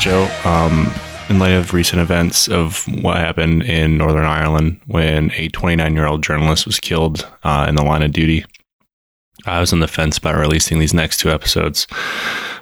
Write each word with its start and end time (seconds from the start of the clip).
Joe. 0.00 0.30
Um, 0.46 0.90
in 1.28 1.38
light 1.38 1.52
of 1.52 1.74
recent 1.74 2.00
events 2.00 2.48
of 2.48 2.86
what 3.02 3.18
happened 3.18 3.64
in 3.64 3.98
Northern 3.98 4.24
Ireland 4.24 4.80
when 4.86 5.30
a 5.32 5.48
29 5.48 5.94
year 5.94 6.06
old 6.06 6.22
journalist 6.22 6.64
was 6.64 6.80
killed 6.80 7.28
uh, 7.44 7.66
in 7.68 7.74
the 7.74 7.84
line 7.84 8.02
of 8.02 8.10
duty, 8.10 8.46
I 9.44 9.60
was 9.60 9.74
on 9.74 9.80
the 9.80 9.86
fence 9.86 10.16
about 10.16 10.40
releasing 10.40 10.78
these 10.78 10.94
next 10.94 11.20
two 11.20 11.30
episodes 11.30 11.86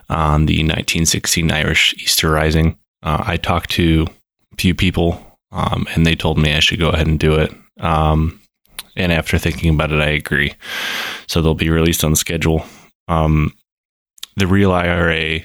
on 0.09 0.47
the 0.47 0.59
1916 0.65 1.53
Irish 1.53 1.95
Easter 1.95 2.29
Rising. 2.29 2.77
Uh, 3.05 3.23
I 3.25 3.37
talked 3.37 3.71
to 3.71 4.09
a 4.53 4.57
few 4.57 4.75
people 4.75 5.39
um, 5.53 5.87
and 5.95 6.05
they 6.05 6.17
told 6.17 6.39
me 6.39 6.55
I 6.55 6.61
should 6.61 6.81
go 6.81 6.89
ahead 6.89 7.07
and 7.07 7.21
do 7.21 7.35
it. 7.35 7.55
Um, 7.79 8.41
and 8.97 9.13
after 9.13 9.39
thinking 9.39 9.73
about 9.73 9.93
it, 9.93 10.01
I 10.01 10.09
agree. 10.09 10.55
So 11.29 11.41
they'll 11.41 11.55
be 11.55 11.71
released 11.71 12.03
on 12.03 12.17
schedule. 12.17 12.65
Um, 13.07 13.55
the 14.37 14.49
Real 14.49 14.73
IRA 14.73 15.43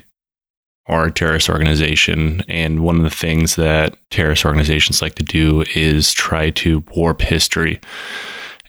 are 0.88 1.06
a 1.06 1.12
terrorist 1.12 1.50
organization. 1.50 2.44
And 2.48 2.84
one 2.84 2.98
of 2.98 3.04
the 3.04 3.10
things 3.10 3.56
that 3.56 3.98
terrorist 4.10 4.46
organizations 4.46 5.02
like 5.02 5.16
to 5.16 5.24
do 5.24 5.64
is 5.76 6.12
try 6.12 6.50
to 6.52 6.84
warp 6.96 7.22
history 7.22 7.80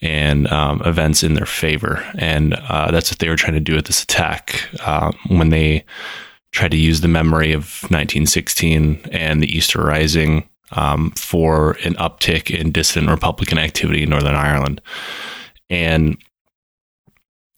and 0.00 0.46
um, 0.48 0.82
events 0.84 1.22
in 1.22 1.34
their 1.34 1.46
favor. 1.46 2.04
And 2.16 2.54
uh, 2.54 2.90
that's 2.90 3.10
what 3.10 3.18
they 3.18 3.28
were 3.28 3.36
trying 3.36 3.54
to 3.54 3.60
do 3.60 3.74
with 3.74 3.86
this 3.86 4.02
attack 4.02 4.68
uh, 4.80 5.12
when 5.28 5.48
they 5.48 5.84
tried 6.52 6.70
to 6.70 6.76
use 6.76 7.00
the 7.00 7.08
memory 7.08 7.52
of 7.52 7.82
1916 7.84 9.00
and 9.10 9.42
the 9.42 9.48
Easter 9.48 9.80
Rising 9.80 10.48
um, 10.70 11.10
for 11.12 11.72
an 11.84 11.94
uptick 11.94 12.56
in 12.56 12.70
dissident 12.70 13.10
Republican 13.10 13.58
activity 13.58 14.04
in 14.04 14.10
Northern 14.10 14.36
Ireland. 14.36 14.80
And 15.68 16.16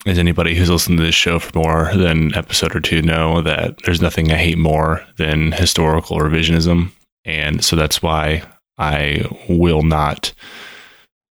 as 0.07 0.19
anybody 0.19 0.55
who's 0.55 0.71
listened 0.71 0.99
to 0.99 1.05
this 1.05 1.15
show 1.15 1.39
for 1.39 1.59
more 1.59 1.91
than 1.95 2.35
episode 2.35 2.75
or 2.77 2.81
two 2.81 3.03
know 3.03 3.43
that 3.43 3.77
there's 3.85 4.01
nothing 4.01 4.31
I 4.31 4.37
hate 4.37 4.59
more 4.59 5.05
than 5.17 5.53
historical 5.53 6.19
revisionism. 6.19 6.93
And 7.25 7.65
so 7.65 7.75
that's 7.75 8.01
why 8.01 8.43
I 8.79 9.25
will 9.49 9.83
not 9.83 10.33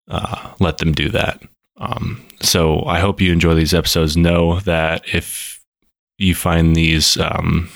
uh, 0.10 0.54
let 0.60 0.80
them 0.80 0.92
do 0.92 1.10
that. 1.10 1.42
Um, 1.78 2.26
so 2.42 2.84
I 2.86 3.00
hope 3.00 3.22
you 3.22 3.32
enjoy 3.32 3.56
these 3.56 3.74
episodes. 3.74 4.18
Know 4.18 4.60
that 4.62 5.04
if 5.14 5.62
you 6.18 6.36
find 6.36 6.76
these 6.76 7.18
um, 7.18 7.70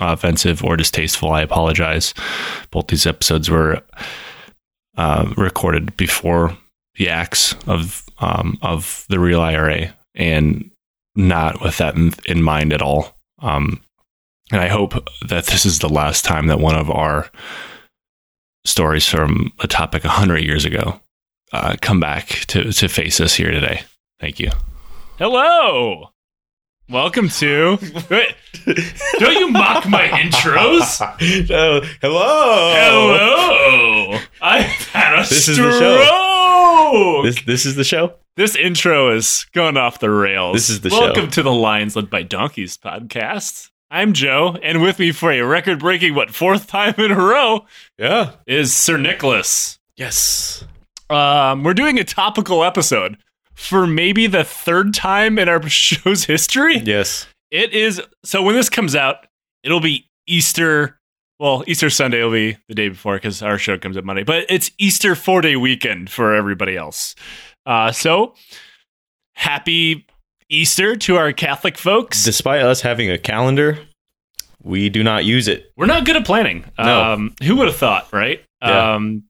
offensive 0.00 0.64
or 0.64 0.76
distasteful, 0.76 1.30
I 1.30 1.42
apologize. 1.42 2.12
Both 2.70 2.88
these 2.88 3.06
episodes 3.06 3.48
were 3.48 3.82
uh, 4.96 5.32
recorded 5.36 5.96
before 5.96 6.56
the 6.96 7.08
acts 7.08 7.54
of 7.66 8.04
um, 8.18 8.58
of 8.62 9.06
the 9.08 9.18
real 9.18 9.40
IRA 9.40 9.94
and 10.14 10.70
not 11.14 11.60
with 11.62 11.78
that 11.78 11.94
in, 11.96 12.12
in 12.26 12.42
mind 12.42 12.72
at 12.72 12.82
all. 12.82 13.16
Um, 13.40 13.80
and 14.50 14.60
I 14.60 14.68
hope 14.68 14.92
that 15.26 15.46
this 15.46 15.64
is 15.66 15.78
the 15.78 15.88
last 15.88 16.24
time 16.24 16.46
that 16.48 16.60
one 16.60 16.74
of 16.74 16.90
our 16.90 17.30
stories 18.64 19.06
from 19.08 19.52
a 19.60 19.66
topic 19.66 20.04
100 20.04 20.38
years 20.38 20.64
ago 20.64 21.00
uh, 21.52 21.76
come 21.80 22.00
back 22.00 22.26
to, 22.48 22.72
to 22.72 22.88
face 22.88 23.20
us 23.20 23.34
here 23.34 23.50
today. 23.50 23.82
Thank 24.20 24.38
you. 24.40 24.50
Hello. 25.18 26.08
Welcome 26.88 27.28
to. 27.30 27.78
Wait, 28.10 28.34
don't 29.18 29.38
you 29.38 29.48
mock 29.48 29.88
my 29.88 30.08
intros? 30.08 31.00
Oh, 31.50 31.80
hello. 32.00 32.74
Hello. 32.74 34.18
I've 34.40 34.64
had 34.64 35.14
a 35.14 35.22
This 35.22 35.48
is 35.48 35.56
stroke. 35.56 35.72
the 35.72 35.78
show. 35.78 35.98
This 36.92 37.42
this 37.46 37.64
is 37.64 37.74
the 37.76 37.84
show. 37.84 38.14
This 38.36 38.54
intro 38.54 39.14
is 39.16 39.46
going 39.54 39.78
off 39.78 39.98
the 39.98 40.10
rails. 40.10 40.54
This 40.54 40.68
is 40.68 40.82
the 40.82 40.90
Welcome 40.90 41.06
show. 41.08 41.12
Welcome 41.14 41.30
to 41.30 41.42
the 41.42 41.52
Lions 41.52 41.96
Led 41.96 42.10
by 42.10 42.22
Donkeys 42.22 42.76
podcast. 42.76 43.70
I'm 43.90 44.12
Joe, 44.12 44.58
and 44.62 44.82
with 44.82 44.98
me 44.98 45.10
for 45.12 45.32
a 45.32 45.40
record 45.40 45.78
breaking, 45.78 46.14
what, 46.14 46.30
fourth 46.34 46.66
time 46.66 46.94
in 46.98 47.10
a 47.10 47.16
row 47.16 47.64
Yeah. 47.98 48.32
is 48.46 48.74
Sir 48.74 48.98
Nicholas. 48.98 49.78
Yes. 49.96 50.64
Um, 51.08 51.62
we're 51.64 51.72
doing 51.72 51.98
a 51.98 52.04
topical 52.04 52.62
episode 52.62 53.16
for 53.54 53.86
maybe 53.86 54.26
the 54.26 54.44
third 54.44 54.92
time 54.92 55.38
in 55.38 55.48
our 55.48 55.62
show's 55.70 56.24
history. 56.24 56.76
Yes. 56.76 57.26
It 57.50 57.72
is 57.72 58.02
so 58.22 58.42
when 58.42 58.54
this 58.54 58.68
comes 58.68 58.94
out, 58.94 59.26
it'll 59.62 59.80
be 59.80 60.10
Easter. 60.26 60.98
Well, 61.42 61.64
Easter 61.66 61.90
Sunday 61.90 62.22
will 62.22 62.30
be 62.30 62.56
the 62.68 62.74
day 62.76 62.88
before 62.88 63.16
because 63.16 63.42
our 63.42 63.58
show 63.58 63.76
comes 63.76 63.96
out 63.96 64.04
Monday, 64.04 64.22
but 64.22 64.46
it's 64.48 64.70
Easter 64.78 65.16
four 65.16 65.40
day 65.40 65.56
weekend 65.56 66.08
for 66.08 66.36
everybody 66.36 66.76
else. 66.76 67.16
Uh, 67.66 67.90
so 67.90 68.34
happy 69.34 70.06
Easter 70.48 70.94
to 70.94 71.16
our 71.16 71.32
Catholic 71.32 71.76
folks. 71.76 72.22
Despite 72.24 72.62
us 72.62 72.82
having 72.82 73.10
a 73.10 73.18
calendar, 73.18 73.80
we 74.62 74.88
do 74.88 75.02
not 75.02 75.24
use 75.24 75.48
it. 75.48 75.72
We're 75.76 75.86
not 75.86 76.04
good 76.04 76.14
at 76.14 76.24
planning. 76.24 76.64
No. 76.78 77.02
Um, 77.02 77.34
who 77.42 77.56
would 77.56 77.66
have 77.66 77.76
thought, 77.76 78.12
right? 78.12 78.40
Yeah. 78.62 78.94
Um, 78.94 79.24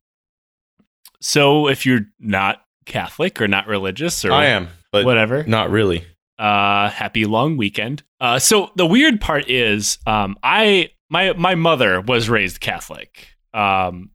so 1.19 1.67
if 1.67 1.83
you're 1.83 2.05
not 2.19 2.61
Catholic 2.85 3.41
or 3.41 3.47
not 3.47 3.65
religious 3.65 4.23
or 4.23 4.31
I 4.33 4.45
am, 4.45 4.67
but 4.91 5.03
whatever, 5.03 5.43
not 5.45 5.71
really. 5.71 6.05
uh 6.37 6.89
happy 6.89 7.25
long 7.25 7.57
weekend 7.57 8.03
uh 8.19 8.37
so 8.39 8.71
the 8.75 8.85
weird 8.85 9.21
part 9.21 9.47
is 9.49 9.99
um 10.07 10.35
i 10.43 10.89
my 11.13 11.31
my 11.33 11.55
mother 11.55 12.01
was 12.01 12.29
raised 12.29 12.59
catholic 12.59 13.27
um 13.53 14.09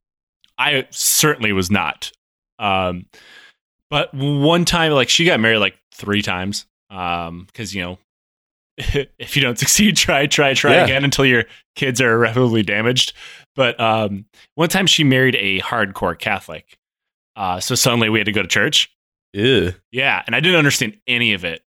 i 0.59 0.87
certainly 0.91 1.53
was 1.53 1.71
not 1.71 2.13
um 2.59 3.07
but 3.89 4.13
one 4.13 4.65
time 4.65 4.93
like 4.93 5.09
she 5.09 5.25
got 5.25 5.41
married 5.41 5.59
like 5.59 5.79
three 5.95 6.21
times 6.23 6.67
um 6.91 7.45
because 7.47 7.75
you 7.75 7.83
know 7.83 7.99
if 8.79 9.37
you 9.37 9.43
don't 9.43 9.59
succeed 9.59 9.97
try 9.97 10.27
try 10.27 10.53
try 10.55 10.75
Yeah. 10.75 10.85
again 10.85 11.05
until 11.05 11.25
your 11.25 11.45
kids 11.75 12.01
are 12.01 12.13
irreparably 12.13 12.63
damaged 12.63 13.13
but 13.57 13.79
um 13.81 14.27
one 14.57 14.69
time 14.69 14.87
she 14.87 15.05
married 15.05 15.37
a 15.37 15.61
hardcore 15.61 16.19
catholic 16.19 16.77
uh 17.37 17.61
so 17.61 17.75
suddenly 17.75 18.09
we 18.09 18.19
had 18.19 18.27
to 18.27 18.33
go 18.33 18.43
to 18.43 18.49
church 18.49 18.91
Ew. 19.35 19.75
yeah, 19.93 20.23
and 20.27 20.35
I 20.35 20.41
didn't 20.41 20.57
understand 20.59 20.97
any 21.07 21.35
of 21.35 21.45
it. 21.45 21.61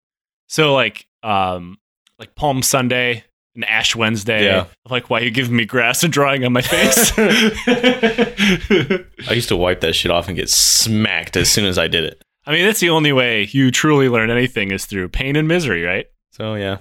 So 0.48 0.74
like 0.74 1.06
um 1.24 1.78
like 2.18 2.34
Palm 2.34 2.62
Sunday 2.64 3.26
and 3.60 3.70
Ash 3.70 3.94
Wednesday. 3.94 4.46
Yeah. 4.46 4.62
I'm 4.62 4.92
like, 4.92 5.10
why 5.10 5.20
are 5.20 5.24
you 5.24 5.32
giving 5.32 5.56
me 5.56 5.66
grass 5.66 6.02
and 6.02 6.14
drawing 6.14 6.46
on 6.46 6.54
my 6.54 6.62
face? 6.62 7.12
I 9.28 9.34
used 9.34 9.50
to 9.50 9.58
wipe 9.58 9.82
that 9.82 9.94
shit 9.94 10.12
off 10.12 10.30
and 10.30 10.38
get 10.38 10.50
smacked 10.50 11.36
as 11.36 11.52
soon 11.52 11.66
as 11.66 11.78
I 11.78 11.90
did 11.90 12.06
it. 12.06 12.24
I 12.46 12.54
mean, 12.54 12.66
that's 12.66 12.80
the 12.80 12.90
only 12.90 13.12
way 13.12 13.50
you 13.52 13.70
truly 13.70 14.08
learn 14.08 14.32
anything 14.32 14.72
is 14.72 14.86
through 14.86 15.10
pain 15.10 15.36
and 15.36 15.46
misery, 15.46 15.84
right? 15.84 16.06
So 16.32 16.56
yeah. 16.56 16.78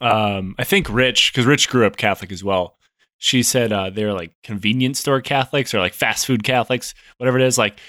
Um, 0.00 0.54
I 0.58 0.64
think 0.64 0.88
Rich, 0.88 1.32
because 1.32 1.44
Rich 1.44 1.68
grew 1.68 1.86
up 1.86 1.96
Catholic 1.96 2.30
as 2.30 2.44
well. 2.44 2.76
She 3.18 3.42
said 3.42 3.72
uh, 3.72 3.90
they're 3.90 4.12
like 4.12 4.32
convenience 4.44 5.00
store 5.00 5.20
Catholics 5.20 5.74
or 5.74 5.80
like 5.80 5.94
fast 5.94 6.24
food 6.24 6.44
Catholics, 6.44 6.94
whatever 7.16 7.38
it 7.38 7.46
is. 7.46 7.58
Like 7.58 7.80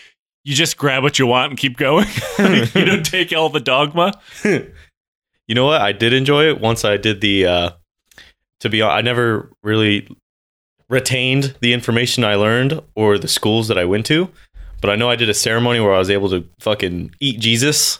you 0.44 0.56
just 0.56 0.76
grab 0.76 1.04
what 1.04 1.20
you 1.20 1.28
want 1.28 1.52
and 1.52 1.60
keep 1.60 1.78
going. 1.78 2.08
you 2.40 2.86
don't 2.86 3.06
take 3.06 3.32
all 3.32 3.50
the 3.50 3.60
dogma. 3.60 4.14
You 4.44 5.54
know 5.54 5.66
what? 5.66 5.82
I 5.82 5.92
did 5.92 6.14
enjoy 6.14 6.48
it 6.48 6.60
once 6.60 6.84
I 6.84 6.98
did 6.98 7.22
the 7.22 7.46
uh 7.46 7.70
to 8.62 8.70
be 8.70 8.80
hon- 8.80 8.92
I 8.98 9.02
never 9.02 9.52
really 9.64 10.08
retained 10.90 11.56
the 11.62 11.74
information 11.74 12.24
I 12.24 12.36
learned 12.36 12.82
or 12.96 13.18
the 13.18 13.28
schools 13.28 13.68
that 13.70 13.78
I 13.78 13.86
went 13.86 14.06
to, 14.08 14.30
but 14.82 14.90
I 14.90 14.96
know 14.96 15.10
I 15.10 15.16
did 15.16 15.30
a 15.30 15.34
ceremony 15.34 15.80
where 15.80 15.94
I 15.94 15.98
was 16.00 16.10
able 16.10 16.30
to 16.30 16.48
fucking 16.60 17.12
eat 17.20 17.40
Jesus. 17.40 18.00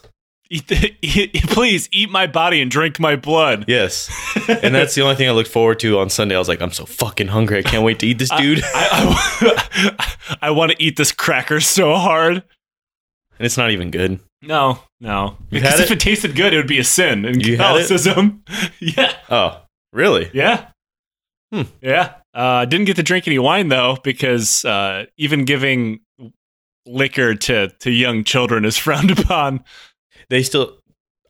Eat 0.52 0.68
the, 0.68 0.96
eat, 1.02 1.34
please 1.48 1.90
eat 1.92 2.12
my 2.12 2.28
body 2.28 2.62
and 2.62 2.70
drink 2.70 3.00
my 3.00 3.16
blood. 3.16 3.66
Yes. 3.68 4.10
and 4.48 4.76
that's 4.76 4.94
the 4.94 5.02
only 5.02 5.16
thing 5.16 5.28
I 5.28 5.32
looked 5.32 5.50
forward 5.50 5.80
to 5.80 5.98
on 6.00 6.10
Sunday. 6.12 6.36
I 6.36 6.40
was 6.40 6.48
like, 6.48 6.62
I'm 6.62 6.72
so 6.72 6.86
fucking 6.86 7.28
hungry. 7.28 7.58
I 7.58 7.62
can't 7.64 7.84
wait 7.84 7.98
to 8.00 8.08
eat 8.08 8.20
this 8.20 8.30
dude. 8.30 8.62
I, 8.64 8.68
I, 9.42 10.38
I 10.44 10.52
want 10.52 10.72
to 10.72 10.82
eat 10.84 10.98
this 10.98 11.12
cracker 11.12 11.60
so 11.60 11.96
hard. 11.96 12.36
and 12.36 12.44
it's 13.40 13.58
not 13.58 13.72
even 13.72 13.90
good. 13.90 14.20
No, 14.44 14.78
no. 15.02 15.38
You've 15.50 15.64
Because 15.64 15.80
if 15.80 15.90
it? 15.90 15.94
it 15.96 16.00
tasted 16.02 16.36
good, 16.36 16.54
it 16.54 16.58
would 16.58 16.68
be 16.68 16.78
a 16.78 16.84
sin 16.84 17.26
in 17.26 17.40
You? 17.40 17.58
Catholicism. 17.58 18.44
yeah, 18.80 19.14
Oh, 19.32 19.60
really? 19.96 20.30
yeah, 20.34 20.68
Hmm. 21.52 21.62
yeah. 21.82 22.16
Uh, 22.34 22.66
didn't 22.66 22.86
get 22.86 22.98
to 22.98 23.04
drink 23.04 23.28
any 23.28 23.40
wine 23.40 23.70
though, 23.70 23.98
because 24.04 24.66
uh, 24.66 25.06
even 25.18 25.46
giving 25.46 26.02
liquor 26.86 27.34
to 27.36 27.70
to 27.80 27.92
young 27.92 28.24
children 28.24 28.66
is 28.66 28.78
frowned 28.86 29.12
upon. 29.12 29.64
They 30.30 30.44
still 30.44 30.80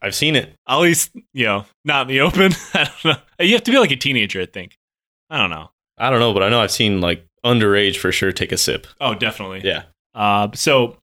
I've 0.02 0.14
seen 0.14 0.36
it. 0.36 0.54
At 0.68 0.78
least 0.78 1.10
you 1.32 1.44
know, 1.46 1.64
not 1.84 2.02
in 2.02 2.08
the 2.08 2.20
open. 2.20 2.52
I 2.74 2.84
don't 2.84 3.04
know. 3.04 3.44
You 3.44 3.52
have 3.52 3.64
to 3.64 3.70
be 3.70 3.78
like 3.78 3.90
a 3.92 3.96
teenager, 3.96 4.40
I 4.40 4.46
think. 4.46 4.76
I 5.30 5.38
don't 5.38 5.50
know. 5.50 5.70
I 5.98 6.10
don't 6.10 6.20
know, 6.20 6.32
but 6.32 6.42
I 6.42 6.48
know 6.48 6.60
I've 6.60 6.72
seen 6.72 7.00
like 7.00 7.24
underage 7.44 7.96
for 7.96 8.10
sure 8.12 8.32
take 8.32 8.52
a 8.52 8.58
sip. 8.58 8.86
Oh, 9.00 9.14
definitely. 9.14 9.60
Yeah. 9.64 9.84
Uh, 10.14 10.48
so 10.54 10.96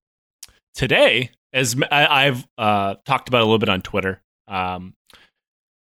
today 0.75 1.31
as 1.53 1.75
I, 1.91 2.23
have 2.25 2.47
uh, 2.57 2.95
talked 3.05 3.27
about 3.29 3.41
a 3.41 3.45
little 3.45 3.59
bit 3.59 3.69
on 3.69 3.81
Twitter, 3.81 4.21
um, 4.47 4.93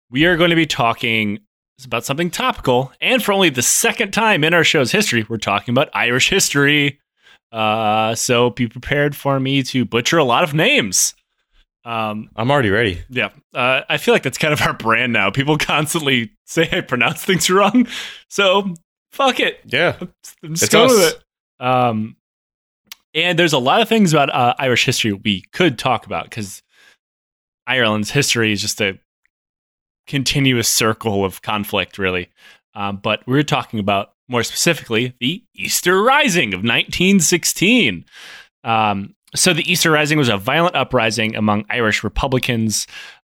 we 0.10 0.26
are 0.26 0.36
going 0.38 0.50
to 0.50 0.56
be 0.56 0.66
talking 0.66 1.40
about 1.86 2.06
something 2.06 2.30
topical, 2.30 2.92
and 3.02 3.24
for 3.24 3.34
only 3.34 3.50
the 3.50 3.62
second 3.62 4.12
time 4.12 4.44
in 4.44 4.54
our 4.54 4.64
show's 4.64 4.92
history, 4.92 5.26
we're 5.28 5.38
talking 5.38 5.74
about 5.74 5.90
Irish 5.94 6.30
history. 6.30 7.00
Uh, 7.52 8.16
so 8.16 8.50
be 8.50 8.68
prepared 8.68 9.16
for 9.16 9.40
me 9.40 9.64
to 9.64 9.86
butcher 9.86 10.18
a 10.18 10.24
lot 10.24 10.44
of 10.44 10.54
names. 10.54 11.14
Um, 11.84 12.30
I'm 12.36 12.52
already 12.52 12.70
ready. 12.70 13.04
yeah, 13.10 13.30
uh, 13.54 13.82
I 13.90 13.98
feel 13.98 14.14
like 14.14 14.24
that's 14.24 14.38
kind 14.38 14.54
of 14.54 14.62
our 14.62 14.74
brand 14.74 15.14
now. 15.14 15.32
People 15.32 15.58
constantly 15.58 16.32
say 16.46 16.70
I 16.72 16.82
pronounce 16.82 17.24
things 17.26 17.50
wrong, 17.50 17.88
so 18.30 18.74
fuck 19.12 19.40
it. 19.40 19.60
Yeah. 19.66 19.98
I'm 20.00 20.54
just 20.54 20.64
It's 20.64 20.70
going 20.70 20.90
with 20.90 21.16
it. 21.16 21.66
Um, 21.66 22.16
and 23.14 23.38
there's 23.38 23.54
a 23.54 23.60
lot 23.60 23.82
of 23.82 23.90
things 23.90 24.14
about 24.14 24.30
uh, 24.30 24.54
Irish 24.58 24.86
history 24.86 25.14
we 25.14 25.42
could 25.52 25.78
talk 25.78 26.06
about 26.06 26.26
because 26.26 26.62
Ireland's 27.68 28.12
history 28.12 28.54
is 28.54 28.62
just 28.62 28.82
a 28.82 28.98
continuous 30.12 30.68
circle 30.68 31.24
of 31.24 31.42
conflict, 31.42 31.98
really. 31.98 32.30
Um, 32.76 32.98
but 32.98 33.24
we're 33.26 33.44
talking 33.44 33.80
about 33.80 34.12
more 34.28 34.44
specifically 34.44 35.14
the 35.22 35.42
Easter 35.56 36.04
Rising 36.04 36.54
of 36.54 36.60
1916. 36.60 38.06
Um, 38.66 39.16
so 39.34 39.54
the 39.54 39.70
Easter 39.72 39.90
Rising 39.90 40.18
was 40.18 40.28
a 40.28 40.36
violent 40.36 40.76
uprising 40.76 41.38
among 41.38 41.66
Irish 41.70 42.04
Republicans 42.04 42.88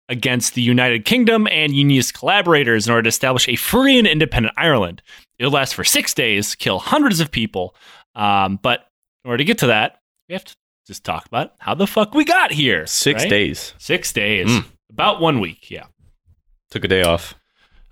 against 0.09 0.55
the 0.55 0.63
United 0.63 1.05
Kingdom 1.05 1.49
and 1.49 1.75
Unionist 1.75 2.15
collaborators 2.15 2.87
in 2.87 2.93
order 2.93 3.03
to 3.03 3.09
establish 3.09 3.49
a 3.49 3.57
free 3.57 3.99
and 3.99 4.07
independent 4.07 4.55
Ireland. 4.57 5.03
It 5.41 5.45
would 5.45 5.53
last 5.53 5.75
for 5.75 5.83
six 5.83 6.15
days, 6.15 6.55
kill 6.55 6.79
hundreds 6.79 7.19
of 7.19 7.33
people. 7.33 7.75
Um, 8.15 8.61
but 8.63 8.87
in 9.25 9.31
order 9.31 9.39
to 9.39 9.45
get 9.45 9.59
to 9.59 9.67
that, 9.67 9.99
we 10.29 10.35
have 10.35 10.45
to 10.45 10.55
just 10.87 11.03
talk 11.03 11.27
about 11.27 11.55
how 11.59 11.75
the 11.75 11.89
fuck 11.89 12.15
we 12.15 12.25
got 12.25 12.53
here. 12.53 12.87
Six 12.87 13.25
right? 13.25 13.31
days. 13.31 13.75
Six 13.79 14.13
days. 14.13 14.49
Mm. 14.49 14.65
About 14.91 15.21
one 15.21 15.41
week, 15.41 15.71
yeah. 15.71 15.85
Took 16.71 16.85
a 16.85 16.89
day 16.89 17.03
off. 17.03 17.35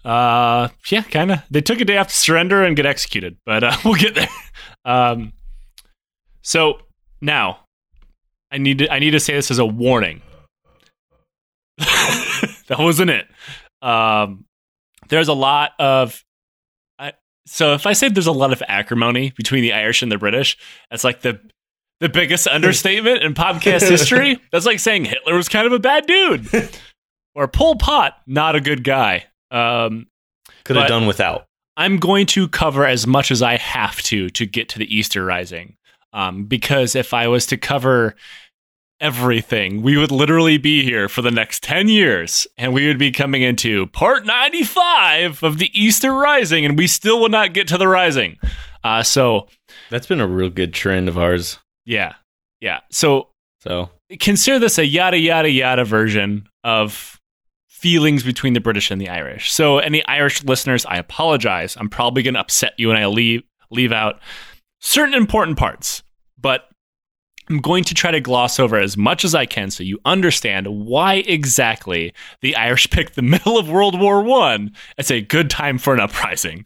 Uh, 0.04 0.68
yeah, 0.88 1.02
kind 1.02 1.32
of. 1.32 1.42
They 1.50 1.60
took 1.60 1.80
a 1.80 1.84
day 1.84 1.96
off 1.96 2.08
to 2.08 2.14
surrender 2.14 2.62
and 2.62 2.76
get 2.76 2.86
executed, 2.86 3.36
but 3.44 3.64
uh, 3.64 3.76
we'll 3.84 3.94
get 3.94 4.14
there. 4.14 4.28
Um, 4.84 5.32
so 6.42 6.80
now, 7.20 7.60
I 8.52 8.58
need 8.58 8.78
to 8.78 8.92
I 8.92 8.98
need 8.98 9.10
to 9.10 9.20
say 9.20 9.34
this 9.34 9.50
as 9.50 9.58
a 9.58 9.66
warning. 9.66 10.22
that 11.78 12.78
wasn't 12.78 13.10
it. 13.10 13.26
Um, 13.82 14.44
there's 15.08 15.28
a 15.28 15.34
lot 15.34 15.72
of. 15.78 16.22
I, 16.98 17.12
so 17.46 17.74
if 17.74 17.86
I 17.86 17.92
say 17.92 18.08
there's 18.08 18.26
a 18.26 18.32
lot 18.32 18.52
of 18.52 18.62
acrimony 18.68 19.32
between 19.36 19.62
the 19.62 19.72
Irish 19.72 20.02
and 20.02 20.10
the 20.10 20.18
British, 20.18 20.56
that's 20.90 21.04
like 21.04 21.22
the 21.22 21.40
the 22.00 22.08
biggest 22.08 22.46
understatement 22.50 23.22
in 23.22 23.34
podcast 23.34 23.88
history. 23.88 24.40
That's 24.52 24.66
like 24.66 24.78
saying 24.78 25.06
Hitler 25.06 25.34
was 25.34 25.48
kind 25.48 25.66
of 25.66 25.72
a 25.72 25.78
bad 25.78 26.06
dude, 26.06 26.48
or 27.36 27.46
Pol 27.46 27.76
Pot 27.76 28.14
not 28.26 28.56
a 28.56 28.60
good 28.60 28.82
guy. 28.82 29.24
Um, 29.52 30.08
Could 30.64 30.74
have 30.76 30.88
done 30.88 31.06
without. 31.06 31.46
I'm 31.76 31.98
going 31.98 32.26
to 32.26 32.48
cover 32.48 32.84
as 32.84 33.06
much 33.06 33.30
as 33.30 33.42
I 33.42 33.56
have 33.58 34.00
to 34.04 34.28
to 34.30 34.46
get 34.46 34.68
to 34.70 34.78
the 34.78 34.92
Easter 34.96 35.24
Rising. 35.24 35.76
Um, 36.12 36.44
because 36.46 36.96
if 36.96 37.12
I 37.14 37.28
was 37.28 37.46
to 37.46 37.56
cover 37.58 38.14
everything, 39.00 39.82
we 39.82 39.96
would 39.98 40.10
literally 40.10 40.56
be 40.58 40.82
here 40.82 41.08
for 41.08 41.20
the 41.22 41.30
next 41.30 41.62
10 41.62 41.88
years 41.88 42.46
and 42.56 42.72
we 42.72 42.86
would 42.86 42.98
be 42.98 43.10
coming 43.10 43.42
into 43.42 43.86
part 43.88 44.24
95 44.24 45.42
of 45.42 45.58
the 45.58 45.70
Easter 45.78 46.12
Rising 46.12 46.64
and 46.64 46.78
we 46.78 46.86
still 46.86 47.20
would 47.20 47.32
not 47.32 47.52
get 47.52 47.68
to 47.68 47.76
the 47.78 47.88
Rising. 47.88 48.38
Uh, 48.82 49.02
so, 49.02 49.48
That's 49.90 50.06
been 50.06 50.20
a 50.20 50.26
real 50.26 50.48
good 50.48 50.72
trend 50.72 51.08
of 51.08 51.18
ours. 51.18 51.58
yeah. 51.84 52.14
Yeah. 52.62 52.80
So 52.90 53.28
So 53.60 53.90
consider 54.18 54.58
this 54.58 54.78
a 54.78 54.86
yada 54.86 55.18
yada 55.18 55.50
yada 55.50 55.84
version 55.84 56.48
of 56.64 57.15
feelings 57.76 58.22
between 58.22 58.54
the 58.54 58.60
British 58.60 58.90
and 58.90 58.98
the 58.98 59.08
Irish. 59.10 59.52
So 59.52 59.78
any 59.78 60.04
Irish 60.06 60.42
listeners, 60.42 60.86
I 60.86 60.96
apologize. 60.96 61.76
I'm 61.78 61.90
probably 61.90 62.22
going 62.22 62.32
to 62.32 62.40
upset 62.40 62.72
you 62.78 62.90
and 62.90 62.98
I 62.98 63.04
leave 63.04 63.42
leave 63.70 63.92
out 63.92 64.18
certain 64.80 65.14
important 65.14 65.58
parts, 65.58 66.02
but 66.40 66.70
I'm 67.50 67.58
going 67.58 67.84
to 67.84 67.94
try 67.94 68.10
to 68.12 68.20
gloss 68.20 68.58
over 68.58 68.78
as 68.78 68.96
much 68.96 69.24
as 69.24 69.34
I 69.34 69.44
can 69.44 69.70
so 69.70 69.82
you 69.82 69.98
understand 70.06 70.66
why 70.66 71.16
exactly 71.16 72.14
the 72.40 72.56
Irish 72.56 72.88
picked 72.90 73.14
the 73.14 73.22
middle 73.22 73.58
of 73.58 73.68
World 73.68 74.00
War 74.00 74.22
One 74.22 74.72
as 74.96 75.10
a 75.10 75.20
good 75.20 75.50
time 75.50 75.76
for 75.76 75.92
an 75.92 76.00
uprising. 76.00 76.64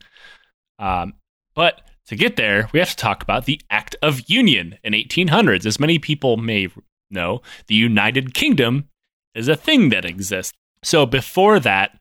Um, 0.79 1.15
but 1.55 1.81
to 2.07 2.15
get 2.15 2.37
there, 2.37 2.69
we 2.71 2.79
have 2.79 2.91
to 2.91 2.95
talk 2.95 3.21
about 3.21 3.45
the 3.45 3.59
Act 3.69 3.97
of 4.01 4.29
Union 4.29 4.77
in 4.81 4.93
1800s. 4.93 5.65
As 5.65 5.79
many 5.79 5.99
people 5.99 6.37
may 6.37 6.69
know, 7.09 7.41
the 7.67 7.75
United 7.75 8.33
Kingdom 8.33 8.87
is 9.35 9.49
a 9.49 9.57
thing 9.57 9.89
that 9.89 10.05
exists. 10.05 10.53
So 10.83 11.05
before 11.05 11.59
that, 11.59 11.97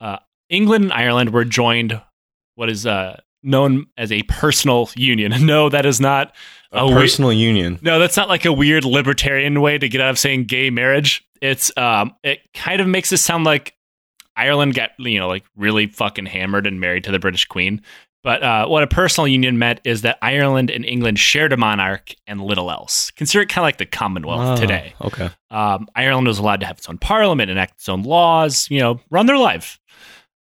uh, 0.00 0.18
England 0.48 0.84
and 0.84 0.92
Ireland 0.92 1.30
were 1.30 1.44
joined 1.44 2.00
what 2.54 2.68
is 2.70 2.86
uh, 2.86 3.20
known 3.42 3.86
as 3.96 4.12
a 4.12 4.22
personal 4.24 4.88
union. 4.96 5.32
No, 5.46 5.68
that 5.68 5.86
is 5.86 6.00
not 6.00 6.34
a 6.72 6.86
we- 6.86 6.92
personal 6.94 7.32
union. 7.32 7.78
no, 7.82 7.98
that's 7.98 8.16
not 8.16 8.28
like 8.28 8.44
a 8.44 8.52
weird 8.52 8.84
libertarian 8.84 9.60
way 9.60 9.78
to 9.78 9.88
get 9.88 10.00
out 10.00 10.10
of 10.10 10.18
saying 10.18 10.44
gay 10.44 10.70
marriage. 10.70 11.24
It's 11.40 11.76
um, 11.76 12.14
it 12.22 12.40
kind 12.54 12.80
of 12.80 12.86
makes 12.86 13.12
it 13.12 13.16
sound 13.16 13.44
like 13.44 13.74
Ireland 14.36 14.74
got 14.74 14.90
you 14.98 15.18
know 15.18 15.28
like 15.28 15.44
really 15.56 15.86
fucking 15.86 16.26
hammered 16.26 16.66
and 16.66 16.78
married 16.80 17.04
to 17.04 17.12
the 17.12 17.18
British 17.18 17.46
Queen. 17.46 17.80
But 18.22 18.42
uh, 18.42 18.66
what 18.66 18.82
a 18.82 18.86
personal 18.86 19.26
union 19.26 19.58
meant 19.58 19.80
is 19.84 20.02
that 20.02 20.18
Ireland 20.20 20.70
and 20.70 20.84
England 20.84 21.18
shared 21.18 21.54
a 21.54 21.56
monarch 21.56 22.14
and 22.26 22.40
little 22.40 22.70
else. 22.70 23.10
Consider 23.12 23.42
it 23.42 23.48
kind 23.48 23.62
of 23.62 23.66
like 23.66 23.78
the 23.78 23.86
Commonwealth 23.86 24.40
Ah, 24.40 24.56
today. 24.56 24.94
Okay. 25.00 25.30
Um, 25.50 25.88
Ireland 25.96 26.26
was 26.26 26.38
allowed 26.38 26.60
to 26.60 26.66
have 26.66 26.76
its 26.76 26.88
own 26.88 26.98
parliament, 26.98 27.50
enact 27.50 27.74
its 27.76 27.88
own 27.88 28.02
laws, 28.02 28.68
you 28.70 28.78
know, 28.78 29.00
run 29.10 29.24
their 29.24 29.38
life. 29.38 29.80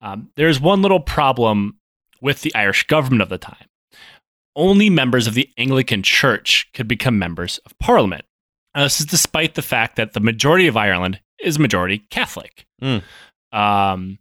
Um, 0.01 0.29
there's 0.35 0.59
one 0.61 0.83
little 0.83 0.99
problem 0.99 1.79
with 2.21 2.41
the 2.41 2.53
Irish 2.53 2.85
government 2.85 3.23
of 3.23 3.29
the 3.29 3.39
time. 3.39 3.67
Only 4.55 4.91
members 4.91 5.25
of 5.25 5.33
the 5.33 5.49
Anglican 5.57 6.03
Church 6.03 6.69
could 6.73 6.87
become 6.87 7.17
members 7.17 7.59
of 7.65 7.77
parliament. 7.79 8.25
Uh, 8.75 8.83
this 8.83 8.99
is 8.99 9.07
despite 9.07 9.55
the 9.55 9.61
fact 9.63 9.95
that 9.95 10.13
the 10.13 10.19
majority 10.19 10.67
of 10.67 10.77
Ireland 10.77 11.19
is 11.39 11.57
majority 11.57 11.99
Catholic. 12.11 12.67
Mm. 12.81 13.01
Um, 13.51 14.19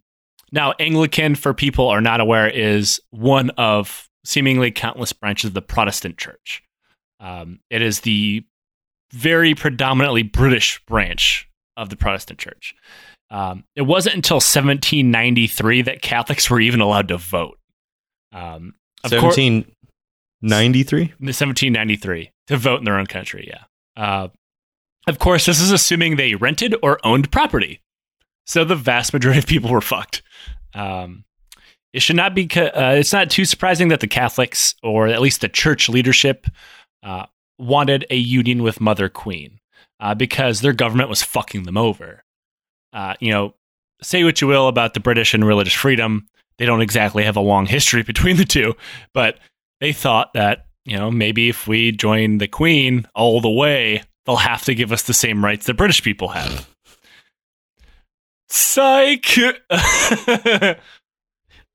now, 0.53 0.73
Anglican, 0.79 1.33
for 1.33 1.53
people 1.53 1.89
are 1.89 1.99
not 1.99 2.21
aware, 2.21 2.47
is 2.47 3.01
one 3.09 3.49
of 3.51 4.07
seemingly 4.23 4.69
countless 4.69 5.11
branches 5.11 5.49
of 5.49 5.53
the 5.55 5.63
Protestant 5.63 6.17
Church. 6.17 6.61
Um, 7.19 7.59
it 7.71 7.81
is 7.81 8.01
the 8.01 8.45
very 9.11 9.55
predominantly 9.55 10.21
British 10.21 10.79
branch 10.85 11.49
of 11.75 11.89
the 11.89 11.95
Protestant 11.95 12.37
Church. 12.37 12.75
Um, 13.31 13.63
it 13.75 13.81
wasn't 13.81 14.15
until 14.15 14.35
1793 14.35 15.81
that 15.81 16.03
Catholics 16.03 16.47
were 16.49 16.59
even 16.59 16.81
allowed 16.81 17.07
to 17.07 17.17
vote. 17.17 17.57
Um, 18.31 18.75
of 19.03 19.09
course, 19.09 19.37
1793? 19.37 21.13
1793 21.17 22.31
to 22.47 22.57
vote 22.57 22.77
in 22.77 22.85
their 22.85 22.99
own 22.99 23.07
country. 23.07 23.49
Yeah. 23.49 23.63
Uh, 23.97 24.27
of 25.07 25.17
course, 25.17 25.47
this 25.47 25.59
is 25.59 25.71
assuming 25.71 26.15
they 26.15 26.35
rented 26.35 26.75
or 26.83 26.99
owned 27.03 27.31
property. 27.31 27.81
So 28.45 28.63
the 28.63 28.75
vast 28.75 29.13
majority 29.13 29.39
of 29.39 29.47
people 29.47 29.69
were 29.69 29.81
fucked. 29.81 30.21
Um, 30.73 31.25
it 31.93 32.01
should 32.01 32.15
not 32.15 32.33
be. 32.33 32.49
Uh, 32.55 32.95
it's 32.95 33.13
not 33.13 33.29
too 33.29 33.45
surprising 33.45 33.89
that 33.89 33.99
the 33.99 34.07
Catholics, 34.07 34.75
or 34.81 35.07
at 35.07 35.21
least 35.21 35.41
the 35.41 35.49
church 35.49 35.89
leadership, 35.89 36.47
uh, 37.03 37.25
wanted 37.59 38.05
a 38.09 38.15
union 38.15 38.63
with 38.63 38.81
Mother 38.81 39.09
Queen 39.09 39.59
uh, 39.99 40.15
because 40.15 40.61
their 40.61 40.73
government 40.73 41.09
was 41.09 41.21
fucking 41.21 41.63
them 41.63 41.77
over. 41.77 42.23
Uh, 42.91 43.13
you 43.19 43.31
know, 43.31 43.53
say 44.01 44.23
what 44.23 44.41
you 44.41 44.47
will 44.47 44.67
about 44.67 44.93
the 44.93 44.99
British 44.99 45.33
and 45.33 45.45
religious 45.45 45.73
freedom, 45.73 46.27
they 46.57 46.65
don't 46.65 46.81
exactly 46.81 47.23
have 47.23 47.37
a 47.37 47.41
long 47.41 47.65
history 47.65 48.03
between 48.03 48.37
the 48.37 48.45
two, 48.45 48.73
but 49.13 49.39
they 49.79 49.93
thought 49.93 50.33
that 50.33 50.65
you 50.85 50.97
know 50.97 51.11
maybe 51.11 51.49
if 51.49 51.67
we 51.67 51.91
join 51.91 52.39
the 52.39 52.47
Queen 52.47 53.07
all 53.13 53.39
the 53.39 53.49
way, 53.49 54.03
they'll 54.25 54.35
have 54.37 54.65
to 54.65 54.75
give 54.75 54.91
us 54.91 55.03
the 55.03 55.13
same 55.13 55.43
rights 55.43 55.67
that 55.67 55.75
British 55.75 56.01
people 56.01 56.29
have. 56.29 56.67
Psych. 58.53 59.25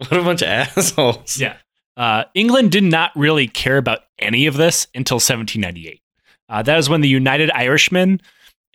What 0.01 0.13
a 0.13 0.23
bunch 0.23 0.43
of 0.43 0.49
assholes. 0.49 1.41
Yeah. 1.41 1.57
Uh, 1.97 2.23
England 2.33 2.71
did 2.71 2.85
not 2.85 3.11
really 3.17 3.49
care 3.49 3.79
about 3.79 4.03
any 4.21 4.47
of 4.47 4.57
this 4.57 4.87
until 4.95 5.17
1798. 5.17 6.01
Uh, 6.49 6.63
that 6.63 6.79
is 6.79 6.89
when 6.89 7.01
the 7.01 7.09
United 7.09 7.51
Irishmen, 7.51 8.21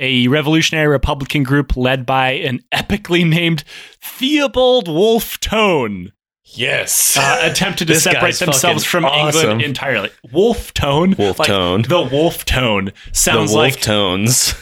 a 0.02 0.28
revolutionary 0.28 0.90
Republican 0.90 1.44
group 1.44 1.78
led 1.78 2.06
by 2.06 2.32
an 2.32 2.60
epically 2.74 3.26
named 3.26 3.64
Theobald 4.02 4.90
Wolfe 4.90 5.40
Tone, 5.40 6.12
Yes. 6.44 7.16
uh, 7.16 7.40
attempted 7.44 7.88
to 7.88 7.96
separate 8.02 8.36
themselves 8.36 8.84
from 8.84 9.06
awesome. 9.06 9.40
England 9.40 9.62
entirely. 9.62 10.10
Wolfe 10.34 10.74
Tone, 10.74 11.16
Wolf 11.18 11.40
like, 11.40 11.48
Tone. 11.48 11.84
the 11.84 12.02
Wolfe 12.02 12.44
Tone 12.44 12.86
the 12.86 12.94
sounds 13.14 13.52
wolf 13.54 13.60
like 13.76 13.80
tones. 13.80 14.56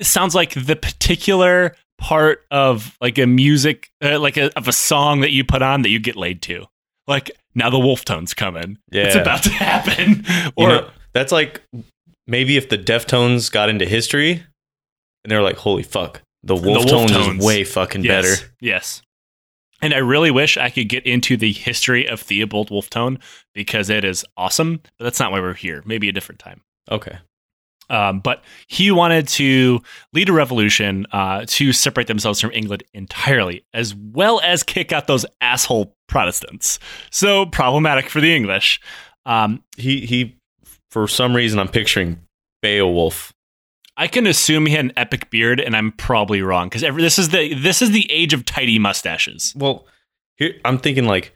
sounds 0.00 0.36
like 0.36 0.54
the 0.54 0.76
particular 0.76 1.74
part 1.98 2.44
of 2.50 2.96
like 3.00 3.18
a 3.18 3.26
music 3.26 3.90
uh, 4.04 4.18
like 4.20 4.36
a, 4.36 4.56
of 4.58 4.68
a 4.68 4.72
song 4.72 5.20
that 5.20 5.30
you 5.30 5.44
put 5.44 5.62
on 5.62 5.82
that 5.82 5.88
you 5.90 5.98
get 5.98 6.14
laid 6.16 6.42
to 6.42 6.66
like 7.06 7.30
now 7.54 7.70
the 7.70 7.78
wolf 7.78 8.04
tone's 8.04 8.34
coming 8.34 8.76
Yeah. 8.90 9.04
it's 9.04 9.14
about 9.16 9.42
to 9.44 9.50
happen 9.52 10.24
You 10.26 10.50
or 10.56 10.68
know, 10.68 10.90
that's 11.14 11.32
like 11.32 11.62
maybe 12.26 12.56
if 12.56 12.68
the 12.68 12.76
Deftones 12.78 13.50
got 13.50 13.68
into 13.70 13.86
history, 13.86 14.32
and 15.24 15.30
they're 15.30 15.42
like, 15.42 15.56
"Holy 15.56 15.82
fuck, 15.82 16.20
the 16.42 16.54
wolf, 16.54 16.84
wolf 16.84 16.86
tones, 16.86 17.12
tones. 17.12 17.38
is 17.40 17.46
way 17.46 17.64
fucking 17.64 18.04
Yes. 18.04 18.24
better." 18.40 18.52
Yes. 18.60 19.02
And 19.82 19.92
I 19.94 19.98
really 19.98 20.30
wish 20.30 20.56
I 20.56 20.68
could 20.70 20.88
get 20.88 21.04
into 21.06 21.36
the 21.36 21.52
history 21.52 22.06
of 22.08 22.20
Theobald 22.20 22.70
Wolfe 22.70 22.90
Tone 22.90 23.18
because 23.54 23.88
it 23.90 24.04
is 24.04 24.24
awesome, 24.36 24.80
but 24.98 25.04
that's 25.04 25.20
not 25.20 25.32
why 25.32 25.40
we're 25.40 25.54
here. 25.54 25.82
Maybe 25.86 26.08
a 26.08 26.12
different 26.12 26.38
time. 26.38 26.60
Okay, 26.90 27.18
Um, 27.88 28.20
but 28.20 28.42
he 28.66 28.90
wanted 28.90 29.28
to 29.28 29.80
lead 30.12 30.28
a 30.28 30.32
revolution 30.32 31.06
uh, 31.12 31.44
to 31.46 31.72
separate 31.72 32.08
themselves 32.08 32.40
from 32.40 32.50
England 32.52 32.82
entirely, 32.92 33.64
as 33.72 33.94
well 33.94 34.40
as 34.40 34.62
kick 34.62 34.92
out 34.92 35.06
those 35.06 35.24
asshole 35.40 35.96
Protestants. 36.08 36.78
So 37.10 37.46
problematic 37.46 38.08
for 38.08 38.20
the 38.20 38.34
English. 38.34 38.80
Um, 39.24 39.62
he 39.76 40.06
he. 40.06 40.36
For 40.90 41.08
some 41.08 41.36
reason, 41.36 41.58
I'm 41.58 41.68
picturing 41.68 42.20
Beowulf. 42.62 43.34
I 43.98 44.06
can 44.06 44.26
assume 44.26 44.66
he 44.66 44.72
had 44.74 44.86
an 44.86 44.92
epic 44.96 45.30
beard, 45.30 45.60
and 45.60 45.76
I'm 45.76 45.92
probably 45.92 46.42
wrong 46.42 46.68
because 46.68 46.82
this 46.82 47.18
is 47.18 47.30
the 47.30 47.54
this 47.54 47.82
is 47.82 47.90
the 47.90 48.10
age 48.10 48.32
of 48.32 48.44
tidy 48.44 48.78
mustaches. 48.78 49.52
Well, 49.56 49.86
here 50.36 50.54
I'm 50.64 50.78
thinking 50.78 51.06
like, 51.06 51.34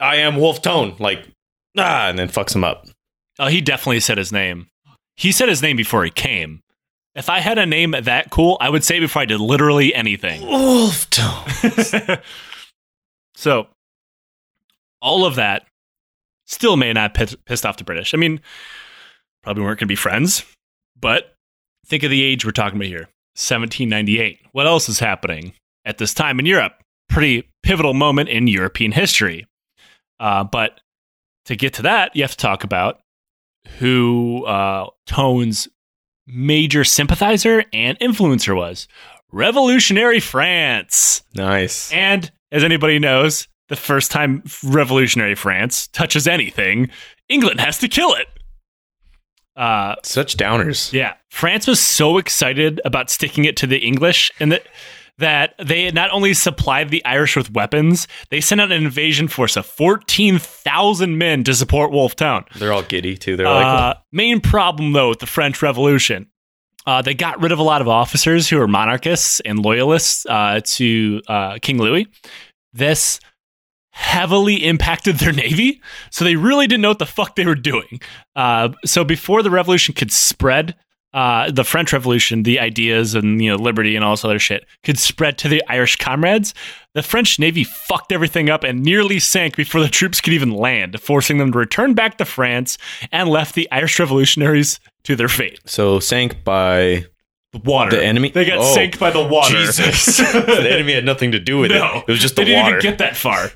I 0.00 0.16
am 0.16 0.36
Wolfe 0.36 0.62
Tone, 0.62 0.96
like 0.98 1.28
ah, 1.76 2.08
and 2.08 2.18
then 2.18 2.28
fucks 2.28 2.54
him 2.54 2.64
up. 2.64 2.86
Oh, 3.38 3.48
he 3.48 3.60
definitely 3.60 4.00
said 4.00 4.18
his 4.18 4.32
name. 4.32 4.68
He 5.16 5.32
said 5.32 5.48
his 5.48 5.62
name 5.62 5.76
before 5.76 6.04
he 6.04 6.10
came. 6.10 6.60
If 7.14 7.28
I 7.28 7.38
had 7.38 7.58
a 7.58 7.66
name 7.66 7.92
that 7.92 8.30
cool, 8.30 8.56
I 8.60 8.68
would 8.68 8.82
say 8.82 8.96
it 8.96 9.00
before 9.00 9.22
I 9.22 9.26
did 9.26 9.40
literally 9.40 9.94
anything. 9.94 10.42
Wolf 10.42 11.06
so, 13.36 13.68
all 15.00 15.24
of 15.24 15.36
that 15.36 15.66
still 16.46 16.76
may 16.76 16.92
not 16.92 17.14
piss, 17.14 17.36
pissed 17.46 17.64
off 17.64 17.76
the 17.76 17.84
British. 17.84 18.14
I 18.14 18.16
mean, 18.16 18.40
probably 19.44 19.62
weren't 19.62 19.78
going 19.78 19.86
to 19.86 19.92
be 19.92 19.96
friends, 19.96 20.44
but 20.98 21.34
think 21.86 22.02
of 22.02 22.10
the 22.10 22.22
age 22.22 22.44
we're 22.44 22.50
talking 22.50 22.78
about 22.78 22.88
here 22.88 23.08
1798. 23.36 24.40
What 24.50 24.66
else 24.66 24.88
is 24.88 24.98
happening 24.98 25.54
at 25.84 25.98
this 25.98 26.14
time 26.14 26.40
in 26.40 26.46
Europe? 26.46 26.72
Pretty 27.08 27.48
pivotal 27.62 27.94
moment 27.94 28.28
in 28.28 28.48
European 28.48 28.90
history. 28.90 29.46
Uh, 30.18 30.42
but 30.42 30.80
to 31.44 31.54
get 31.54 31.74
to 31.74 31.82
that, 31.82 32.16
you 32.16 32.22
have 32.22 32.32
to 32.32 32.36
talk 32.36 32.64
about 32.64 33.00
who 33.78 34.44
uh, 34.46 34.88
Tone's 35.06 35.68
major 36.26 36.84
sympathizer 36.84 37.64
and 37.72 37.98
influencer 37.98 38.56
was 38.56 38.88
Revolutionary 39.32 40.20
France. 40.20 41.22
nice. 41.34 41.92
And 41.92 42.30
as 42.52 42.62
anybody 42.64 42.98
knows, 42.98 43.48
the 43.68 43.76
first 43.76 44.10
time 44.10 44.42
revolutionary 44.62 45.34
France 45.34 45.88
touches 45.88 46.28
anything, 46.28 46.88
England 47.28 47.60
has 47.60 47.78
to 47.78 47.88
kill 47.88 48.14
it. 48.14 48.28
Uh, 49.56 49.94
Such 50.02 50.36
downers. 50.36 50.92
yeah, 50.92 51.14
France 51.30 51.66
was 51.66 51.80
so 51.80 52.18
excited 52.18 52.80
about 52.84 53.08
sticking 53.10 53.44
it 53.44 53.56
to 53.58 53.66
the 53.66 53.78
English 53.78 54.30
and 54.40 54.50
that 54.52 54.66
that 55.18 55.54
they 55.62 55.90
not 55.92 56.10
only 56.10 56.34
supplied 56.34 56.90
the 56.90 57.04
Irish 57.04 57.36
with 57.36 57.52
weapons, 57.52 58.08
they 58.30 58.40
sent 58.40 58.60
out 58.60 58.72
an 58.72 58.84
invasion 58.84 59.28
force 59.28 59.56
of 59.56 59.64
14,000 59.66 61.16
men 61.18 61.44
to 61.44 61.54
support 61.54 61.90
Wolfe 61.92 62.16
Tone. 62.16 62.44
They're 62.56 62.72
all 62.72 62.82
giddy 62.82 63.16
too. 63.16 63.36
They're 63.36 63.46
like, 63.46 63.64
Uh, 63.64 63.94
main 64.12 64.40
problem 64.40 64.92
though 64.92 65.10
with 65.10 65.20
the 65.20 65.26
French 65.26 65.62
Revolution, 65.62 66.26
uh, 66.86 67.00
they 67.02 67.14
got 67.14 67.40
rid 67.40 67.52
of 67.52 67.58
a 67.58 67.62
lot 67.62 67.80
of 67.80 67.88
officers 67.88 68.48
who 68.48 68.58
were 68.58 68.68
monarchists 68.68 69.40
and 69.40 69.60
loyalists 69.60 70.26
uh, 70.26 70.60
to 70.64 71.22
uh, 71.28 71.58
King 71.62 71.78
Louis. 71.78 72.06
This 72.72 73.20
heavily 73.90 74.56
impacted 74.66 75.16
their 75.16 75.32
navy, 75.44 75.80
so 76.10 76.24
they 76.24 76.36
really 76.36 76.66
didn't 76.66 76.82
know 76.82 76.88
what 76.88 76.98
the 76.98 77.06
fuck 77.06 77.36
they 77.36 77.46
were 77.46 77.54
doing. 77.54 78.00
Uh, 78.34 78.70
so 78.84 79.04
before 79.04 79.42
the 79.42 79.50
revolution 79.50 79.94
could 79.94 80.10
spread, 80.12 80.74
uh, 81.14 81.50
the 81.50 81.64
French 81.64 81.92
Revolution, 81.92 82.42
the 82.42 82.60
ideas 82.60 83.14
and 83.14 83.40
you 83.42 83.50
know 83.50 83.56
liberty 83.56 83.96
and 83.96 84.04
all 84.04 84.12
this 84.12 84.24
other 84.24 84.38
shit 84.38 84.66
could 84.82 84.98
spread 84.98 85.38
to 85.38 85.48
the 85.48 85.62
Irish 85.68 85.96
comrades. 85.96 86.52
The 86.92 87.02
French 87.02 87.38
navy 87.38 87.64
fucked 87.64 88.12
everything 88.12 88.50
up 88.50 88.62
and 88.64 88.82
nearly 88.82 89.18
sank 89.20 89.56
before 89.56 89.80
the 89.80 89.88
troops 89.88 90.20
could 90.20 90.32
even 90.32 90.50
land, 90.50 91.00
forcing 91.00 91.38
them 91.38 91.52
to 91.52 91.58
return 91.58 91.94
back 91.94 92.18
to 92.18 92.24
France 92.24 92.76
and 93.10 93.28
left 93.30 93.54
the 93.54 93.66
Irish 93.72 93.98
revolutionaries 93.98 94.78
to 95.04 95.16
their 95.16 95.28
fate. 95.28 95.60
so 95.64 95.98
sank 96.00 96.44
by 96.44 97.04
the 97.52 97.58
Water. 97.64 97.96
The 97.96 98.04
enemy? 98.04 98.30
They 98.30 98.44
got 98.44 98.58
Oh, 98.58 98.74
sank 98.74 98.98
by 98.98 99.10
the 99.12 99.22
water. 99.24 99.54
Jesus. 99.54 100.16
the 100.32 100.68
enemy 100.72 100.94
had 100.94 101.04
nothing 101.04 101.30
to 101.32 101.38
do 101.38 101.58
with 101.58 101.70
no, 101.70 101.98
it. 101.98 102.04
It 102.08 102.12
was 102.12 102.20
just 102.20 102.34
they 102.34 102.42
the 102.42 102.46
didn't 102.50 102.64
water. 102.64 102.78
even 102.78 102.90
get 102.90 102.98
that 102.98 103.16
far. 103.16 103.50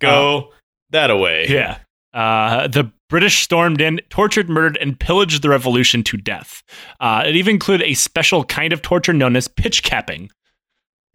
Go 0.00 0.52
that 0.90 1.10
away. 1.10 1.46
Yeah. 1.48 1.78
Uh, 2.12 2.68
the 2.68 2.92
British 3.08 3.40
stormed 3.40 3.80
in, 3.80 4.00
tortured, 4.10 4.48
murdered, 4.48 4.76
and 4.80 4.98
pillaged 4.98 5.42
the 5.42 5.48
revolution 5.48 6.02
to 6.04 6.16
death. 6.16 6.62
Uh, 7.00 7.24
it 7.26 7.36
even 7.36 7.54
included 7.54 7.86
a 7.86 7.94
special 7.94 8.44
kind 8.44 8.72
of 8.72 8.82
torture 8.82 9.12
known 9.12 9.34
as 9.34 9.48
pitch 9.48 9.82
capping. 9.82 10.30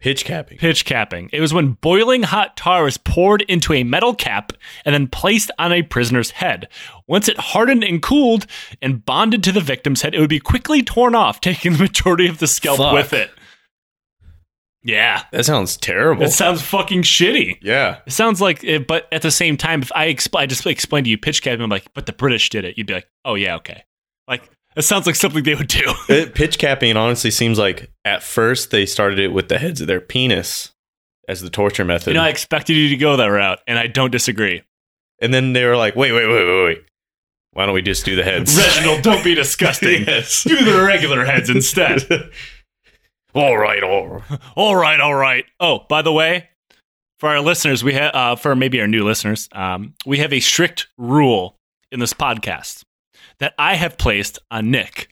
Pitch 0.00 0.24
capping. 0.24 0.58
Pitch 0.58 0.84
capping. 0.84 1.30
It 1.32 1.40
was 1.40 1.54
when 1.54 1.78
boiling 1.80 2.24
hot 2.24 2.58
tar 2.58 2.84
was 2.84 2.98
poured 2.98 3.40
into 3.42 3.72
a 3.72 3.84
metal 3.84 4.14
cap 4.14 4.52
and 4.84 4.94
then 4.94 5.06
placed 5.06 5.50
on 5.58 5.72
a 5.72 5.82
prisoner's 5.82 6.32
head. 6.32 6.68
Once 7.06 7.26
it 7.28 7.38
hardened 7.38 7.84
and 7.84 8.02
cooled 8.02 8.46
and 8.82 9.02
bonded 9.02 9.42
to 9.44 9.52
the 9.52 9.62
victim's 9.62 10.02
head, 10.02 10.14
it 10.14 10.20
would 10.20 10.28
be 10.28 10.40
quickly 10.40 10.82
torn 10.82 11.14
off, 11.14 11.40
taking 11.40 11.72
the 11.72 11.78
majority 11.78 12.26
of 12.26 12.38
the 12.38 12.46
scalp 12.46 12.78
Fuck. 12.78 12.92
with 12.92 13.12
it. 13.14 13.30
Yeah. 14.84 15.22
That 15.32 15.44
sounds 15.44 15.76
terrible. 15.76 16.22
That 16.24 16.32
sounds 16.32 16.60
fucking 16.62 17.02
shitty. 17.02 17.58
yeah. 17.62 18.00
It 18.06 18.12
sounds 18.12 18.40
like, 18.40 18.62
it, 18.62 18.86
but 18.86 19.08
at 19.10 19.22
the 19.22 19.30
same 19.30 19.56
time, 19.56 19.80
if 19.82 19.90
I, 19.94 20.08
expl- 20.12 20.38
I 20.38 20.46
just 20.46 20.66
explained 20.66 21.06
to 21.06 21.10
you 21.10 21.16
pitch 21.18 21.42
capping, 21.42 21.62
I'm 21.62 21.70
like, 21.70 21.86
but 21.94 22.04
the 22.06 22.12
British 22.12 22.50
did 22.50 22.64
it. 22.64 22.76
You'd 22.76 22.86
be 22.86 22.94
like, 22.94 23.08
oh 23.24 23.34
yeah, 23.34 23.56
okay. 23.56 23.84
Like 24.28 24.48
it 24.76 24.82
sounds 24.82 25.06
like 25.06 25.14
something 25.16 25.42
they 25.42 25.54
would 25.54 25.68
do. 25.68 25.92
It, 26.08 26.34
pitch 26.34 26.58
capping 26.58 26.96
honestly 26.96 27.30
seems 27.30 27.58
like 27.58 27.90
at 28.04 28.22
first 28.22 28.70
they 28.70 28.84
started 28.86 29.18
it 29.18 29.28
with 29.28 29.48
the 29.48 29.58
heads 29.58 29.80
of 29.80 29.86
their 29.86 30.00
penis 30.00 30.72
as 31.28 31.40
the 31.40 31.48
torture 31.50 31.84
method. 31.84 32.08
you 32.08 32.14
know, 32.14 32.22
I 32.22 32.28
expected 32.28 32.74
you 32.76 32.90
to 32.90 32.96
go 32.96 33.16
that 33.16 33.26
route, 33.26 33.60
and 33.66 33.78
I 33.78 33.86
don't 33.86 34.10
disagree. 34.10 34.62
and 35.22 35.32
then 35.32 35.54
they 35.54 35.64
were 35.64 35.76
like, 35.78 35.96
wait, 35.96 36.12
wait, 36.12 36.26
wait, 36.26 36.44
wait, 36.46 36.64
wait. 36.66 36.78
Why 37.52 37.64
don't 37.66 37.74
we 37.74 37.80
just 37.82 38.04
do 38.04 38.16
the 38.16 38.24
heads? 38.24 38.54
Reginald, 38.56 39.02
don't 39.02 39.24
be 39.24 39.34
disgusting. 39.44 40.04
yes. 40.06 40.42
Do 40.44 40.62
the 40.64 40.82
regular 40.84 41.24
heads 41.24 41.48
instead. 41.48 42.02
all 43.34 43.56
right, 43.58 43.82
all 43.82 44.08
right. 44.08 44.40
all 44.56 44.76
right, 44.76 45.00
all 45.00 45.14
right. 45.14 45.44
Oh, 45.60 45.80
by 45.88 46.02
the 46.02 46.12
way, 46.12 46.48
for 47.18 47.28
our 47.28 47.40
listeners, 47.40 47.82
we 47.84 47.94
have 47.94 48.14
uh, 48.14 48.36
for 48.36 48.54
maybe 48.56 48.80
our 48.80 48.86
new 48.86 49.04
listeners, 49.04 49.48
um, 49.52 49.94
we 50.06 50.18
have 50.18 50.32
a 50.32 50.40
strict 50.40 50.88
rule 50.98 51.56
in 51.92 52.00
this 52.00 52.12
podcast 52.12 52.82
that 53.38 53.54
I 53.58 53.74
have 53.74 53.98
placed 53.98 54.38
on 54.50 54.70
Nick. 54.70 55.08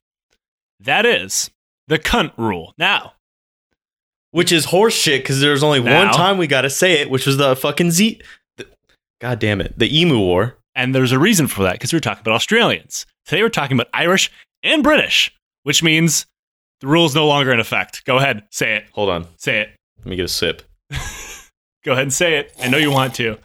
That 0.80 1.06
is 1.06 1.50
the 1.88 1.98
cunt 1.98 2.32
rule. 2.36 2.74
Now, 2.78 3.12
Which 4.30 4.50
is 4.52 4.64
horse 4.66 4.94
shit 4.94 5.22
because 5.22 5.40
there's 5.40 5.62
only 5.62 5.80
Now- 5.82 6.06
one 6.06 6.14
time 6.14 6.38
we 6.38 6.46
got 6.46 6.62
to 6.62 6.70
say 6.70 7.00
it, 7.00 7.10
which 7.10 7.26
was 7.26 7.36
the 7.36 7.54
fucking 7.56 7.90
Z. 7.90 8.20
The, 8.56 8.66
God 9.20 9.38
damn 9.38 9.60
it. 9.60 9.78
The 9.78 10.00
Emu 10.00 10.18
War. 10.18 10.56
and 10.74 10.94
there's 10.94 11.12
a 11.12 11.18
reason 11.18 11.46
for 11.48 11.62
that 11.64 11.72
because 11.74 11.92
we're 11.92 12.00
talking 12.00 12.22
about 12.22 12.34
Australians. 12.34 13.04
Today 13.26 13.42
we're 13.42 13.48
talking 13.50 13.76
about 13.76 13.88
Irish 13.92 14.30
and 14.62 14.82
British, 14.82 15.32
which 15.64 15.82
means 15.82 16.26
the 16.82 16.88
rule 16.88 17.06
is 17.06 17.14
no 17.14 17.28
longer 17.28 17.52
in 17.52 17.60
effect. 17.60 18.04
Go 18.04 18.18
ahead, 18.18 18.42
say 18.50 18.74
it. 18.74 18.86
Hold 18.90 19.08
on. 19.08 19.26
Say 19.36 19.60
it. 19.60 19.68
Let 19.98 20.06
me 20.06 20.16
get 20.16 20.24
a 20.24 20.28
sip. 20.28 20.62
Go 21.84 21.92
ahead 21.92 22.02
and 22.02 22.12
say 22.12 22.34
it. 22.38 22.52
I 22.60 22.68
know 22.68 22.76
you 22.76 22.90
want 22.90 23.14
to. 23.14 23.38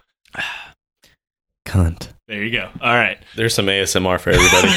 Cunt. 1.64 2.08
There 2.26 2.42
you 2.42 2.50
go. 2.50 2.68
All 2.80 2.94
right. 2.94 3.16
There's 3.36 3.54
some 3.54 3.66
ASMR 3.66 4.18
for 4.18 4.30
everybody. 4.30 4.68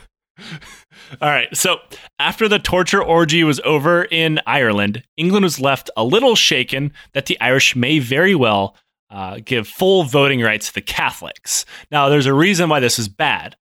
All 1.22 1.28
right. 1.28 1.48
So, 1.56 1.78
after 2.18 2.46
the 2.46 2.58
torture 2.58 3.02
orgy 3.02 3.42
was 3.42 3.60
over 3.64 4.04
in 4.04 4.38
Ireland, 4.46 5.02
England 5.16 5.44
was 5.44 5.60
left 5.60 5.90
a 5.96 6.04
little 6.04 6.36
shaken 6.36 6.92
that 7.14 7.26
the 7.26 7.40
Irish 7.40 7.74
may 7.74 7.98
very 8.00 8.34
well 8.34 8.76
uh, 9.10 9.40
give 9.44 9.66
full 9.66 10.04
voting 10.04 10.40
rights 10.42 10.68
to 10.68 10.74
the 10.74 10.82
Catholics. 10.82 11.64
Now, 11.90 12.10
there's 12.10 12.26
a 12.26 12.34
reason 12.34 12.68
why 12.68 12.80
this 12.80 12.98
is 12.98 13.08
bad. 13.08 13.56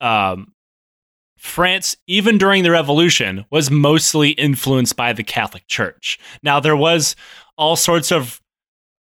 Um, 0.00 0.52
France, 1.48 1.96
even 2.06 2.38
during 2.38 2.62
the 2.62 2.70
revolution, 2.70 3.44
was 3.50 3.70
mostly 3.70 4.30
influenced 4.30 4.96
by 4.96 5.12
the 5.12 5.24
Catholic 5.24 5.66
Church. 5.66 6.18
Now, 6.42 6.60
there 6.60 6.76
was 6.76 7.16
all 7.56 7.76
sorts 7.76 8.12
of 8.12 8.40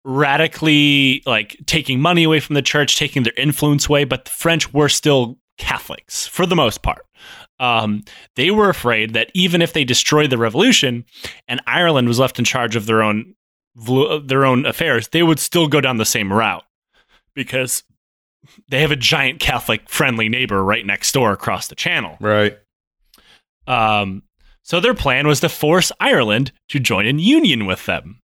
radically 0.05 1.21
like 1.25 1.57
taking 1.65 1.99
money 1.99 2.23
away 2.23 2.39
from 2.39 2.55
the 2.55 2.61
church, 2.61 2.97
taking 2.97 3.23
their 3.23 3.33
influence 3.37 3.87
away, 3.87 4.05
but 4.05 4.25
the 4.25 4.31
French 4.31 4.73
were 4.73 4.89
still 4.89 5.37
Catholics 5.57 6.25
for 6.25 6.45
the 6.45 6.55
most 6.55 6.81
part. 6.81 7.05
Um, 7.59 8.03
they 8.35 8.49
were 8.49 8.69
afraid 8.69 9.13
that 9.13 9.29
even 9.33 9.61
if 9.61 9.73
they 9.73 9.83
destroyed 9.83 10.29
the 10.29 10.37
revolution 10.37 11.05
and 11.47 11.61
Ireland 11.67 12.07
was 12.07 12.19
left 12.19 12.39
in 12.39 12.45
charge 12.45 12.75
of 12.75 12.85
their 12.85 13.03
own 13.03 13.35
their 14.23 14.45
own 14.45 14.65
affairs, 14.65 15.09
they 15.09 15.23
would 15.23 15.39
still 15.39 15.67
go 15.67 15.79
down 15.79 15.97
the 15.97 16.05
same 16.05 16.33
route 16.33 16.65
because 17.33 17.83
they 18.69 18.81
have 18.81 18.91
a 18.91 18.95
giant 18.95 19.39
Catholic 19.39 19.89
friendly 19.89 20.29
neighbor 20.29 20.63
right 20.63 20.85
next 20.85 21.11
door 21.11 21.31
across 21.31 21.67
the 21.67 21.75
channel. 21.75 22.17
right. 22.19 22.57
Um, 23.67 24.23
so 24.63 24.79
their 24.79 24.93
plan 24.93 25.27
was 25.27 25.39
to 25.41 25.49
force 25.49 25.91
Ireland 25.99 26.51
to 26.69 26.79
join 26.79 27.05
in 27.05 27.19
union 27.19 27.65
with 27.65 27.85
them. 27.85 28.19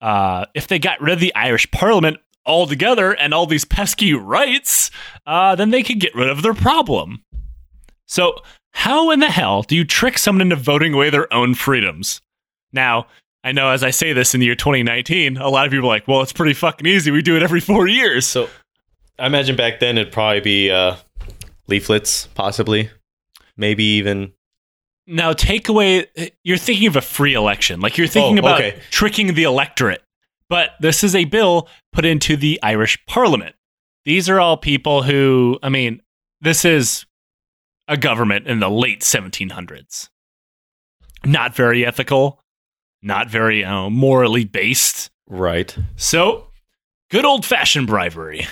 Uh, 0.00 0.46
if 0.54 0.66
they 0.66 0.78
got 0.78 1.00
rid 1.00 1.12
of 1.14 1.20
the 1.20 1.34
Irish 1.34 1.70
Parliament 1.70 2.18
altogether 2.46 3.12
and 3.12 3.34
all 3.34 3.46
these 3.46 3.64
pesky 3.64 4.14
rights, 4.14 4.90
uh, 5.26 5.54
then 5.54 5.70
they 5.70 5.82
could 5.82 6.00
get 6.00 6.14
rid 6.14 6.28
of 6.28 6.42
their 6.42 6.54
problem. 6.54 7.22
So 8.06 8.36
How 8.72 9.10
in 9.10 9.20
the 9.20 9.30
hell 9.30 9.62
do 9.62 9.76
you 9.76 9.84
trick 9.84 10.18
someone 10.18 10.42
into 10.42 10.56
voting 10.56 10.94
away 10.94 11.10
their 11.10 11.32
own 11.32 11.54
freedoms? 11.54 12.20
Now, 12.72 13.06
I 13.42 13.52
know 13.52 13.70
as 13.70 13.82
I 13.82 13.90
say 13.90 14.12
this 14.12 14.34
in 14.34 14.40
the 14.40 14.46
year 14.46 14.54
2019, 14.54 15.36
a 15.36 15.48
lot 15.48 15.66
of 15.66 15.72
people 15.72 15.86
are 15.86 15.92
like, 15.92 16.06
well, 16.06 16.22
it's 16.22 16.32
pretty 16.32 16.54
fucking 16.54 16.86
easy. 16.86 17.10
We 17.10 17.22
do 17.22 17.36
it 17.36 17.42
every 17.42 17.60
four 17.60 17.86
years. 17.86 18.26
So 18.26 18.48
I 19.20 19.26
imagine 19.26 19.54
back 19.56 19.80
then 19.80 19.98
it'd 19.98 20.12
probably 20.12 20.40
be 20.40 20.70
uh, 20.70 20.96
leaflets, 21.68 22.26
possibly, 22.34 22.90
maybe 23.56 23.84
even. 23.84 24.32
Now, 25.06 25.32
take 25.32 25.68
away, 25.68 26.06
you're 26.44 26.56
thinking 26.56 26.86
of 26.86 26.96
a 26.96 27.00
free 27.00 27.34
election. 27.34 27.80
Like 27.80 27.98
you're 27.98 28.06
thinking 28.06 28.38
Oh, 28.38 28.40
about 28.40 28.60
okay. 28.60 28.80
tricking 28.90 29.34
the 29.34 29.42
electorate. 29.44 30.02
But 30.48 30.70
this 30.80 31.04
is 31.04 31.14
a 31.14 31.24
bill 31.26 31.68
put 31.92 32.04
into 32.04 32.36
the 32.36 32.58
Irish 32.62 32.98
Parliament. 33.06 33.54
These 34.04 34.28
are 34.28 34.40
all 34.40 34.56
people 34.56 35.02
who, 35.02 35.58
I 35.62 35.68
mean, 35.68 36.00
this 36.40 36.64
is 36.64 37.04
a 37.88 37.96
government 37.96 38.46
in 38.46 38.60
the 38.60 38.70
late 38.70 39.00
1700s. 39.00 40.08
Not 41.24 41.54
very 41.54 41.84
ethical, 41.84 42.40
not 43.02 43.28
very 43.28 43.64
uh, 43.64 43.90
morally 43.90 44.44
based. 44.44 45.10
Right. 45.28 45.76
So, 45.96 46.48
good 47.10 47.24
old 47.24 47.44
fashioned 47.44 47.86
bribery. 47.88 48.46